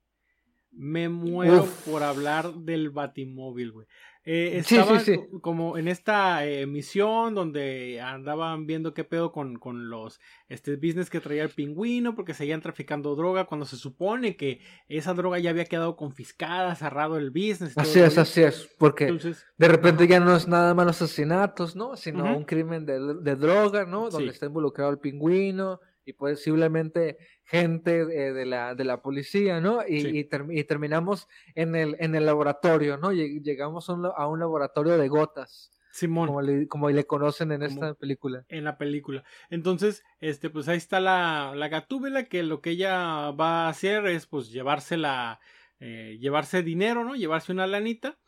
[0.70, 1.88] Me muero Uf.
[1.88, 3.86] por hablar del Batimóvil, güey.
[4.24, 5.16] Eh, Sí, sí, estaba sí.
[5.16, 10.76] co- como en esta eh, misión donde andaban viendo qué pedo con, con los este,
[10.76, 15.40] business que traía el pingüino porque seguían traficando droga cuando se supone que esa droga
[15.40, 17.76] ya había quedado confiscada, cerrado el business.
[17.76, 21.74] así es, así es, porque Entonces, de repente ya no es nada más los asesinatos,
[21.74, 21.96] ¿no?
[21.96, 24.08] Sino un crimen de, de droga, ¿no?
[24.08, 29.86] Donde está involucrado el pingüino y posiblemente gente eh, de, la, de la policía, ¿no?
[29.86, 30.08] Y, Sí.
[30.18, 33.12] y, term- y terminamos en el, en el laboratorio, ¿no?
[33.12, 36.26] Lleg- Llegamos a un, la- a un laboratorio de gotas, Simón.
[36.28, 38.44] como le, como le conocen en Como- esta película.
[38.48, 39.22] en la película.
[39.50, 44.06] Entonces, este, pues ahí está la, la gatúbela que lo que ella va a hacer
[44.06, 45.38] es pues llevársela,
[45.80, 47.14] eh, llevarse dinero, ¿no?
[47.14, 48.18] Llevarse una lanita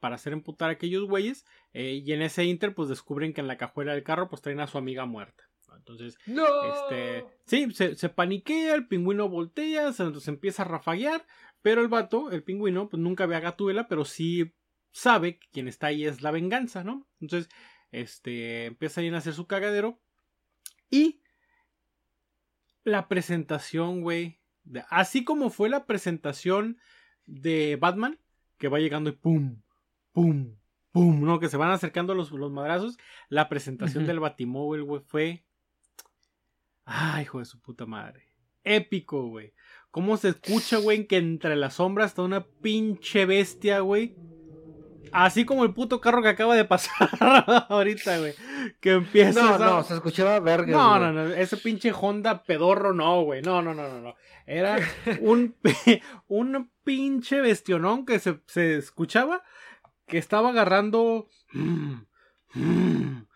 [0.00, 1.44] para hacer emputar a aquellos güeyes.
[1.74, 4.60] eh, y en ese inter, pues descubren que en la cajuela del carro, pues traen
[4.60, 5.44] a su amiga muerta.
[5.78, 6.44] Entonces, ¡No!
[6.64, 11.26] este, sí, se, se paniquea, el pingüino voltea, se, se empieza a rafaguear,
[11.62, 14.54] pero el vato, el pingüino, pues nunca ve a Gatúbela, pero sí
[14.92, 17.06] sabe que quien está ahí es la venganza, ¿no?
[17.20, 17.48] Entonces,
[17.90, 20.00] este, empieza a hacer su cagadero
[20.90, 21.22] y
[22.84, 24.40] la presentación, güey.
[24.90, 26.78] Así como fue la presentación
[27.26, 28.18] de Batman,
[28.58, 29.62] que va llegando y pum,
[30.12, 30.56] pum,
[30.90, 31.38] pum, ¿no?
[31.38, 32.98] Que se van acercando los, los madrazos.
[33.28, 35.44] La presentación del Batimóvil, güey, fue.
[36.90, 38.28] Ay, hijo de su puta madre.
[38.64, 39.52] Épico, güey.
[39.90, 44.16] ¿Cómo se escucha, güey, que entre las sombras está una pinche bestia, güey?
[45.12, 47.10] Así como el puto carro que acaba de pasar
[47.68, 48.34] ahorita, güey.
[48.80, 49.58] Que empieza No, a...
[49.58, 50.72] no, se escuchaba verga.
[50.72, 53.42] No, no, no, ese pinche Honda pedorro no, güey.
[53.42, 54.14] No, no, no, no, no.
[54.46, 54.78] Era
[55.20, 55.54] un,
[56.26, 59.42] un pinche bestionón que se, se escuchaba
[60.06, 61.28] que estaba agarrando.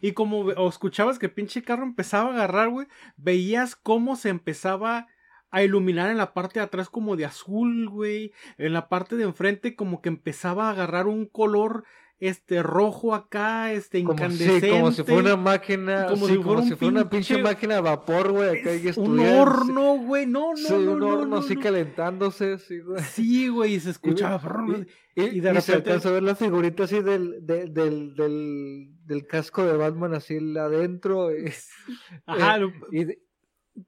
[0.00, 5.06] Y como o escuchabas que pinche carro empezaba a agarrar, güey, veías cómo se empezaba
[5.50, 8.32] a iluminar en la parte de atrás como de azul, güey.
[8.58, 11.84] En la parte de enfrente como que empezaba a agarrar un color
[12.20, 14.66] este rojo acá, este Como, incandescente.
[14.66, 17.10] sí, como si fuera una máquina, Como sí, si como fuera un si fuera una
[17.10, 20.26] pinche pinche- máquina de vapor, güey, acá y Es un horno, güey.
[20.26, 21.60] No, no, Sí, no, un no, horno no, así no.
[21.60, 23.02] calentándose, sí, güey.
[23.04, 24.40] Sí, güey, y se escuchaba.
[25.14, 28.14] Y, Y de y se repente- alcanza a ver la figurita así del, del, del,
[28.14, 31.30] del, del casco de Batman así adentro.
[31.36, 31.44] Y,
[32.26, 33.18] Ajá, eh, lo- y, de,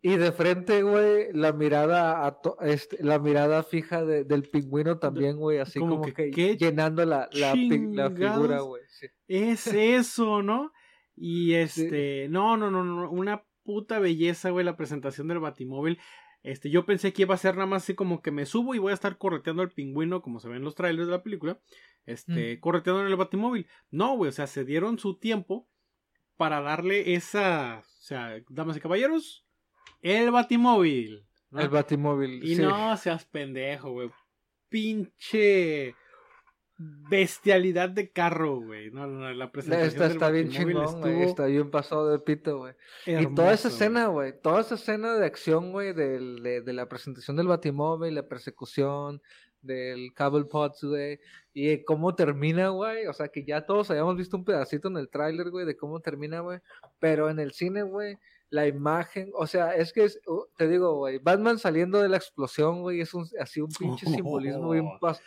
[0.02, 4.98] y de frente, güey, la mirada a to- este, la mirada fija de- del pingüino
[4.98, 8.82] también, güey, así como como, que, que, ¿qué llenando la, la, figura, güey.
[8.88, 9.06] sí.
[9.28, 10.72] es eso, ¿no?
[11.16, 15.98] Y este, no, no, no, no, una puta belleza, güey, la presentación del Batimóvil.
[16.42, 18.78] Este, yo pensé que iba a ser nada más así como que me subo y
[18.78, 21.60] voy a estar correteando al pingüino, como se ve en los trailers de la película.
[22.06, 22.60] Este, Mm.
[22.60, 23.66] correteando en el Batimóvil.
[23.90, 25.68] No, güey, o sea, se dieron su tiempo
[26.38, 29.44] para darle esa, o sea, damas y caballeros,
[30.02, 31.26] el Batimóvil.
[31.50, 31.60] ¿no?
[31.60, 32.44] El Batimóvil.
[32.44, 32.62] Y sí.
[32.62, 34.10] no seas pendejo, güey.
[34.68, 35.94] Pinche
[37.10, 38.90] bestialidad de carro, güey.
[38.90, 41.22] No, no, no, la presentación Está, del está bien chingón, güey.
[41.22, 42.74] Está bien pasado de pito, güey.
[43.04, 47.36] Y toda esa escena, güey, toda esa escena de acción, güey, de, de la presentación
[47.36, 49.20] del Batimóvil, la persecución
[49.62, 51.20] del Cable Pods, güey,
[51.52, 55.08] y cómo termina, güey, o sea, que ya todos habíamos visto un pedacito en el
[55.08, 56.60] tráiler, güey, de cómo termina, güey,
[56.98, 58.18] pero en el cine, güey,
[58.50, 60.20] la imagen, o sea, es que, es,
[60.56, 64.70] te digo, güey, Batman saliendo de la explosión, güey, es un, así un pinche simbolismo
[64.70, 65.20] bien pas-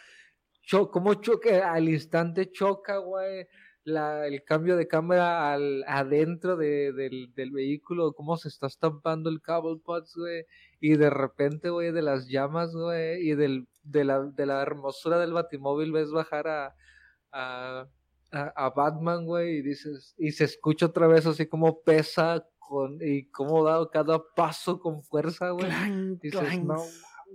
[0.61, 3.47] cho- cómo choca, al instante choca, güey,
[3.85, 9.29] la, el cambio de cámara al, adentro de, del, del vehículo, cómo se está estampando
[9.29, 10.45] el cable pods, güey,
[10.81, 15.17] y de repente, güey, de las llamas, güey, y del, de, la, de la hermosura
[15.19, 16.75] del batimóvil ves bajar a,
[17.31, 17.87] a,
[18.31, 22.99] a, a Batman, güey, y dices, y se escucha otra vez así como pesa con,
[23.01, 25.65] y cómo da cada paso con fuerza, güey.
[25.67, 26.63] Clank, Dices, clank.
[26.63, 26.83] no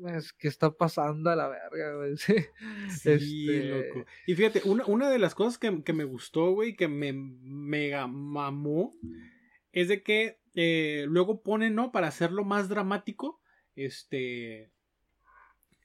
[0.00, 2.16] mames, ¿qué está pasando a la verga, güey?
[2.18, 2.34] Sí.
[2.88, 3.64] Sí, Este-
[3.94, 4.06] loco.
[4.26, 8.06] Y fíjate, una, una de las cosas que, que me gustó, güey, que me mega
[8.06, 8.92] mamó,
[9.72, 11.92] es de que eh, luego ponen, ¿no?
[11.92, 13.40] Para hacerlo más dramático,
[13.76, 14.72] este...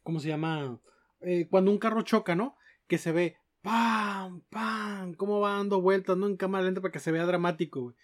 [0.04, 0.80] ¿Cómo se llama?
[1.22, 2.58] Eh, cuando un carro choca, ¿no?
[2.88, 4.42] Que se ve, ¡pam!
[4.50, 5.14] ¡pam!
[5.14, 6.28] Cómo va dando vueltas, ¿no?
[6.28, 7.96] En cámara lenta para que se vea dramático, güey.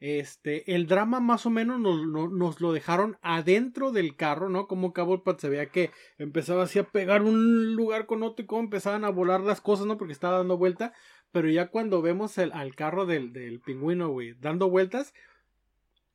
[0.00, 4.66] Este, el drama más o menos nos, nos, nos lo dejaron adentro del carro, ¿no?
[4.66, 8.62] Como Cablepat se veía que empezaba así a pegar un lugar con otro y cómo
[8.62, 9.98] empezaban a volar las cosas, ¿no?
[9.98, 10.94] Porque estaba dando vuelta.
[11.32, 15.12] Pero ya cuando vemos el, al carro del, del pingüino, güey, dando vueltas,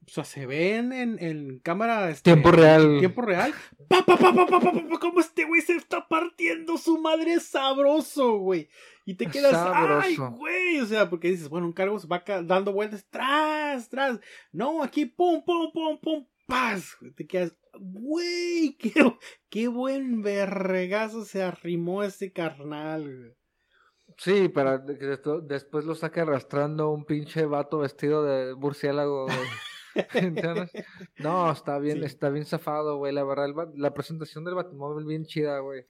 [0.07, 2.09] o sea, se ven en, en cámara.
[2.09, 2.97] este, Tiempo real.
[2.99, 3.53] tiempo real.
[3.87, 6.97] Pa, pa, pa, pa, pa, pa, pa, pa, como este güey se está partiendo su
[6.99, 8.67] madre sabroso, güey.
[9.05, 10.37] Y te quedas, ay, Sabroso.
[10.37, 10.79] güey.
[10.79, 13.05] O sea, porque dices, bueno, un carro se va dando vueltas,
[13.75, 14.19] tras, tras.
[14.51, 16.95] No, aquí, pum, pum, pum, pum, paz.
[17.15, 18.93] Te quedas, güey, qué,
[19.49, 23.33] qué buen vergazo se arrimó ese carnal, güey.
[24.17, 29.27] Sí, para que después lo saque arrastrando un pinche vato vestido de murciélago.
[31.19, 32.05] No, está bien, Sí.
[32.05, 33.13] está bien zafado, güey.
[33.13, 35.85] La verdad, la presentación del Batimóvil bien chida, güey.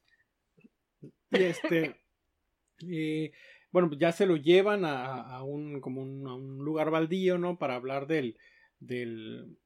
[1.31, 1.99] Y este.
[2.87, 3.31] eh,
[3.75, 7.37] bueno, pues ya se lo llevan a, a un, como un, a un lugar baldío,
[7.37, 7.57] ¿no?
[7.57, 8.37] Para hablar del.
[8.79, 9.57] del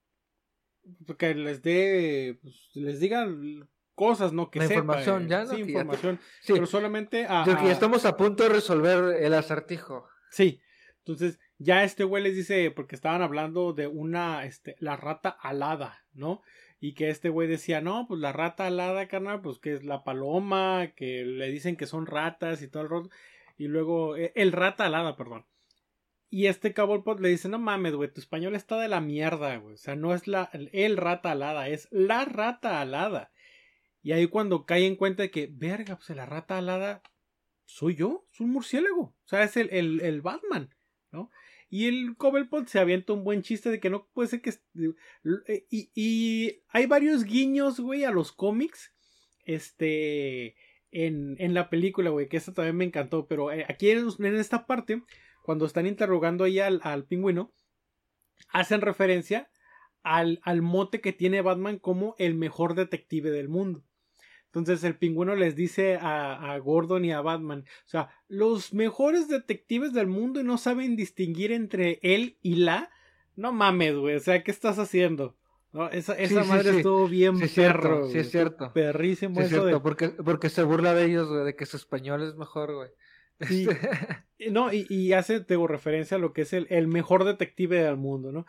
[1.19, 2.40] que les dé.
[2.41, 4.49] pues, les digan cosas, ¿no?
[4.49, 5.49] Que La sepa, información, eh, ya, ¿no?
[5.52, 6.19] Sí, Que ya te- información.
[6.41, 7.45] Sí, Pero solamente a.
[7.45, 10.07] yo que ya estamos a punto de resolver el acertijo.
[10.31, 10.60] Sí.
[11.06, 16.03] Entonces, ya este güey les dice, porque estaban hablando de una, este, la rata alada,
[16.14, 16.41] ¿no?
[16.80, 20.03] Y que este güey decía, no, pues la rata alada, carnal, pues que es la
[20.03, 23.10] paloma, que le dicen que son ratas y todo el rollo.
[23.60, 25.45] Y luego, eh, el rata alada, perdón.
[26.30, 29.73] Y este Cabopot le dice, no mames, güey, tu español está de la mierda, güey.
[29.73, 33.34] O sea, no es la, el rata alada, es la rata alada.
[34.02, 37.03] Y ahí cuando cae en cuenta de que, verga, pues la rata alada
[37.65, 39.02] soy yo, es un murciélago.
[39.02, 40.73] O sea, es el, el, el Batman,
[41.11, 41.30] ¿no?
[41.69, 44.52] Y el Cobblepot se avienta un buen chiste de que no puede ser que...
[45.48, 48.94] eh, Y, y hay varios guiños, güey, a los cómics.
[49.44, 50.56] Este...
[50.91, 53.27] En, en la película, güey, que esta también me encantó.
[53.27, 55.03] Pero eh, aquí en, esta parte,
[55.43, 57.53] cuando están interrogando ahí al, al pingüino,
[58.49, 59.49] hacen referencia
[60.03, 63.83] al, al mote que tiene Batman como el mejor detective del mundo.
[64.47, 69.27] Entonces el pingüino les dice a, a, Gordon y a Batman, o sea, los mejores
[69.27, 72.89] detectives del mundo y no saben distinguir entre él y la.
[73.35, 75.37] No mames, güey, o sea, ¿qué estás haciendo?
[75.71, 76.77] No, esa, esa Sí, madre sí.
[76.77, 77.81] estuvo bien Sí, es perro.
[77.81, 78.73] cierto, sí, es cierto.
[78.73, 81.65] Perrísimo Sí, es eso de cierto, porque, porque se burla de ellos, güey, de que
[81.65, 82.89] su español es mejor, güey.
[83.39, 83.77] Este,
[84.51, 87.97] No, y, y hace, tengo referencia a lo que es el, el mejor detective del
[87.97, 88.45] mundo, ¿no?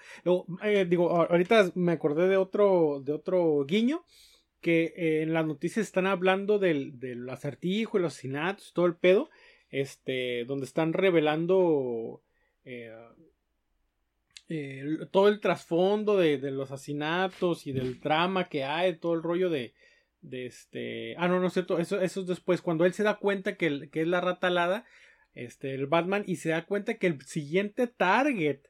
[0.62, 4.05] Eh, digo, ahorita me acordé de otro, de otro guiño,
[4.60, 8.97] que eh, en las noticias están hablando del, del acertijo, y los asesinatos, todo el
[8.97, 9.30] pedo,
[9.68, 12.22] este, donde están revelando
[12.64, 12.92] eh,
[14.51, 19.22] eh, todo el trasfondo de, de los asesinatos y del drama que hay, todo el
[19.22, 19.72] rollo de,
[20.20, 21.14] de este...
[21.16, 23.66] Ah, no, no es cierto, eso, eso es después, cuando él se da cuenta que,
[23.68, 24.85] el- que es la rata alada,
[25.35, 28.60] este, el Batman, y se da cuenta que el siguiente target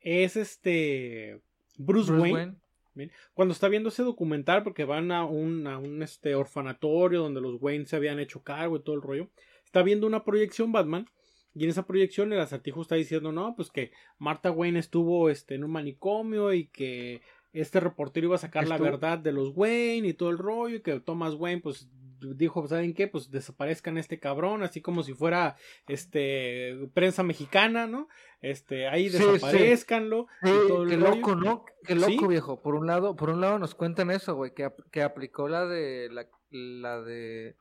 [0.00, 1.40] es este...
[1.76, 2.54] Bruce, Bruce Wayne,
[2.94, 3.12] Wayne.
[3.34, 7.60] cuando está viendo ese documental, porque van a un, a un este, orfanatorio donde los
[7.60, 9.28] Wayne se habían hecho cargo y todo el rollo,
[9.64, 11.08] está viendo una proyección Batman.
[11.54, 15.54] Y en esa proyección el acertijo está diciendo, no, pues que Martha Wayne estuvo este,
[15.54, 17.22] en un manicomio y que
[17.52, 20.80] este reportero iba a sacar la verdad de los Wayne y todo el rollo y
[20.82, 21.88] que Thomas Wayne pues
[22.20, 23.06] dijo, ¿saben qué?
[23.06, 25.56] Pues desaparezcan este cabrón, así como si fuera
[25.86, 28.08] este prensa mexicana, ¿no?
[28.40, 29.24] Este, ahí Sí, sí.
[29.24, 31.14] desaparezcanlo y todo qué rollo.
[31.16, 31.64] loco, ¿no?
[31.86, 32.26] Qué loco, Sí.
[32.26, 32.60] viejo.
[32.60, 36.08] Por un lado, por un lado nos cuentan eso, güey, que, que aplicó la de
[36.10, 37.56] la, la de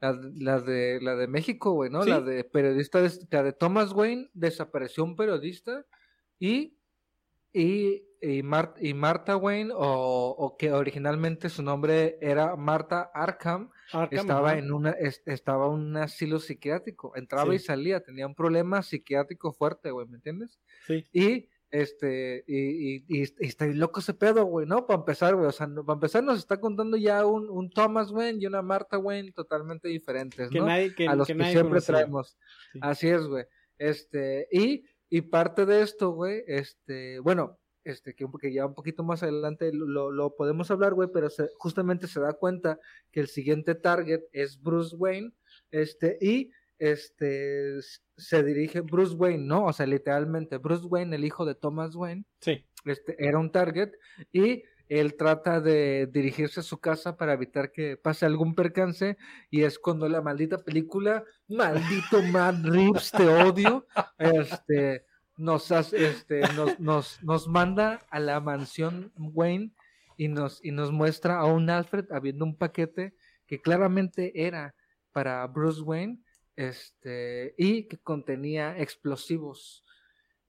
[0.00, 2.02] la, la de la de México, güey, ¿no?
[2.02, 2.10] Sí.
[2.10, 3.00] La de periodista,
[3.30, 5.84] la de Thomas Wayne desapareció un periodista
[6.38, 6.78] y
[7.52, 13.70] y y, Mar- y Martha Wayne o, o que originalmente su nombre era Marta Arkham
[13.92, 18.34] Arkham, estaba en una es- estaba en un asilo psiquiátrico, entraba y salía, tenía un
[18.34, 20.58] problema psiquiátrico fuerte, güey, ¿me entiendes?
[20.86, 21.04] Sí.
[21.12, 24.86] Y este, y, y, y, y está loco ese pedo, güey, ¿no?
[24.86, 28.10] Para empezar, güey, o sea, no- para empezar nos está contando ya un, un Thomas
[28.10, 30.66] Wayne y una Martha Wayne totalmente diferentes, que ¿no?
[30.66, 31.94] nadie, que, a los que siempre conocía.
[31.94, 32.38] traemos.
[32.72, 32.78] Sí.
[32.82, 33.44] Así es, güey.
[33.78, 39.22] Este, y, y parte de esto, güey, este, bueno, este, que ya un poquito más
[39.22, 42.80] adelante lo, lo podemos hablar, güey, pero se- justamente se da cuenta
[43.12, 45.32] que el siguiente target es Bruce Wayne,
[45.70, 47.80] este, y este,
[48.16, 49.64] se dirige Bruce Wayne, ¿no?
[49.66, 52.64] O sea, literalmente, Bruce Wayne, el hijo de Thomas Wayne, Sí.
[52.84, 53.92] este, era un target
[54.32, 59.16] y él trata de dirigirse a su casa para evitar que pase algún percance
[59.50, 63.86] y es cuando la maldita película, maldito Matt Reeves, te odio,
[64.18, 65.04] este,
[65.36, 69.72] nos, hace- este, nos, nos, nos manda a la mansión Wayne
[70.16, 73.14] y nos, y nos muestra a un Alfred habiendo un paquete
[73.46, 74.74] que claramente era
[75.12, 76.20] para Bruce Wayne
[76.56, 79.84] este, y que contenía explosivos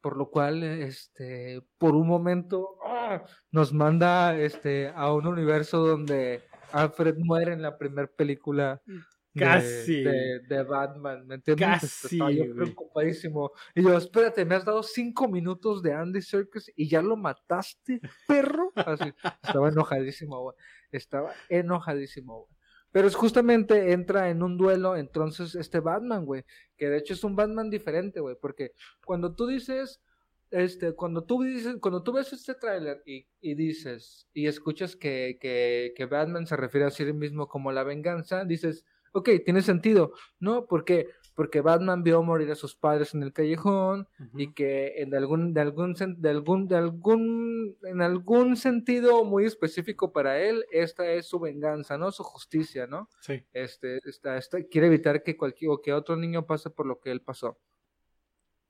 [0.02, 3.24] por lo cual este por un momento ¡ah!
[3.52, 10.04] nos manda este a un universo donde Alfred muere en la primera película de, Casi.
[10.04, 11.84] de, de Batman, ¿me entiendes?
[11.84, 13.52] Este, Casi, Estaba yo preocupadísimo.
[13.76, 18.02] Y yo, espérate, me has dado cinco minutos de Andy Serkis y ya lo mataste,
[18.28, 18.72] perro.
[18.76, 19.14] Así,
[19.44, 20.56] estaba enojadísimo, güey.
[20.92, 22.57] Estaba enojadísimo, güey.
[22.98, 26.46] Pero es justamente entra en un duelo entonces este Batman, güey,
[26.76, 28.72] que de hecho es un Batman diferente, güey, porque
[29.06, 30.02] cuando tú dices,
[30.50, 35.38] este, cuando tú dices, cuando tú ves este tráiler y, y dices, y escuchas que,
[35.40, 40.14] que, que Batman se refiere a sí mismo como la venganza, dices, ok, tiene sentido,
[40.40, 40.66] ¿no?
[40.66, 41.06] ¿Por qué?
[41.38, 45.62] Porque Batman vio morir a sus padres en el callejón, y que en algún de
[45.62, 51.40] algún de algún de algún en algún sentido muy específico para él esta es su
[51.40, 53.44] venganza no su justicia no Sí.
[53.54, 57.12] este está, está- quiere evitar que cualquier o que otro niño pase por lo que
[57.12, 57.60] él pasó.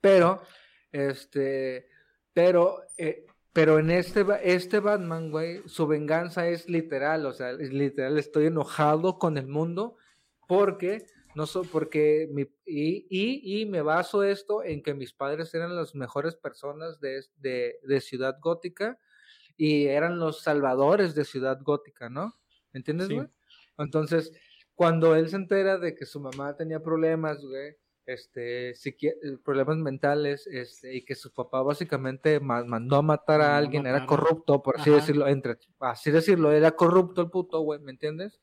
[0.02, 0.42] Pero
[0.92, 1.88] este
[2.34, 7.72] pero eh, pero en este este Batman güey su venganza es literal o sea es
[7.72, 9.96] literal estoy enojado con el mundo
[10.48, 11.06] porque
[11.38, 15.76] no so, porque mi, y, y, y me baso esto en que mis padres eran
[15.76, 19.00] las mejores personas de, de, de Ciudad Gótica
[19.56, 22.34] y eran los salvadores de Ciudad Gótica, ¿no?
[22.74, 23.14] ¿Me entiendes, Sí.
[23.16, 23.28] güey?
[23.78, 24.32] Entonces,
[24.74, 27.76] cuando él se entera de que su mamá tenía problemas, güey,
[28.08, 28.74] este,
[29.44, 34.06] problemas mentales, este, y que su papá básicamente ma- mandó a matar a alguien, era
[34.06, 35.00] corrupto, por así Ajá.
[35.02, 38.40] decirlo, entre, así decirlo, era corrupto el puto, güey, ¿me entiendes?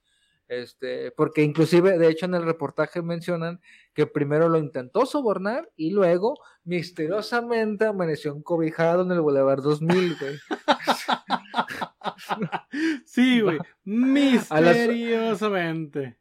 [0.48, 3.62] Este, porque inclusive, de hecho, en el reportaje mencionan
[3.94, 10.36] que primero lo intentó sobornar y luego misteriosamente amaneció encobijado en el Boulevard 2000, güey.
[13.06, 13.58] sí, güey.
[13.84, 16.18] Misteriosamente.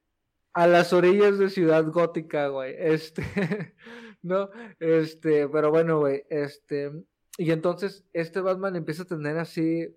[0.53, 2.75] A las, orillas de Ciudad Gótica, güey.
[2.77, 3.25] Este,
[4.21, 6.93] no, este, pero bueno, güey, este,
[7.37, 9.93] y entonces este Batman empieza a tener así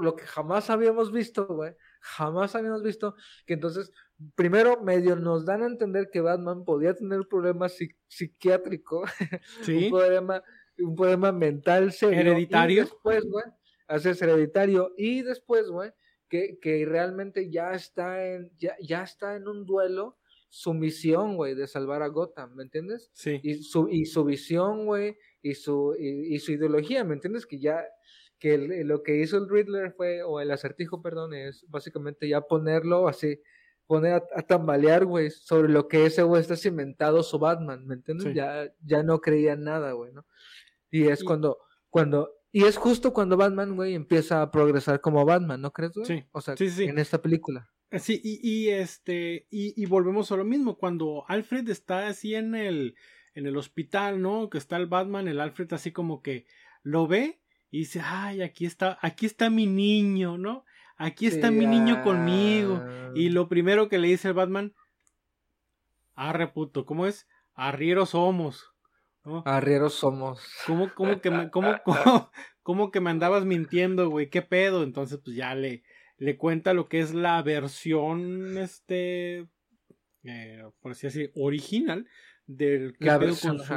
[0.00, 1.74] lo que jamás habíamos visto, güey
[2.04, 3.16] jamás habíamos visto
[3.46, 3.90] que entonces,
[4.34, 7.66] primero medio nos dan a entender que Batman podía tener un problema
[8.08, 9.04] psiquiátrico,
[9.68, 10.42] un problema,
[10.78, 12.20] un problema mental serio.
[12.20, 12.82] Hereditario.
[12.82, 13.44] Y después, güey,
[13.88, 14.92] haces hereditario.
[14.98, 15.92] Y después, güey,
[16.28, 20.18] que, que realmente ya está en, ya, ya está en un duelo
[20.50, 23.10] su misión, güey, de salvar a Gotham, ¿me entiendes?
[23.14, 23.40] Sí.
[23.42, 27.44] Y su, y su visión, güey, y su, y, su ideología, ¿me entiendes?
[27.44, 27.84] Que ya,
[28.38, 33.08] que lo que hizo el Riddler fue, o el acertijo, perdón, es básicamente ya ponerlo
[33.08, 33.40] así,
[33.86, 38.34] poner a, tambalear, güey, sobre lo que ese güey está cimentado su Batman, ¿me entiendes?
[38.34, 40.26] Ya, ya no creía nada, güey, ¿no?
[40.90, 41.58] Y es cuando,
[41.90, 46.06] cuando, y es justo cuando Batman, güey, empieza a progresar como Batman, ¿no crees, güey?
[46.06, 46.24] Sí.
[46.32, 46.84] O sea, sí, sí.
[46.84, 47.70] en esta película.
[47.98, 52.54] Sí, y, y este, y, y, volvemos a lo mismo, cuando Alfred está así en
[52.54, 52.96] el,
[53.34, 54.50] en el hospital, ¿no?
[54.50, 56.46] Que está el Batman, el Alfred así como que
[56.82, 57.40] lo ve
[57.74, 60.64] y dice, ay, aquí está, aquí está mi niño, ¿no?
[60.96, 62.80] Aquí está mi niño conmigo.
[63.16, 64.72] Y lo primero que le dice el Batman,
[66.14, 67.26] arre puto, ¿cómo es?
[67.52, 68.72] Arrieros somos.
[69.24, 69.42] ¿no?
[69.44, 70.40] Arrieros somos.
[70.68, 71.74] ¿Cómo, cómo, que me, cómo,
[72.62, 74.30] cómo, que me andabas mintiendo, güey?
[74.30, 74.84] ¿Qué pedo?
[74.84, 75.82] Entonces, pues ya le,
[76.16, 79.48] le cuenta lo que es la versión, este,
[80.22, 82.06] eh, por así decir, original
[82.46, 83.18] del la,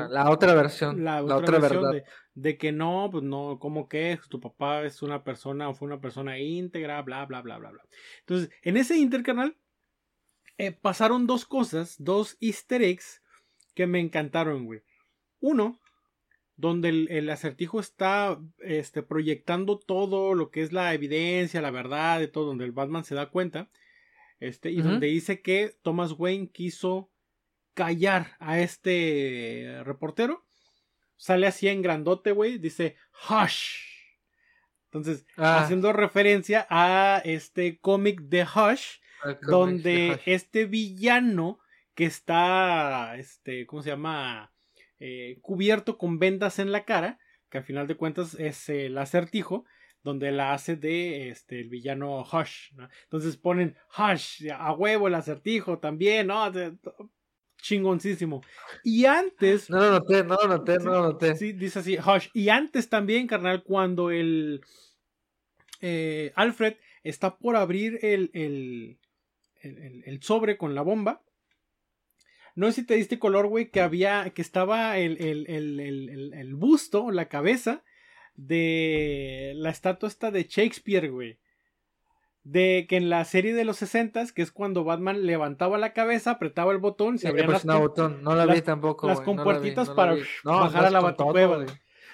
[0.09, 2.03] la otra versión la, otra, verdad.
[2.33, 6.01] de, que no pues no como que tu papá es una persona o fue una
[6.01, 7.81] persona íntegra bla bla bla bla bla.
[8.19, 9.55] Entonces en ese intercanal
[10.57, 13.21] eh, pasaron dos cosas dos easter eggs
[13.73, 14.81] que me encantaron güey.
[15.39, 15.79] Uno
[16.57, 22.27] donde el, acertijo está este, proyectando todo lo que es la evidencia la verdad de
[22.27, 23.69] todo donde el Batman se da cuenta
[24.39, 27.09] este y donde dice que Thomas Wayne quiso
[27.77, 30.43] callar a este reportero.
[31.15, 32.57] Sale así en grandote, güey.
[32.57, 32.95] Dice,
[33.29, 33.75] hush.
[34.85, 35.59] Entonces, ah.
[35.59, 38.97] haciendo referencia a este cómic de Hush,
[39.43, 41.59] donde este villano
[41.93, 44.51] que está, este, ¿cómo se llama?
[44.99, 49.65] Eh, cubierto con vendas en la cara, que al final de cuentas es el acertijo,
[50.01, 52.71] donde la hace de este el villano Hush.
[53.03, 56.51] Entonces ponen Hush, a huevo el acertijo también, ¿no?
[57.61, 58.43] Chingoncísimo.
[58.83, 59.69] Y antes.
[59.69, 61.35] No lo noté, no lo noté, no lo noté.
[61.35, 62.29] Sí, dice así, Hush.
[62.33, 64.61] Y antes también, carnal, cuando el.
[65.81, 68.97] Eh, Alfred está por abrir el, el,
[69.61, 71.23] el, el, sobre con la bomba.
[72.55, 74.31] No sé si te diste color, güey, que había.
[74.31, 77.83] que estaba el, el busto, la cabeza
[78.35, 81.39] de la estatua esta de Shakespeare, güey
[82.51, 86.31] de que en la serie de los 60 que es cuando Batman levantaba la cabeza,
[86.31, 88.23] apretaba el botón, se abrían las, botón.
[88.23, 91.65] No la vi tampoco, las compuertitas para bajar a la batucueva.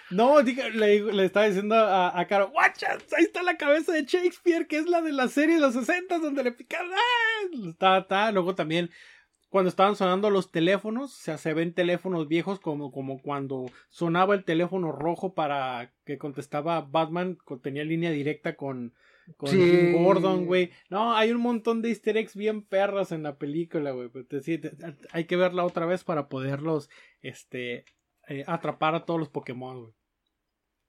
[0.09, 2.97] No, le, le, estaba diciendo a, a Caro, ¡Guacha!
[3.15, 6.19] Ahí está la cabeza de Shakespeare, que es la de la serie de los 60
[6.19, 6.91] donde le picaron.
[6.93, 7.69] ¡Ah!
[7.69, 8.31] Está, está.
[8.31, 8.91] Luego también,
[9.49, 14.35] cuando estaban sonando los teléfonos, o sea, se ven teléfonos viejos como, como cuando sonaba
[14.35, 18.93] el teléfono rojo para que contestaba Batman, tenía línea directa con,
[19.37, 20.71] con Gordon, güey.
[20.89, 24.09] No, hay un montón de easter eggs bien perras en la película, güey.
[24.09, 24.27] Pues,
[25.11, 26.89] hay que verla otra vez para poderlos,
[27.21, 27.85] este,
[28.27, 29.93] eh, atrapar a todos los Pokémon, güey.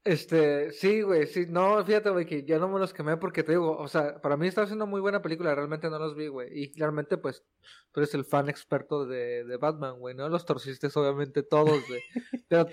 [0.05, 3.53] Este, sí, güey, sí, no, fíjate, güey, que yo no me los quemé porque te
[3.53, 6.49] digo, o sea, para mí está siendo muy buena película, realmente no los vi, güey,
[6.53, 7.43] y claramente, pues,
[7.91, 10.29] tú eres el fan experto de, de Batman, güey, ¿no?
[10.29, 12.03] Los torciste, obviamente, todos, güey,
[12.49, 12.67] pero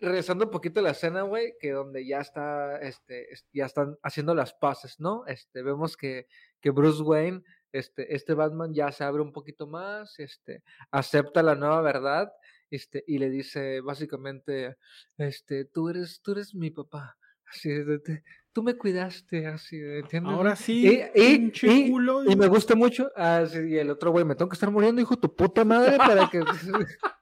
[0.00, 4.34] regresando un poquito a la escena, güey, que donde ya está, este, ya están haciendo
[4.34, 5.24] las paces, ¿no?
[5.26, 6.26] Este, vemos que,
[6.60, 7.42] que Bruce Wayne,
[7.72, 12.32] este, este Batman ya se abre un poquito más, este, acepta la nueva verdad,
[12.70, 14.76] este, y le dice básicamente,
[15.16, 18.22] este, tú eres, tú eres mi papá, así, de,
[18.52, 20.32] tú me cuidaste, así, ¿entiendes?
[20.32, 24.48] Ahora sí, y, y, y, me gusta mucho, así, y el otro güey, me tengo
[24.48, 26.40] que estar muriendo, hijo, tu puta madre, para que...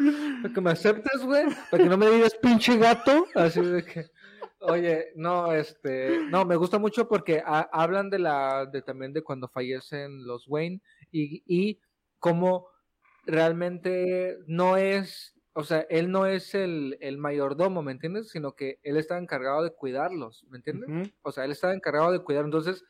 [0.42, 1.46] Para que me aceptes, güey.
[1.70, 3.26] Para que no me digas pinche gato.
[3.34, 4.06] Así de que.
[4.62, 9.48] Oye, no, este, no, me gusta mucho porque hablan de la, de también de cuando
[9.48, 11.80] fallecen los Wayne y, y
[12.18, 12.68] cómo
[13.24, 18.30] realmente no es, o sea, él no es el, el mayordomo, ¿me entiendes?
[18.30, 21.10] Sino que él está encargado de cuidarlos, ¿me entiendes?
[21.22, 22.84] O sea, él estaba encargado de cuidar, entonces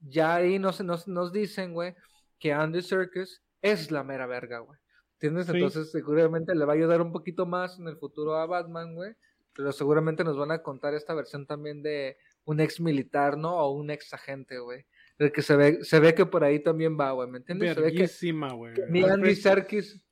[0.00, 1.94] ya ahí nos, nos, nos dicen, güey,
[2.38, 4.78] que Andy Serkis es la mera verga, güey.
[5.16, 5.46] ¿Entiendes?
[5.46, 5.52] Sí.
[5.54, 9.14] Entonces seguramente le va a ayudar un poquito más en el futuro a Batman, güey.
[9.54, 13.56] Pero seguramente nos van a contar esta versión también de un ex militar, ¿no?
[13.56, 14.84] O un ex agente, güey.
[15.18, 17.28] El que se ve, se ve que por ahí también va, güey.
[17.28, 17.74] ¿Me entiendes?
[17.74, 18.74] Verguísima, güey.
[18.90, 20.02] mi Andy Serkis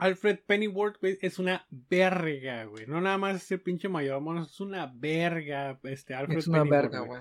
[0.00, 2.86] Alfred Pennyworth, güey, es una verga, güey.
[2.86, 7.00] No nada más ese pinche mayordomo, es una verga, este, Alfred es una Pennyworth, verga,
[7.00, 7.20] güey.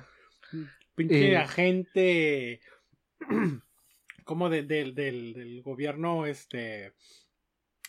[0.96, 2.62] Pinche agente
[4.30, 6.94] como de- del- del, del gobierno este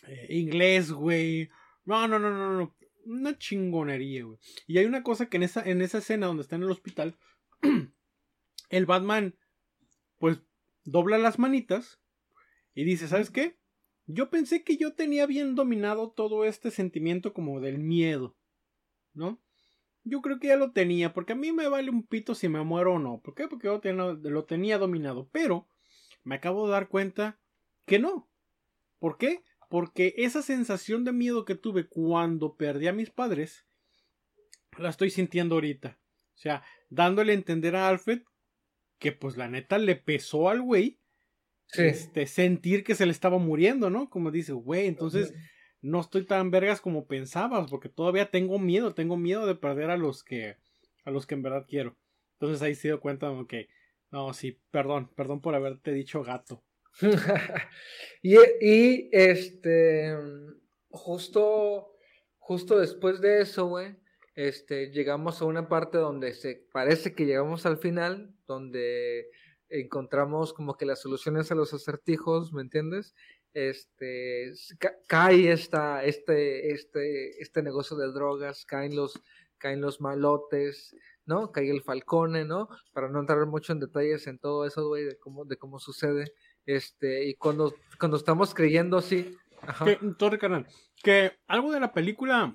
[0.07, 1.51] eh, inglés, güey.
[1.85, 2.75] No, no, no, no, no.
[3.05, 4.39] Una chingonería, güey.
[4.65, 7.15] Y hay una cosa que en esa, en esa escena donde está en el hospital,
[8.71, 9.35] el Batman,
[10.17, 10.41] pues,
[10.83, 12.01] dobla las manitas
[12.73, 13.59] y dice, ¿sabes qué?
[14.07, 18.35] Yo pensé que yo tenía bien dominado todo este sentimiento como del miedo,
[19.13, 19.39] ¿no?
[20.03, 22.63] Yo creo que ya lo tenía, porque a mí me vale un pito si me
[22.63, 23.21] muero o no.
[23.21, 23.47] ¿Por qué?
[23.47, 25.29] Porque yo lo tenía dominado.
[25.31, 25.67] Pero
[26.23, 27.39] me acabo de dar cuenta
[27.85, 28.29] que no.
[28.99, 29.43] ¿Por qué?
[29.69, 33.65] Porque esa sensación de miedo que tuve cuando perdí a mis padres,
[34.77, 35.97] la estoy sintiendo ahorita.
[36.35, 38.21] O sea, dándole a entender a Alfred
[38.99, 40.99] que pues la neta le pesó al güey
[41.73, 41.83] Sí.
[41.83, 44.09] este, sentir que se le estaba muriendo, ¿no?
[44.09, 45.33] Como dice, güey, entonces
[45.81, 49.95] no estoy tan vergas como pensabas, porque todavía tengo miedo, tengo miedo de perder a
[49.95, 50.57] los que,
[51.05, 51.95] a los que en verdad quiero.
[52.33, 53.69] Entonces ahí se dio cuenta que,
[54.11, 56.63] no, sí, perdón, perdón por haberte dicho gato.
[58.21, 60.15] y, este
[60.89, 61.95] justo
[62.39, 63.95] justo después de eso, güey,
[64.35, 69.29] este llegamos a una parte donde se parece que llegamos al final, donde
[69.69, 73.15] encontramos como que las soluciones a los acertijos, ¿me entiendes?
[73.53, 79.21] Este ca- cae esta este este este negocio de drogas, caen los
[79.57, 80.95] caen los malotes,
[81.31, 81.51] ¿no?
[81.51, 82.67] Cae el Falcone, ¿no?
[82.91, 86.33] Para no entrar mucho en detalles en todo eso, güey, de cómo de cómo sucede.
[86.65, 89.37] Este, y cuando, cuando estamos creyendo así.
[89.61, 89.85] Ajá.
[89.85, 89.99] Que,
[91.03, 92.53] que algo de la película,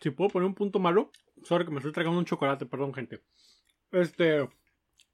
[0.00, 1.10] si puedo poner un punto malo,
[1.42, 3.22] sorry que me estoy tragando un chocolate, perdón, gente.
[3.90, 4.40] Este,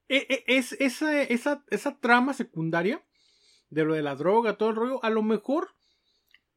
[0.08, 3.04] e- e- es esa, esa, esa trama secundaria
[3.70, 5.70] de lo de la droga, todo el rollo, a lo mejor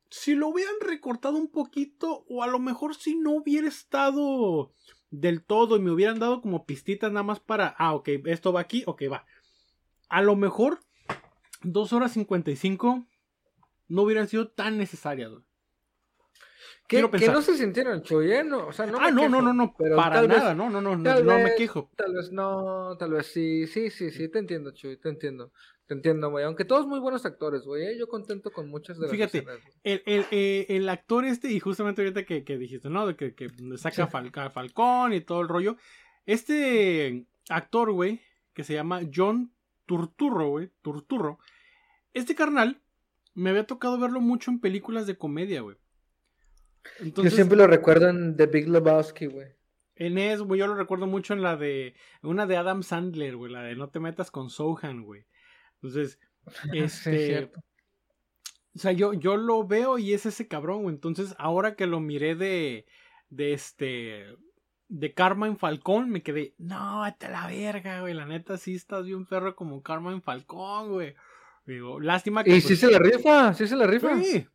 [0.09, 4.71] si lo hubieran recortado un poquito o a lo mejor si no hubiera estado
[5.09, 8.61] del todo y me hubieran dado como pistitas nada más para, ah, ok, esto va
[8.61, 9.25] aquí, ok, va.
[10.09, 10.79] A lo mejor
[11.63, 13.05] dos horas 55
[13.87, 15.31] no hubieran sido tan necesarias.
[16.87, 18.43] que, que no se sintieron chuy, ¿eh?
[18.43, 20.53] No, o sea, no ah, me no, no, quejo, no, no, pero para vez- nada,
[20.55, 21.89] no, no, no, no, no me quejo.
[21.95, 25.51] Tal vez no, tal vez sí, sí, sí, sí, te entiendo, Chuy, te entiendo,
[25.87, 26.45] te entiendo, güey.
[26.45, 27.97] Aunque todos muy buenos actores, güey, ¿eh?
[27.97, 29.45] yo contento con muchas de las Fíjate.
[29.83, 33.07] El, el, eh, el actor este, y justamente ahorita que, que dijiste, ¿no?
[33.07, 34.11] De que, que saca Sí.
[34.11, 35.77] Fal- Falcón y todo el rollo.
[36.25, 38.21] Este actor, güey,
[38.53, 39.53] que se llama John
[39.85, 41.39] Turturro, güey, Turturro.
[42.13, 42.81] Este carnal,
[43.33, 45.77] me había tocado verlo mucho en películas de comedia, güey.
[46.99, 49.47] Entonces, Yo siempre lo recuerdo en The Big Lebowski, güey.
[49.95, 51.95] En eso, güey, yo lo recuerdo mucho en la de.
[52.21, 55.25] Una de Adam Sandler, güey, la de No te metas con Sohan, güey.
[55.81, 56.19] Entonces,
[56.71, 57.25] Sí, este.
[57.25, 57.59] cierto.
[58.75, 60.95] o sea, yo, yo lo veo y es ese cabrón, güey.
[60.95, 62.85] Entonces, ahora que lo miré de.
[63.29, 64.25] De este.
[64.89, 66.55] De Carmen Falcón, me quedé.
[66.57, 68.13] No, vete a la verga, güey.
[68.13, 71.13] La neta, sí estás bien perro como Carmen Falcón, güey.
[71.65, 72.55] Digo, lástima que.
[72.55, 74.17] Y sí pues, se la rifa, sí se la rifa.
[74.23, 74.47] Sí,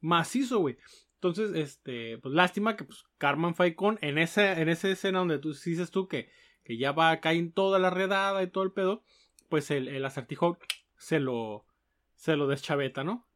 [0.00, 0.78] macizo, güey.
[1.14, 5.52] Entonces, este, pues lástima que pues Carmen Falcón en esa, en esa escena donde tú
[5.52, 6.30] dices tú que,
[6.64, 9.02] que ya va a caer en toda la redada y todo el pedo,
[9.50, 10.56] pues el, el acertijo
[10.96, 11.66] se lo,
[12.14, 13.28] se lo deschaveta, ¿no?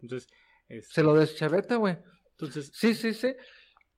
[0.00, 0.28] Entonces,
[0.68, 1.96] este, Se lo deschaveta, güey.
[2.32, 3.34] entonces, Sí, sí, sí.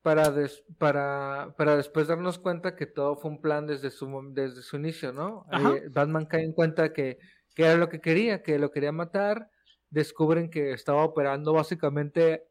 [0.03, 4.63] Para, des- para, para después darnos cuenta que todo fue un plan desde su, desde
[4.63, 5.45] su inicio, ¿no?
[5.51, 5.75] Ajá.
[5.77, 7.19] Eh, Batman cae en cuenta que,
[7.55, 9.51] que era lo que quería, que lo quería matar.
[9.91, 12.45] Descubren que estaba operando básicamente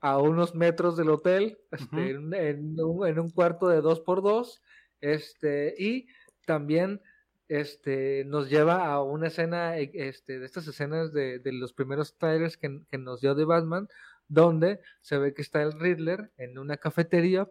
[0.00, 4.20] a unos metros del hotel, este, en, en un, en un cuarto de dos por
[4.22, 4.60] dos.
[5.00, 6.08] Este, y
[6.44, 7.00] también
[7.48, 12.16] este, nos lleva a una escena, eh, este, de estas escenas de, de los primeros
[12.16, 13.88] trailers que, que nos dio de Batman,
[14.28, 17.48] donde se ve que está el Riddler en una cafetería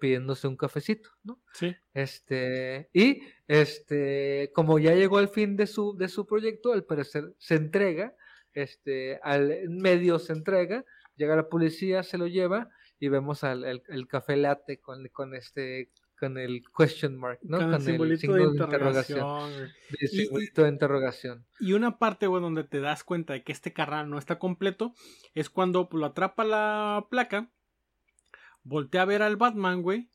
[0.00, 1.40] pidiéndose un cafecito, ¿no?
[1.52, 6.84] sí, Este, y este, como ya llegó al fin de su, de su proyecto, al
[6.84, 8.14] parecer se entrega,
[8.54, 10.84] este, al medio se entrega,
[11.16, 15.34] llega la policía, se lo lleva, y vemos al el, el café latte con, con
[15.34, 17.58] este, con el question mark, ¿no?
[17.58, 19.50] con el simbolito signo de interrogación.
[19.50, 21.46] de Y- simbolito de interrogación.
[21.60, 24.94] Y una parte, güey, donde te das cuenta de que este carnal no está completo,
[25.34, 27.50] es cuando lo atrapa la placa,
[28.62, 30.08] voltea a ver al Batman, güey,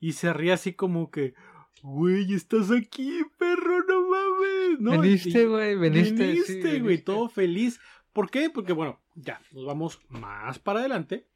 [0.00, 1.34] y se ríe así como que,
[1.82, 4.80] güey, estás aquí, perro, no mames.
[4.80, 6.26] No, veniste, güey, veniste.
[6.26, 7.80] Veniste, güey, todo feliz.
[8.12, 8.48] ¿Por qué?
[8.50, 11.26] Porque, bueno, ya, nos vamos más para adelante.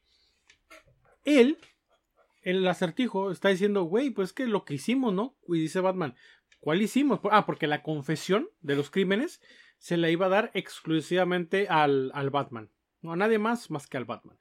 [1.24, 1.58] Él,
[2.42, 5.36] el acertijo, está diciendo, güey, pues que lo que hicimos, ¿no?
[5.48, 6.14] Y dice Batman,
[6.60, 7.20] ¿cuál hicimos?
[7.30, 9.40] Ah, porque la confesión de los crímenes
[9.78, 12.70] se la iba a dar exclusivamente al, al Batman.
[13.00, 14.38] No a nadie más más que al Batman.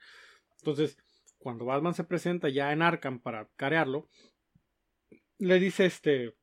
[0.57, 0.97] Entonces,
[1.39, 4.07] cuando Batman se presenta ya en Arkham para carearlo,
[5.39, 6.35] le dice este,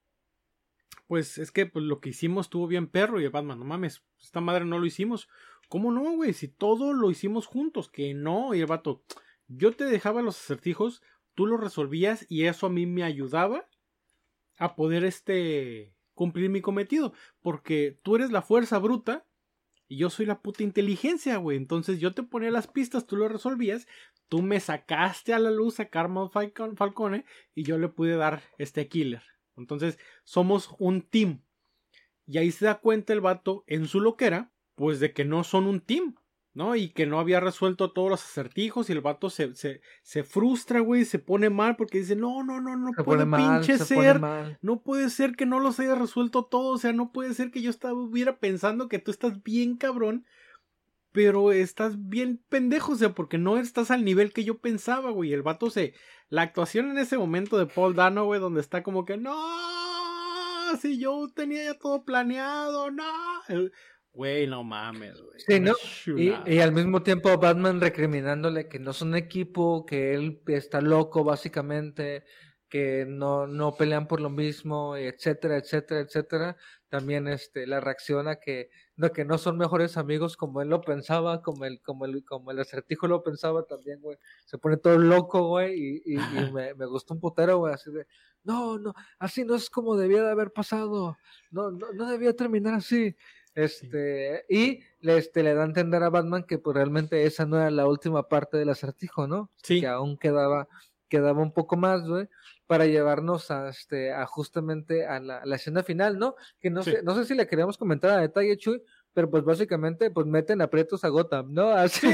[1.07, 4.05] pues es que pues, lo que hicimos estuvo bien perro y el Batman, no mames,
[4.21, 5.29] esta madre no lo hicimos.
[5.69, 6.33] ¿Cómo no, güey?
[6.33, 9.03] Si todo lo hicimos juntos, que no, y el vato,
[9.47, 11.03] yo te dejaba los acertijos,
[11.39, 13.69] tú los resolvías y eso a mí me ayudaba
[14.57, 19.25] a poder este cumplir mi cometido, porque tú eres la fuerza bruta
[19.87, 21.57] y yo soy la puta inteligencia, güey.
[21.57, 23.87] Entonces yo te ponía las pistas, tú lo resolvías,
[24.27, 27.25] tú me sacaste a la luz a Carmel Falcone
[27.55, 29.23] y yo le pude dar este killer.
[29.57, 31.45] Entonces somos un team.
[32.27, 35.69] Y ahí se da cuenta el vato en su loquera, pues de que no son
[35.69, 36.17] un team.
[36.55, 36.77] ¿No?
[36.77, 40.81] Y que no había resuelto todos los acertijos y el vato se, se, se frustra,
[40.81, 44.21] güey, se pone mal porque dice, no, no, no, no puede pinche ser,
[44.61, 47.63] no puede ser que no los haya resuelto todos, o sea, no puede ser que
[47.63, 50.25] yo estuviera pensando que tú estás bien cabrón,
[51.13, 55.33] pero estás bien pendejo, o sea, porque no estás al nivel que yo pensaba, güey,
[55.33, 55.95] el vato se,
[56.29, 59.37] la actuación en ese momento de Paul Dano, güey, donde está como que, no,
[60.81, 63.05] si yo tenía ya todo planeado, no,
[64.19, 65.39] Güey, no mames, güey.
[65.39, 65.75] Sí, ¿no?
[66.17, 72.25] Y, al mismo tiempo Batman recriminándole que no son equipo, que él está loco básicamente,
[72.69, 76.57] que no, no pelean por lo mismo, etcétera, etcétera, etcétera.
[76.89, 80.81] También este, la reacción a que no, que no son mejores amigos como él lo
[80.81, 84.19] pensaba, como el, como el, como el acertijo lo pensaba también, güey.
[84.47, 86.17] Se pone todo loco, güey, y, y,
[86.53, 88.05] me, me, gustó un putero, güey, así de,
[88.43, 91.17] no, no, así no es como debía de haber pasado,
[91.53, 93.15] no, no, no debía terminar así.
[93.59, 97.57] Este, y le, este, le da a entender a Batman que pues realmente esa no
[97.57, 99.51] era la última parte del acertijo, ¿no?
[99.65, 99.81] Sí.
[99.81, 100.69] Que aún quedaba,
[101.09, 102.29] quedaba un poco más, güey,
[102.69, 106.37] para llevarnos a, este, a justamente a la, la escena final, ¿no?
[106.61, 108.81] Que no sé, no sé si le queríamos comentar a detalle, Chuy,
[109.19, 111.71] pero pues básicamente pues meten aprietos a Gotham, ¿no?
[111.71, 112.07] Así.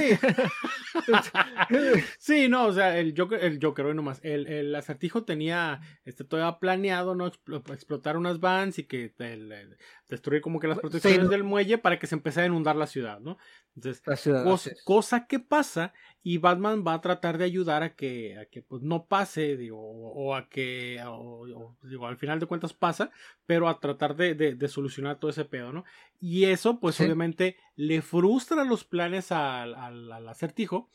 [2.19, 6.25] sí, no, o sea, el Joker, el Joker, hoy nomás, el, el acertijo tenía este
[6.25, 7.27] todavía planeado, ¿no?
[7.27, 9.11] explotar unas vans y que
[10.09, 13.21] destruir como que las protecciones del muelle para que se empezara a inundar la ciudad,
[13.21, 13.39] ¿no?
[13.75, 14.03] Entonces,
[14.85, 18.83] cosa, que pasa y Batman va a tratar de ayudar a que, a que pues
[18.83, 21.03] no pase, digo, o, a que,
[21.83, 23.11] digo, al final de cuentas pasa,
[23.47, 25.85] pero a tratar de, de, solucionar todo ese pedo, ¿no?
[26.21, 30.91] Y eso, pues obviamente, le frustra los planes al, al, acertijo,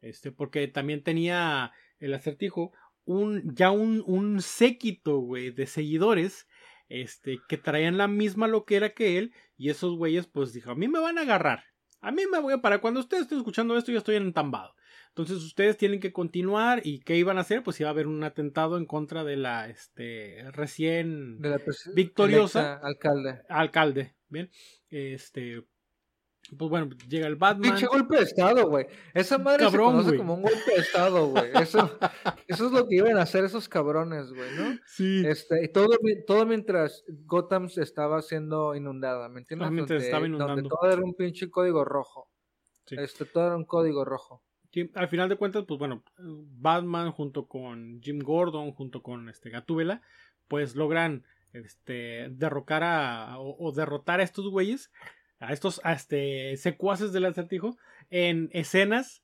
[0.00, 2.72] este, porque también tenía el acertijo
[3.04, 6.46] un, ya un, un séquito, güey, de seguidores,
[6.88, 10.88] este, que traían la misma loquera que él, y esos güeyes, pues dijo, a mí
[10.88, 11.64] me van a agarrar,
[12.00, 12.80] a mí me voy a parar.
[12.80, 14.74] Cuando ustedes estén escuchando esto, yo estoy entambado.
[15.08, 16.80] Entonces ustedes tienen que continuar.
[16.84, 17.64] ¿Y qué iban a hacer?
[17.64, 21.40] Pues iba a haber un atentado en contra de la este recién
[21.94, 23.40] victoriosa alcalde.
[23.48, 24.14] Alcalde.
[24.28, 24.48] Bien.
[24.90, 25.64] Este
[26.56, 27.70] pues bueno, llega el Batman.
[27.70, 28.86] Pinche golpe de estado, güey.
[29.12, 31.50] Esa madre se conoce como un golpe de estado, güey.
[31.60, 31.78] Eso,
[32.48, 34.78] eso es lo que iban a hacer esos cabrones, güey, ¿no?
[34.86, 35.24] Sí.
[35.26, 35.88] Este, y todo,
[36.26, 39.70] todo mientras Gotham se estaba siendo inundada, ¿me entiendes?
[39.70, 40.54] Mientras estaba inundando.
[40.54, 42.30] Donde todo era un pinche código rojo.
[42.86, 42.96] Sí.
[42.98, 44.42] Este, todo era un código rojo.
[44.94, 50.02] Al final de cuentas, pues bueno, Batman junto con Jim Gordon, junto con este Gatúbela,
[50.46, 54.90] pues logran este derrocar a o, o derrotar a estos güeyes
[55.40, 57.76] a estos este, secuaces del acertijo
[58.10, 59.22] en escenas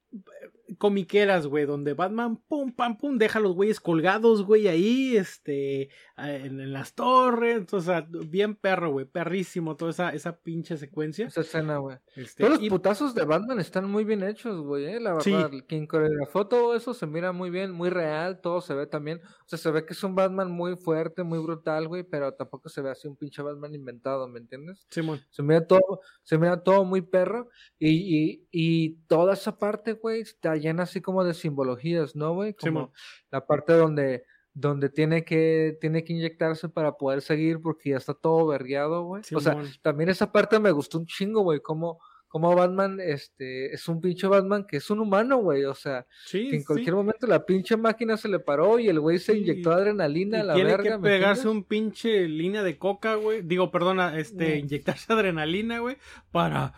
[0.79, 5.91] comiqueras, güey, donde Batman, pum, pam, pum, deja a los güeyes colgados, güey, ahí, este,
[6.17, 11.27] en, las torres, o sea, bien perro, güey, perrísimo, toda esa, esa pinche secuencia.
[11.27, 11.99] Esa escena, güey.
[12.17, 15.51] Este, Todos los putazos de Batman están muy bien hechos, güey, eh, la verdad.
[15.67, 19.49] Quien coreografó todo eso se mira muy bien, muy real, todo se ve también, o
[19.49, 22.81] sea, se ve que es un Batman muy fuerte, muy brutal, güey, pero tampoco se
[22.81, 24.87] ve así un pinche Batman inventado, ¿me entiendes?
[24.91, 29.99] Sí, Se mira todo, se mira todo muy perro, y, y, y toda esa parte,
[30.05, 32.53] güey, está llena así como de simbologías, ¿no, güey?
[32.53, 32.93] Como
[33.31, 38.13] la parte donde, donde tiene que, tiene que inyectarse para poder seguir porque ya está
[38.13, 39.23] todo vergueado, güey.
[39.35, 42.01] o sea, también esa parte me gustó un chingo, güey, como
[42.35, 46.65] como Batman este es un pinche Batman que es un humano, güey, o sea, en
[46.65, 50.43] cualquier momento la pinche máquina se le paró y el güey se inyectó adrenalina a
[50.43, 50.97] la tiene verga.
[50.97, 53.43] que pegarse un pinche línea de coca, güey.
[53.43, 55.97] Digo, perdona, este, inyectarse adrenalina, güey,
[56.33, 56.75] para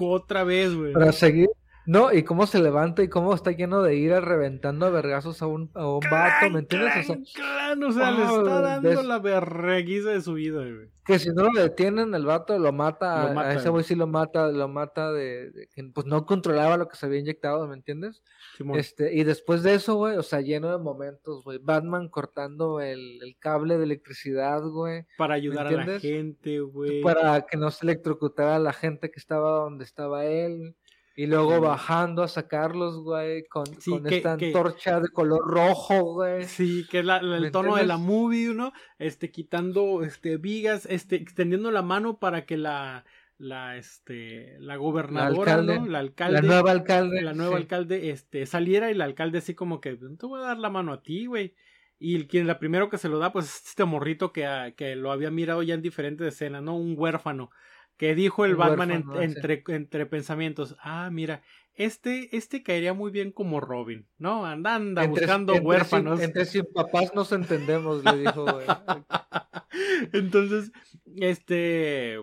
[0.00, 0.92] otra vez, güey.
[0.92, 1.48] Para seguir
[1.84, 5.46] No, y cómo se levanta y cómo está lleno de ira reventando a vergazos a
[5.46, 6.92] un, a un vato, ¿me entiendes?
[6.98, 10.90] O sea, Claro, o sea, le está dando la berreguiza de su vida, güey.
[11.04, 14.06] que si no lo detienen, el vato lo mata, Lo a- ese güey sí lo
[14.06, 17.74] mata, lo mata de, de que pues no controlaba lo que se había inyectado, ¿me
[17.74, 18.22] entiendes?
[18.56, 18.78] Simón.
[18.78, 23.18] Este, y después de eso, güey, o sea, lleno de momentos, güey, Batman cortando el,
[23.22, 27.00] el cable de electricidad, güey, para ayudar a la gente, güey.
[27.02, 30.76] para que no se electrocutara a la gente que estaba donde estaba él.
[31.14, 35.42] Y luego bajando a sacarlos, güey, con, Sí, con que- esta que- antorcha de color
[35.46, 36.44] rojo, güey.
[36.44, 38.72] Sí, que es la- la- el ¿Me tono de la movie, ¿no?
[38.98, 43.04] Este, quitando, este, vigas, este, extendiendo la mano para que la,
[43.36, 45.86] la, este, la gobernadora, alcalde, ¿no?
[45.86, 47.20] La alcalde, La nueva alcalde.
[47.22, 47.62] la nueva sí.
[47.62, 50.70] alcalde, este, saliera y el alcalde así como que, "No te voy a dar la
[50.70, 51.54] mano a ti, güey.
[51.98, 54.72] Y el quien la primero que se lo da, pues, es este morrito que, ah,
[54.76, 56.74] que lo había mirado ya en diferentes escenas, ¿no?
[56.76, 57.50] Un huérfano.
[57.96, 61.42] Que dijo el Batman huérfano, entre, entre pensamientos, ah, mira,
[61.74, 64.44] este, este caería muy bien como Robin, ¿no?
[64.44, 66.20] Anda, anda, Entre- buscando entre sin- huérfanos.
[66.20, 68.66] Entre sin papás nos entendemos, le dijo, güey.
[70.12, 70.72] Entonces,
[71.16, 72.18] este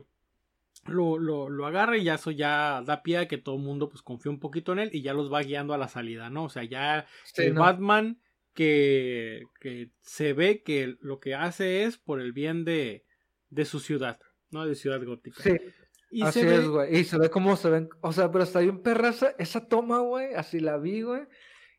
[0.85, 3.89] lo, lo, lo agarra y ya eso ya da pie a que todo el mundo
[3.89, 6.45] pues confía un poquito en él y ya los va guiando a la salida, ¿no?
[6.45, 7.61] O sea, ya Sí, el no.
[7.61, 8.19] Batman
[8.53, 13.05] que, que se ve que lo que hace es por el bien de,
[13.49, 14.19] de su ciudad,
[14.51, 14.65] ¿no?
[14.65, 15.41] De Ciudad Gótica.
[15.43, 15.51] Sí,
[16.11, 16.97] y así se ve, es, güey.
[16.97, 17.89] Y se ve cómo se ven.
[18.01, 20.34] O sea, pero está bien perra esa, toma, güey.
[20.34, 21.21] Así la vi, güey.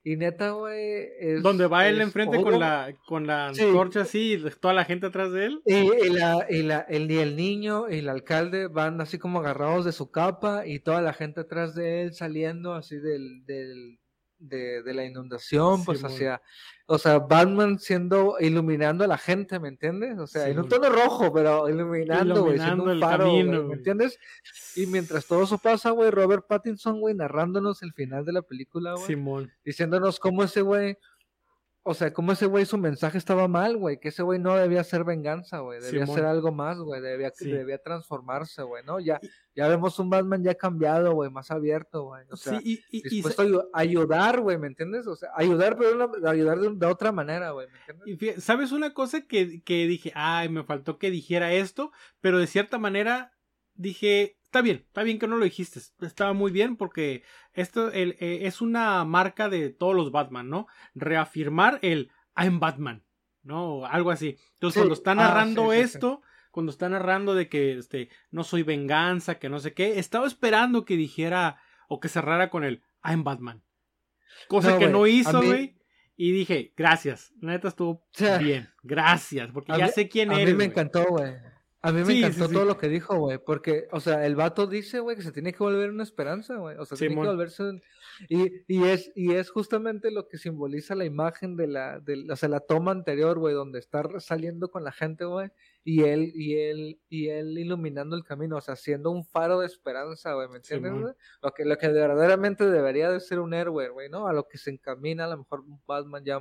[0.03, 1.09] Y neta, güey.
[1.19, 3.63] es- donde va él enfrente con la, con la Sí.
[3.63, 5.61] antorcha así, y toda la gente atrás de él.
[5.67, 9.41] Y, y la, y, la, el, y el niño y el alcalde van así como
[9.41, 13.99] agarrados de su capa y toda la gente atrás de él saliendo así del, del,
[14.41, 16.43] de, de la inundación, pues hacia,
[16.87, 20.19] o sea, Batman siendo, iluminando a la gente, ¿me entiendes?
[20.19, 24.19] O sea, en un tono rojo, pero iluminando, güey, siendo un faro, ¿me entiendes?
[24.75, 28.95] Y mientras todo eso pasa, güey, Robert Pattinson, güey, narrándonos el final de la película,
[28.95, 29.07] güey.
[29.65, 30.97] Diciéndonos cómo ese güey,
[31.83, 34.85] o sea, cómo ese güey su mensaje estaba mal, güey, que ese güey no debía
[34.85, 36.17] ser venganza, güey, debía Simón.
[36.17, 37.51] ser algo más, güey, debía, Sí.
[37.51, 39.01] debía transformarse, güey, ¿no?
[39.01, 39.19] Ya,
[39.55, 43.07] ya vemos un Batman ya cambiado, güey, más abierto, güey, o sea, sí, y, y-
[43.07, 45.07] y dispuesto a ayudar, güey, ¿me entiendes?
[45.07, 48.07] O sea, ayudar, pero una- ayudar de, de otra manera, güey, ¿me entiendes?
[48.09, 50.13] Y fí- ¿Sabes una cosa que, que dije?
[50.15, 53.33] Ay, me faltó que dijera esto, pero de cierta manera
[53.75, 57.23] dije, está bien, está bien que no lo dijiste, estaba muy bien porque
[57.53, 60.67] esto el, eh, es una marca de todos los Batman, ¿no?
[60.97, 63.05] Reafirmar el I'm Batman,
[63.45, 63.87] ¿no?
[63.87, 64.37] Algo así.
[64.55, 65.83] Entonces, Sí, cuando está ah, narrando sí, sí, sí.
[65.83, 70.27] esto, cuando está narrando de que este, no soy venganza, que no sé qué, estaba
[70.27, 73.63] esperando que dijera o que cerrara con el I'm Batman.
[74.49, 75.77] Cosa No, que no a hizo, mí- güey.
[76.17, 77.33] Y dije, gracias.
[77.41, 78.05] Neta estuvo
[78.41, 78.69] bien.
[78.83, 79.49] Gracias.
[79.53, 80.55] Porque a ya mí- sé quién A eres.
[80.55, 81.33] mí me encantó, güey.
[81.83, 82.55] A mí me Sí, encantó sí, sí.
[82.55, 85.53] todo lo que dijo, güey, porque, o sea, el vato dice, güey, que se tiene
[85.53, 87.83] que volver una esperanza, güey, o sea, tiene que volverse un...
[88.29, 92.37] Y, y, es, y es justamente lo que simboliza la imagen de la, de, o
[92.37, 95.49] sea, la toma anterior, güey, donde está saliendo con la gente, güey,
[95.83, 99.67] y él, y él, y él iluminando el camino, o sea, siendo un faro de
[99.67, 101.15] esperanza, güey, ¿me entiendes, güey?
[101.43, 104.27] Lo que, lo que verdaderamente debería de ser un héroe, güey, ¿no?
[104.27, 106.41] A lo que se encamina a lo mejor un Batman ya,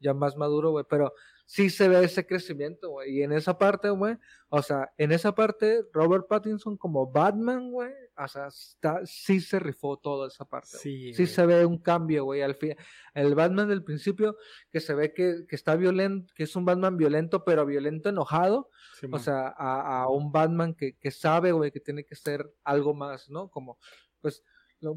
[0.00, 1.14] ya más maduro, güey, pero
[1.54, 3.18] sí se ve ese crecimiento, güey.
[3.18, 4.16] Y en esa parte, güey,
[4.48, 9.60] o sea, en esa parte, Robert Pattinson como Batman, güey, o sea, está, sí se
[9.60, 10.76] rifó toda esa parte.
[10.78, 12.74] Sí, Sí se ve un cambio, güey, al fin.
[13.14, 14.36] El Batman del principio,
[14.72, 18.68] que se ve que, que está violento, que es un Batman violento, pero violento enojado,
[19.12, 22.94] o sea, a, a un Batman que, que sabe, güey, que tiene que ser algo
[22.94, 23.48] más, ¿no?
[23.48, 23.78] Como,
[24.20, 24.42] pues,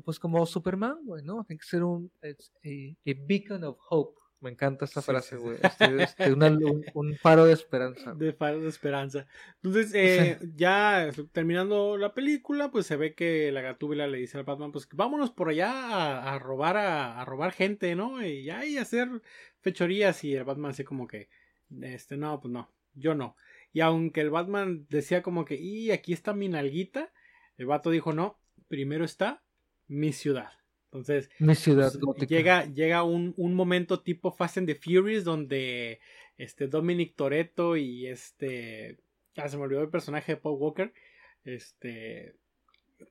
[0.03, 1.43] pues como Superman, güey, ¿no?
[1.43, 4.19] Tiene que ser un it's a, a beacon of hope.
[4.39, 5.57] Me encanta esta frase, güey.
[5.61, 8.13] Este, este, un, un faro de esperanza.
[8.13, 9.27] de faro de esperanza.
[9.63, 14.43] Entonces, eh, ya terminando la película, pues se ve que la gatúbela le dice al
[14.43, 18.23] Batman, pues vámonos por allá a, a robar a, a robar gente, ¿no?
[18.23, 19.09] Y ya y hacer
[19.61, 21.29] fechorías y el Batman así como que,
[21.81, 23.35] este, no, pues no, yo no.
[23.73, 27.11] Y aunque el Batman decía como que, y aquí está mi nalguita,
[27.57, 29.43] el vato dijo, no, primero está
[29.87, 30.51] mi ciudad.
[30.91, 32.27] Entonces, Mi ciudad pues, gótica.
[32.27, 35.99] llega, llega un, un momento tipo Fast and the Furious donde
[36.37, 38.97] este Dominic Toretto y este
[39.35, 40.93] ah, se me olvidó el personaje de Paul Walker
[41.43, 42.35] este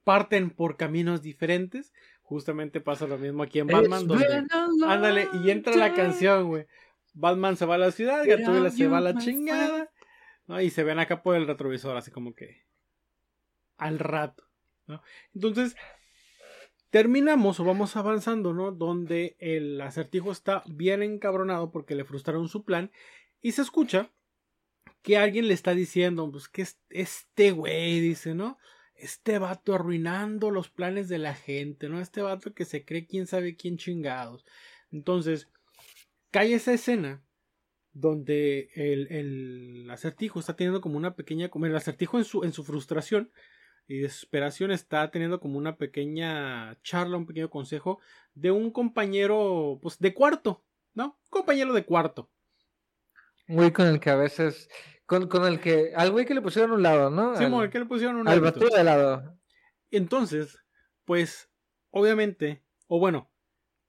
[0.04, 1.92] parten por caminos diferentes
[2.22, 4.46] justamente pasa lo mismo aquí en Batman It's donde
[4.86, 6.66] ándale y entra la canción güey
[7.14, 9.90] Batman se va a la ciudad Gatúbela se va a la chingada
[10.46, 10.60] ¿no?
[10.60, 12.64] y se ven acá por el retrovisor así como que
[13.76, 14.44] al rato
[14.86, 15.02] ¿no?
[15.34, 15.76] entonces
[16.90, 18.72] terminamos o vamos avanzando, ¿no?
[18.72, 22.90] Donde el acertijo está bien encabronado porque le frustraron su plan
[23.42, 24.12] y se escucha
[25.02, 28.58] que alguien le está diciendo, pues que es- este güey, dice, ¿no?
[28.98, 32.00] este vato arruinando los planes de la gente, ¿no?
[32.00, 34.44] Este vato que se cree quién sabe quién chingados.
[34.90, 35.48] Entonces,
[36.30, 37.22] cae esa escena
[37.92, 43.30] donde el, acertijo está teniendo como una pequeña, como el acertijo en su frustración
[43.88, 48.00] y desesperación está teniendo como una pequeña charla, un pequeño consejo
[48.34, 50.64] de un compañero, pues, de cuarto,
[50.94, 51.18] ¿no?
[51.24, 52.30] Un compañero de cuarto.
[53.46, 54.68] Muy con el que a veces,
[55.06, 57.36] con, con el que, al güey que le pusieron un lado, ¿no?
[57.36, 59.38] Sí, al, el que le pusieron un al vato de lado.
[59.90, 60.58] Entonces,
[61.04, 61.48] pues,
[61.90, 63.30] obviamente, o bueno,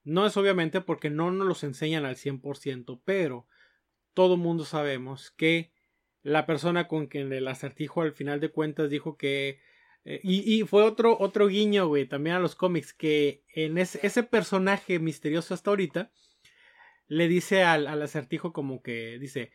[0.03, 3.47] no es obviamente porque no nos los enseñan al 100%, pero
[4.13, 5.73] todo mundo sabemos que
[6.21, 9.59] la persona con quien el acertijo al final de cuentas dijo que
[10.09, 13.99] eh, y, y, fue otro, otro guiño, güey, también a los cómics, que en ese,
[14.03, 16.11] ese personaje misterioso hasta ahorita
[17.07, 19.51] le dice al, al, acertijo como que dice,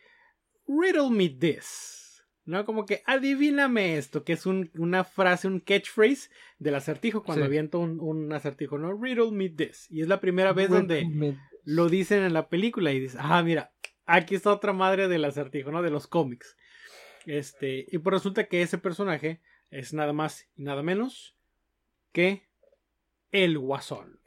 [0.69, 2.67] riddle me this, ¿no?
[2.67, 7.47] Como que adivíname esto, que es un, una frase, un catchphrase del acertijo cuando sí.
[7.47, 8.93] avienta un, un, acertijo, ¿no?
[8.93, 9.87] Riddle me this.
[9.91, 11.39] Y es la primera vez donde me...
[11.65, 13.73] lo dicen en la película y dice, ah, mira,
[14.05, 15.81] aquí está otra madre del acertijo, ¿no?
[15.81, 16.59] De los cómics.
[17.25, 19.41] Este, y pues resulta que ese personaje
[19.73, 21.35] es nada más y nada menos
[22.13, 22.47] que
[23.33, 24.21] el Guasón.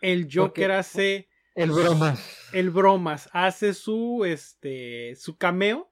[0.00, 0.76] El Joker okay.
[0.78, 2.50] hace el bromas.
[2.52, 5.90] El bromas hace su este su cameo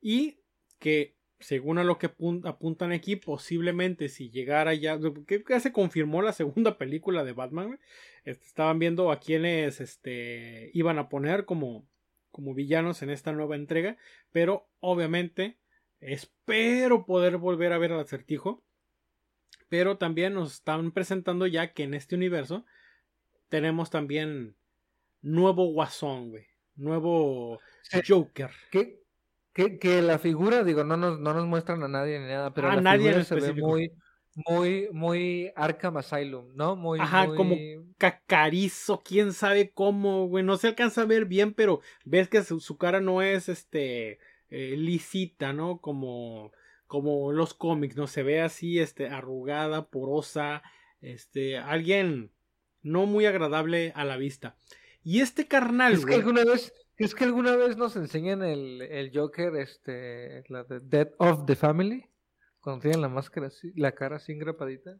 [0.00, 0.40] y
[0.78, 2.06] que según a lo que
[2.44, 7.78] apuntan aquí posiblemente si llegara ya que ya se confirmó la segunda película de Batman
[8.24, 11.86] este, estaban viendo a quienes este iban a poner como
[12.30, 13.96] como villanos en esta nueva entrega
[14.32, 15.58] pero obviamente
[16.00, 18.64] Espero poder volver a ver al acertijo.
[19.68, 22.64] Pero también nos están presentando ya que en este universo
[23.48, 24.56] tenemos también
[25.22, 26.46] nuevo Guasón, güey.
[26.74, 27.60] Nuevo
[28.06, 28.50] Joker.
[28.70, 29.00] Que,
[29.52, 32.70] que, que, la figura, digo, no nos, no nos muestran a nadie ni nada, pero
[32.70, 33.92] a la nadie figura se ve muy,
[34.34, 36.76] muy, muy Arkham Asylum, ¿no?
[36.76, 37.36] Muy, Ajá, muy...
[37.36, 37.56] como
[37.98, 40.42] cacarizo, quién sabe cómo, güey.
[40.42, 44.18] No se alcanza a ver bien, pero ves que su, su cara no es este
[44.50, 45.80] eh, lisita, ¿no?
[45.80, 46.52] Como,
[46.86, 48.06] como los cómics, ¿no?
[48.06, 50.62] Se ve así, este, arrugada, porosa,
[51.00, 52.32] este, alguien
[52.82, 54.56] no muy agradable a la vista.
[55.02, 59.10] Y este carnal, es que alguna vez, es que alguna vez nos enseñan el, el
[59.14, 62.06] Joker, este, la de Death of the Family,
[62.60, 64.98] cuando tienen la máscara así, la cara así engrapadita.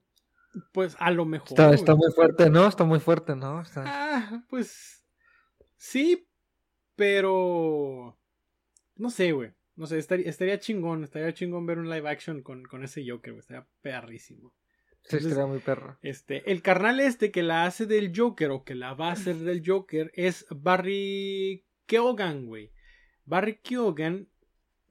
[0.73, 1.51] Pues a lo mejor.
[1.51, 2.67] Está, está muy fuerte, ¿no?
[2.67, 3.61] Está muy fuerte, ¿no?
[3.61, 3.85] Está...
[3.87, 5.05] Ah, pues
[5.77, 6.27] sí,
[6.97, 8.19] pero
[9.01, 9.51] no sé, güey.
[9.77, 11.05] No sé, estaría, estaría, chingón.
[11.05, 13.41] Estaría chingón ver un live action con, con ese Joker, güey.
[13.41, 14.53] Estaría perrísimo.
[15.03, 15.99] Sí, Entonces, estaría muy perro.
[16.03, 19.37] Este, el carnal este que la hace del Joker o que la va a hacer
[19.37, 22.73] del Joker es Barry Keoghan, güey.
[23.25, 24.29] Barry Keoghan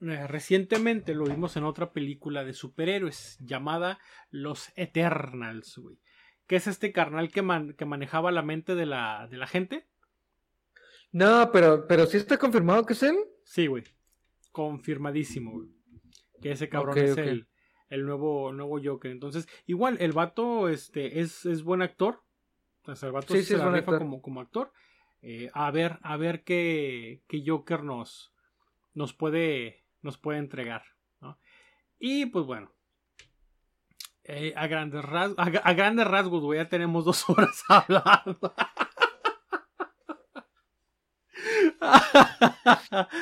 [0.00, 4.00] eh, recientemente lo vimos en otra película de superhéroes llamada
[4.30, 6.00] Los Eternals, güey.
[6.48, 9.86] Que es este carnal que, man, que manejaba la mente de la, de la gente.
[11.12, 13.16] No, pero, pero sí está confirmado que es él.
[13.44, 13.84] Sí, güey
[14.52, 15.68] confirmadísimo, güey.
[16.40, 17.28] Que ese cabrón okay, es okay.
[17.28, 17.48] El,
[17.90, 19.10] el, nuevo, nuevo Joker.
[19.10, 22.22] Entonces, igual, el vato este, es, es buen actor.
[22.84, 24.72] O sea, el vato sí, se sí, la rifa como, como actor.
[25.22, 28.32] Eh, a ver, a ver qué, qué Joker nos,
[28.94, 30.82] nos puede, nos puede entregar.
[31.20, 31.38] ¿no?
[31.98, 32.72] Y pues bueno.
[34.24, 38.54] Eh, a grandes rasgos, a, a grandes rasgos, güey, ya tenemos dos horas hablando.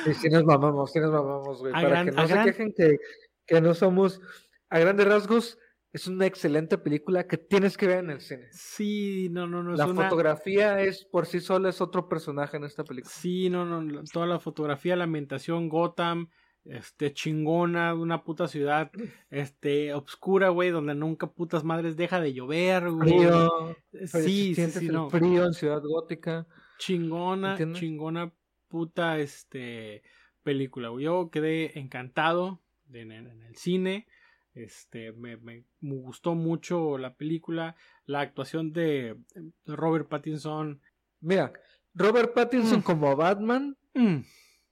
[0.05, 1.71] Sí, sí nos mamamos, sí nos mamamos, güey.
[1.73, 2.97] A Para gran- que no se gran- quejen que,
[3.45, 4.21] que no somos.
[4.69, 5.57] A grandes rasgos,
[5.91, 8.47] es una excelente película que tienes que ver en el cine.
[8.51, 9.73] Sí, no, no, no.
[9.73, 10.03] Es La una...
[10.03, 13.11] fotografía es por sí sola es otro personaje en esta película.
[13.13, 14.03] Sí, no, no.
[14.11, 16.29] Toda la fotografía, la ambientación, Gotham,
[16.65, 18.91] este, chingona, una puta ciudad,
[19.31, 23.09] este, obscura, güey, donde nunca putas madres deja de llover, güey.
[23.09, 23.75] Frío,
[24.05, 25.09] Sí, sí, sí, no.
[25.09, 26.45] frío en Ciudad Gótica.
[26.77, 27.79] Chingona, ¿Entiendes?
[27.79, 28.31] chingona
[28.69, 30.03] puta, este,
[30.43, 30.89] película.
[30.99, 32.61] Yo quedé encantado
[32.93, 34.07] en, el cine.
[34.53, 37.75] Este, me, me- me gustó mucho la película,
[38.05, 39.17] la actuación de
[39.65, 40.81] Robert Pattinson.
[41.19, 41.51] Mira,
[41.93, 42.83] Robert Pattinson Mm.
[42.83, 44.17] como Batman, mm,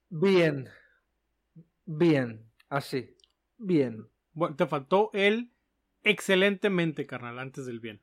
[0.10, 0.69] bien.
[1.86, 2.44] Bien.
[2.69, 3.15] Así.
[3.57, 4.07] Bien.
[4.34, 5.52] Bueno, te faltó el
[6.03, 8.02] excelentemente, carnal, antes del bien.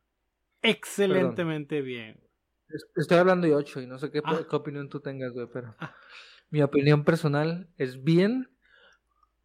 [0.62, 2.20] Excelentemente bien.
[2.68, 4.44] Es- Estoy hablando de 8 y no sé qué, Ah.
[4.48, 5.94] qué opinión tú tengas, güey, pero Ah.
[6.50, 8.48] mi opinión personal es bien.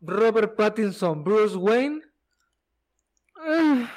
[0.02, 2.02] Robert Pattinson, Bruce Wayne.
[3.36, 3.92] ah.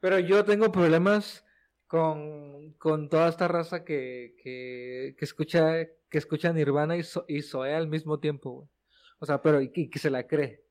[0.00, 1.44] Pero yo tengo problemas
[1.86, 7.42] con, con toda esta raza que, que, que escucha que escucha Nirvana y, So- y
[7.42, 8.68] Zoé al mismo tiempo, güey.
[9.18, 10.62] O sea, pero y, que- y que se la cree.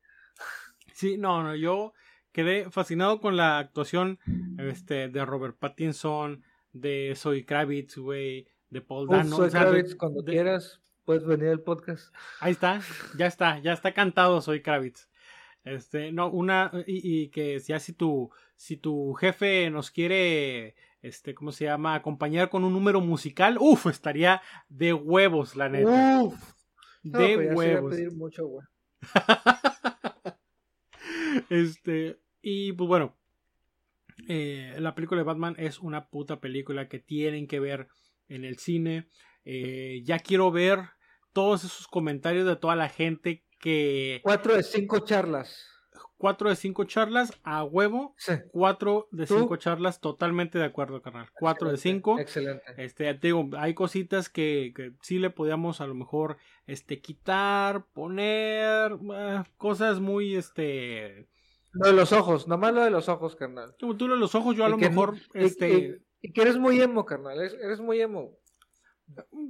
[0.94, 1.92] Sí, no, no, yo
[2.32, 4.18] quedé fascinado con la actuación
[4.58, 6.42] este, de Robert Pattinson,
[6.72, 9.36] de Zoe Kravitz, güey, de Paul Uf, Dano.
[9.36, 12.14] Zoe o sea, de- Kravitz, cuando de- quieras, puedes venir al podcast.
[12.40, 12.80] Ahí está,
[13.16, 15.08] ya está, ya está cantado Soy Kravitz.
[15.64, 21.34] Este, no, una, y, y que ya si tu, si tu jefe nos quiere, este,
[21.34, 21.94] ¿cómo se llama?
[21.94, 26.22] Acompañar con un número musical, uff, estaría de huevos, la neta.
[26.22, 26.34] Uf,
[27.02, 27.94] no, de ya sería huevos.
[27.94, 28.66] pedir mucho, güey.
[31.50, 33.14] Este, y pues bueno,
[34.26, 37.88] eh, la película de Batman es una puta película que tienen que ver
[38.28, 39.08] en el cine.
[39.44, 40.80] Eh, ya quiero ver
[41.32, 45.66] todos esos comentarios de toda la gente que Cuatro de cinco charlas.
[46.18, 48.32] 4 de 5 charlas a huevo, Sí.
[48.50, 49.38] 4 de ¿Tú?
[49.38, 51.28] 5 charlas totalmente de acuerdo, carnal.
[51.38, 52.18] 4 de 5.
[52.18, 52.64] Excelente.
[52.76, 56.36] Este, te digo, hay cositas que, que sí le podíamos a lo mejor
[56.66, 61.28] este quitar, poner eh, cosas muy este
[61.72, 63.74] Lo de los ojos, nomás lo de los ojos, carnal.
[63.80, 65.78] como tú lo de los ojos, yo a Y lo que- mejor y- este
[66.22, 67.38] y- y que eres muy emo, carnal.
[67.38, 68.36] Eres, eres muy emo.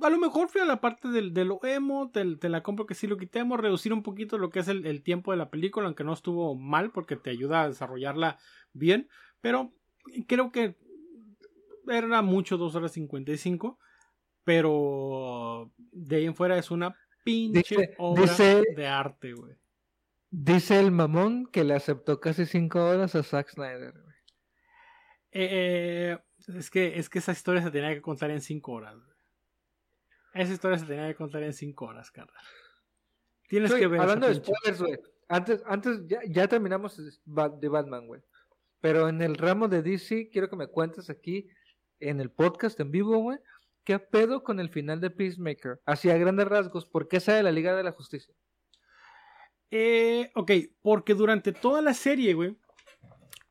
[0.02, 2.86] a lo mejor fui a la parte del, de lo emo, te, te la compro
[2.86, 5.50] que sí lo quitemos, reducir un poquito lo que es el, el tiempo de la
[5.50, 8.38] película, aunque no estuvo mal porque te ayuda a desarrollarla
[8.72, 9.08] bien,
[9.40, 9.72] pero
[10.28, 10.76] creo que
[11.88, 13.78] era mucho 2 horas 55,
[14.44, 19.54] pero de ahí en fuera es una pinche Dice- obra dice- de arte, güey.
[20.30, 23.92] Dice el mamón que le aceptó casi cinco horas a Zack Snyder.
[23.92, 24.08] güey.
[25.32, 25.48] Eh,
[26.12, 26.18] eh,
[26.56, 28.94] es, que, es que esa historia se tenía que contar en 5 horas.
[28.96, 29.16] güey.
[30.34, 32.34] Esa historia se tenía que contar en 5 horas, carnal.
[33.48, 34.00] Tienes que ver.
[34.00, 34.98] hablando de spoilers, güey.
[35.28, 38.22] Antes, antes ya, ya terminamos de Batman, güey.
[38.80, 41.48] Pero en el ramo de DC, quiero que me cuentes aquí
[42.00, 43.38] en el podcast en vivo, güey.
[43.84, 45.80] ¿Qué pedo con el final de Peacemaker?
[45.86, 48.34] Así a grandes rasgos, ¿por qué sale la Liga de la Justicia?
[49.70, 50.50] Eh, ok,
[50.82, 52.56] porque durante toda la serie, güey.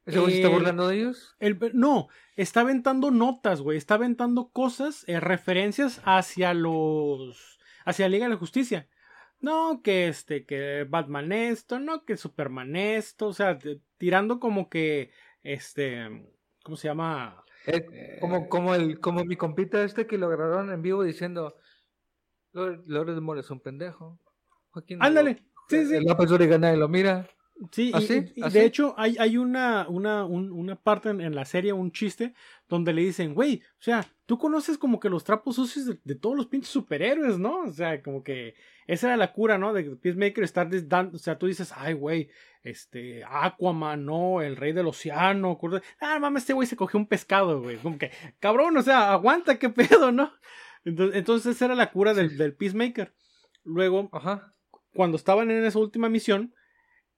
[0.06, 1.36] ¿Ese güey se está Eh, burlando de ellos?
[1.40, 3.78] El, no, está aventando notas, güey.
[3.78, 7.60] Está aventando cosas, eh, referencias hacia los.
[7.86, 8.88] hacia la Liga de la Justicia.
[9.40, 13.28] No, que este, que Batman esto, no, que Superman esto.
[13.28, 15.12] O sea, te- tirando como que.
[15.44, 16.26] Este.
[16.64, 17.44] ¿Cómo se llama?
[17.68, 21.56] Eh, como, como, el, como mi compita este que lo grabaron en vivo diciendo:
[22.54, 24.20] Lord, Lord de Mora es un pendejo.
[24.72, 25.44] Joaquín Ándale.
[25.70, 25.96] Sí, sí.
[25.96, 27.28] El López Dóriga nadie lo mira.
[27.72, 28.14] Sí, y- ¿Así?
[28.36, 28.60] y, y ¿Así?
[28.60, 32.34] de hecho hay, hay una, una, un- una parte en, en la serie, un chiste,
[32.70, 36.14] donde le dicen, güey, o sea, tú conoces como que los trapos sucios de, de
[36.16, 37.62] todos los pinches superhéroes, ¿no?
[37.64, 38.54] O sea, como que
[38.86, 39.74] esa era la cura, ¿no?
[39.74, 42.30] De Peacemaker estar des- dan- o sea, tú dices, ay, güey,
[42.62, 47.08] este, Aquaman, no, el rey del océano, curda- ah, mames, este güey se cogió un
[47.08, 50.32] pescado, güey, como que, cabrón, o sea, aguanta, qué pedo, ¿no?
[50.86, 53.14] Entonces, entonces esa era la cura del, del Peacemaker.
[53.64, 54.54] Luego, Ajá.
[54.98, 56.56] Cuando estaban en esa última misión,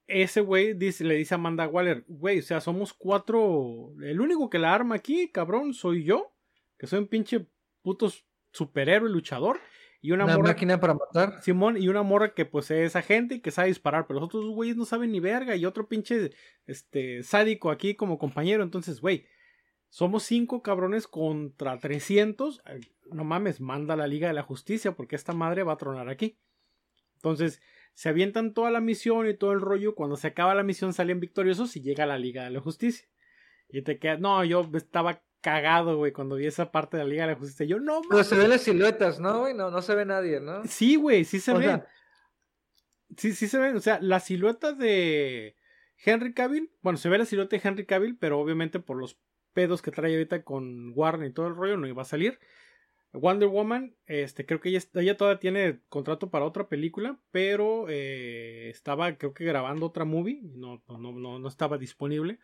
[0.05, 4.49] ese güey dice, le dice a Amanda Waller, güey, o sea, somos cuatro, el único
[4.49, 6.33] que la arma aquí, cabrón, soy yo,
[6.77, 7.47] que soy un pinche
[7.81, 8.11] puto
[8.51, 9.61] superhéroe luchador,
[10.01, 11.41] y una, Una morra, máquina para matar.
[11.41, 14.45] Simón, y una morra que pues es agente y que sabe disparar, pero los otros
[14.49, 16.31] güeyes no saben ni verga, y otro pinche,
[16.65, 19.25] este, sádico aquí como compañero, entonces, güey,
[19.87, 22.81] somos cinco cabrones contra 300, eh,
[23.13, 26.09] no mames, manda a la Liga de la Justicia, porque esta madre va a tronar
[26.09, 26.37] aquí.
[27.19, 27.61] Entonces,
[27.93, 29.93] se avientan toda la misión y todo el rollo.
[29.95, 33.07] Cuando se acaba la misión salen victoriosos y llega la Liga de la Justicia.
[33.67, 37.25] Y te quedas, no, yo estaba cagado, güey, cuando vi esa parte de la Liga
[37.27, 37.65] de la Justicia.
[37.65, 39.53] Yo, no, Pero se ven las siluetas, ¿no, güey?
[39.53, 40.63] No, no se ve nadie, ¿no?
[40.65, 41.63] Sí, güey, sí se O ven.
[41.63, 41.87] sea-
[43.17, 43.75] Sí, sí se ven.
[43.75, 45.55] O sea, la silueta de
[46.03, 49.19] Henry Cavill, bueno, se ve la silueta de Henry Cavill, pero obviamente por los
[49.53, 52.39] pedos que trae ahorita con Warner y todo el rollo no iba a salir.
[53.13, 58.69] Wonder Woman, este, creo que ella, ella todavía tiene contrato para otra película, pero eh,
[58.69, 62.39] estaba, creo que grabando otra movie, no, no, no, no, estaba disponible.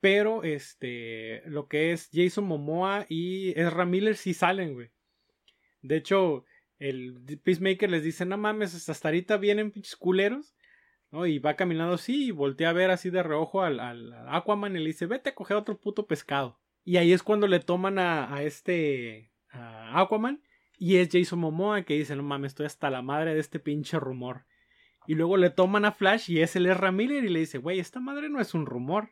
[0.00, 4.90] Pero, este, lo que es Jason Momoa y Ezra Miller sí salen, güey.
[5.82, 6.44] De hecho,
[6.78, 10.54] el Peacemaker les dice, no mames, hasta ahorita vienen pinches culeros.
[11.10, 11.26] ¿no?
[11.26, 13.80] Y va caminando así y voltea a ver así de reojo al,
[14.28, 16.58] Aquaman y le dice, vete a coger otro puto pescado.
[16.84, 19.33] Y ahí es cuando le toman a este
[19.92, 20.42] Aquaman
[20.78, 23.98] y es Jason Momoa que dice, no mames, estoy hasta la madre de este pinche
[23.98, 24.44] rumor.
[25.06, 27.78] Y luego le toman a Flash y es el Ezra Miller y le dice, güey,
[27.78, 29.10] esta madre no es un rumor.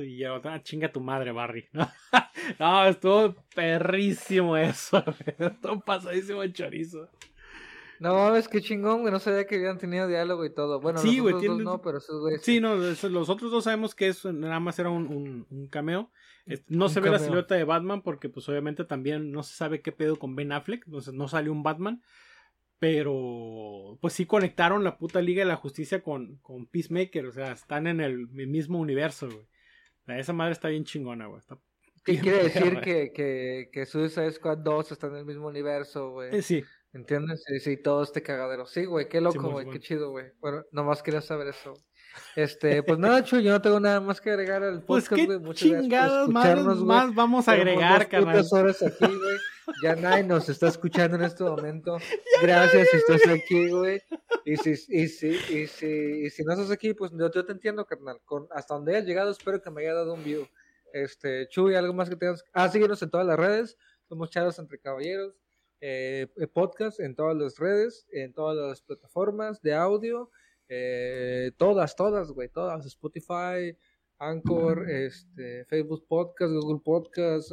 [0.00, 1.68] Y yo, ah, chinga tu madre, Barry.
[2.58, 5.04] No, estuvo perrísimo eso.
[5.38, 7.08] Estuvo pasadísimo chorizo.
[8.00, 9.12] No mames, qué chingón, güey.
[9.12, 10.80] No sabía que habían tenido diálogo y todo.
[10.80, 12.42] Bueno, Sí, los güey, otros dos no, pero esos güeyes.
[12.42, 16.10] Sí, no, los otros dos sabemos que eso nada más era un, un- un cameo.
[16.46, 19.54] Este, no Un se ve la silueta de Batman porque pues obviamente también no se
[19.54, 22.02] sabe qué pedo con Ben Affleck, entonces no salió un Batman.
[22.78, 27.52] Pero pues sí conectaron la puta Liga de la Justicia con, con Peacemaker, o sea,
[27.52, 30.18] están en el, mismo universo, güey.
[30.18, 31.40] esa madre está bien chingona, güey.
[32.04, 36.34] ¿Qué quiere decir que, que, que Suicide Squad 2 está en el mismo universo, güey?
[36.34, 36.64] Eh, sí.
[36.94, 37.42] ¿Entiendes?
[37.46, 38.66] Sí, sí, todo este cagadero.
[38.66, 40.26] Sí, güey, qué loco, güey, qué chido, güey.
[40.40, 41.74] Bueno, nomás quería saber eso.
[42.36, 45.38] Este, pues nada, Chuy, yo no tengo nada más que agregar al pues podcast, güey.
[45.38, 48.44] Muchas chingados más, más, vamos a agregar, carnal.
[48.52, 49.36] horas aquí, güey.
[49.82, 51.96] Ya nadie nos está escuchando en este momento.
[52.42, 54.02] Gracias si estás aquí, güey.
[54.44, 57.86] Y si, y, si, y, si, y si no estás aquí, pues yo, te entiendo,
[57.86, 58.20] carnal.
[58.24, 60.46] Con, hasta donde hayas llegado, espero que me haya dado un view.
[60.92, 62.44] Este, Chuy, algo más que tengas.
[62.52, 63.78] Ah, síguenos en todas las redes.
[64.08, 65.41] Somos Charos entre Caballeros.
[65.84, 70.30] Eh, podcast en todas las redes, en todas las plataformas de audio.
[70.68, 72.86] Eh, todas, todas, güey, todas.
[72.86, 73.76] Spotify,
[74.18, 77.50] Anchor, este, Facebook Podcast, Google Podcast,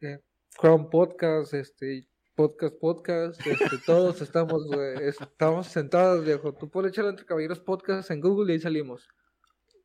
[0.00, 0.18] eh,
[0.60, 4.64] Chrome Podcast, este, Podcast Podcast, este, todos estamos,
[5.00, 6.52] estamos sentados, viejo.
[6.52, 9.08] Tú puedes echarle entre caballeros podcast en Google y ahí salimos.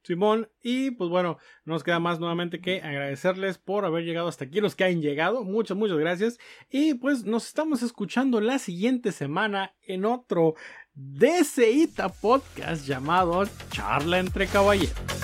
[0.03, 4.61] Simón, y pues bueno, nos queda más nuevamente que agradecerles por haber llegado hasta aquí,
[4.61, 9.75] los que han llegado, muchas, muchas gracias, y pues nos estamos escuchando la siguiente semana
[9.81, 10.55] en otro
[10.93, 15.20] DCITA podcast llamado Charla entre Caballeros.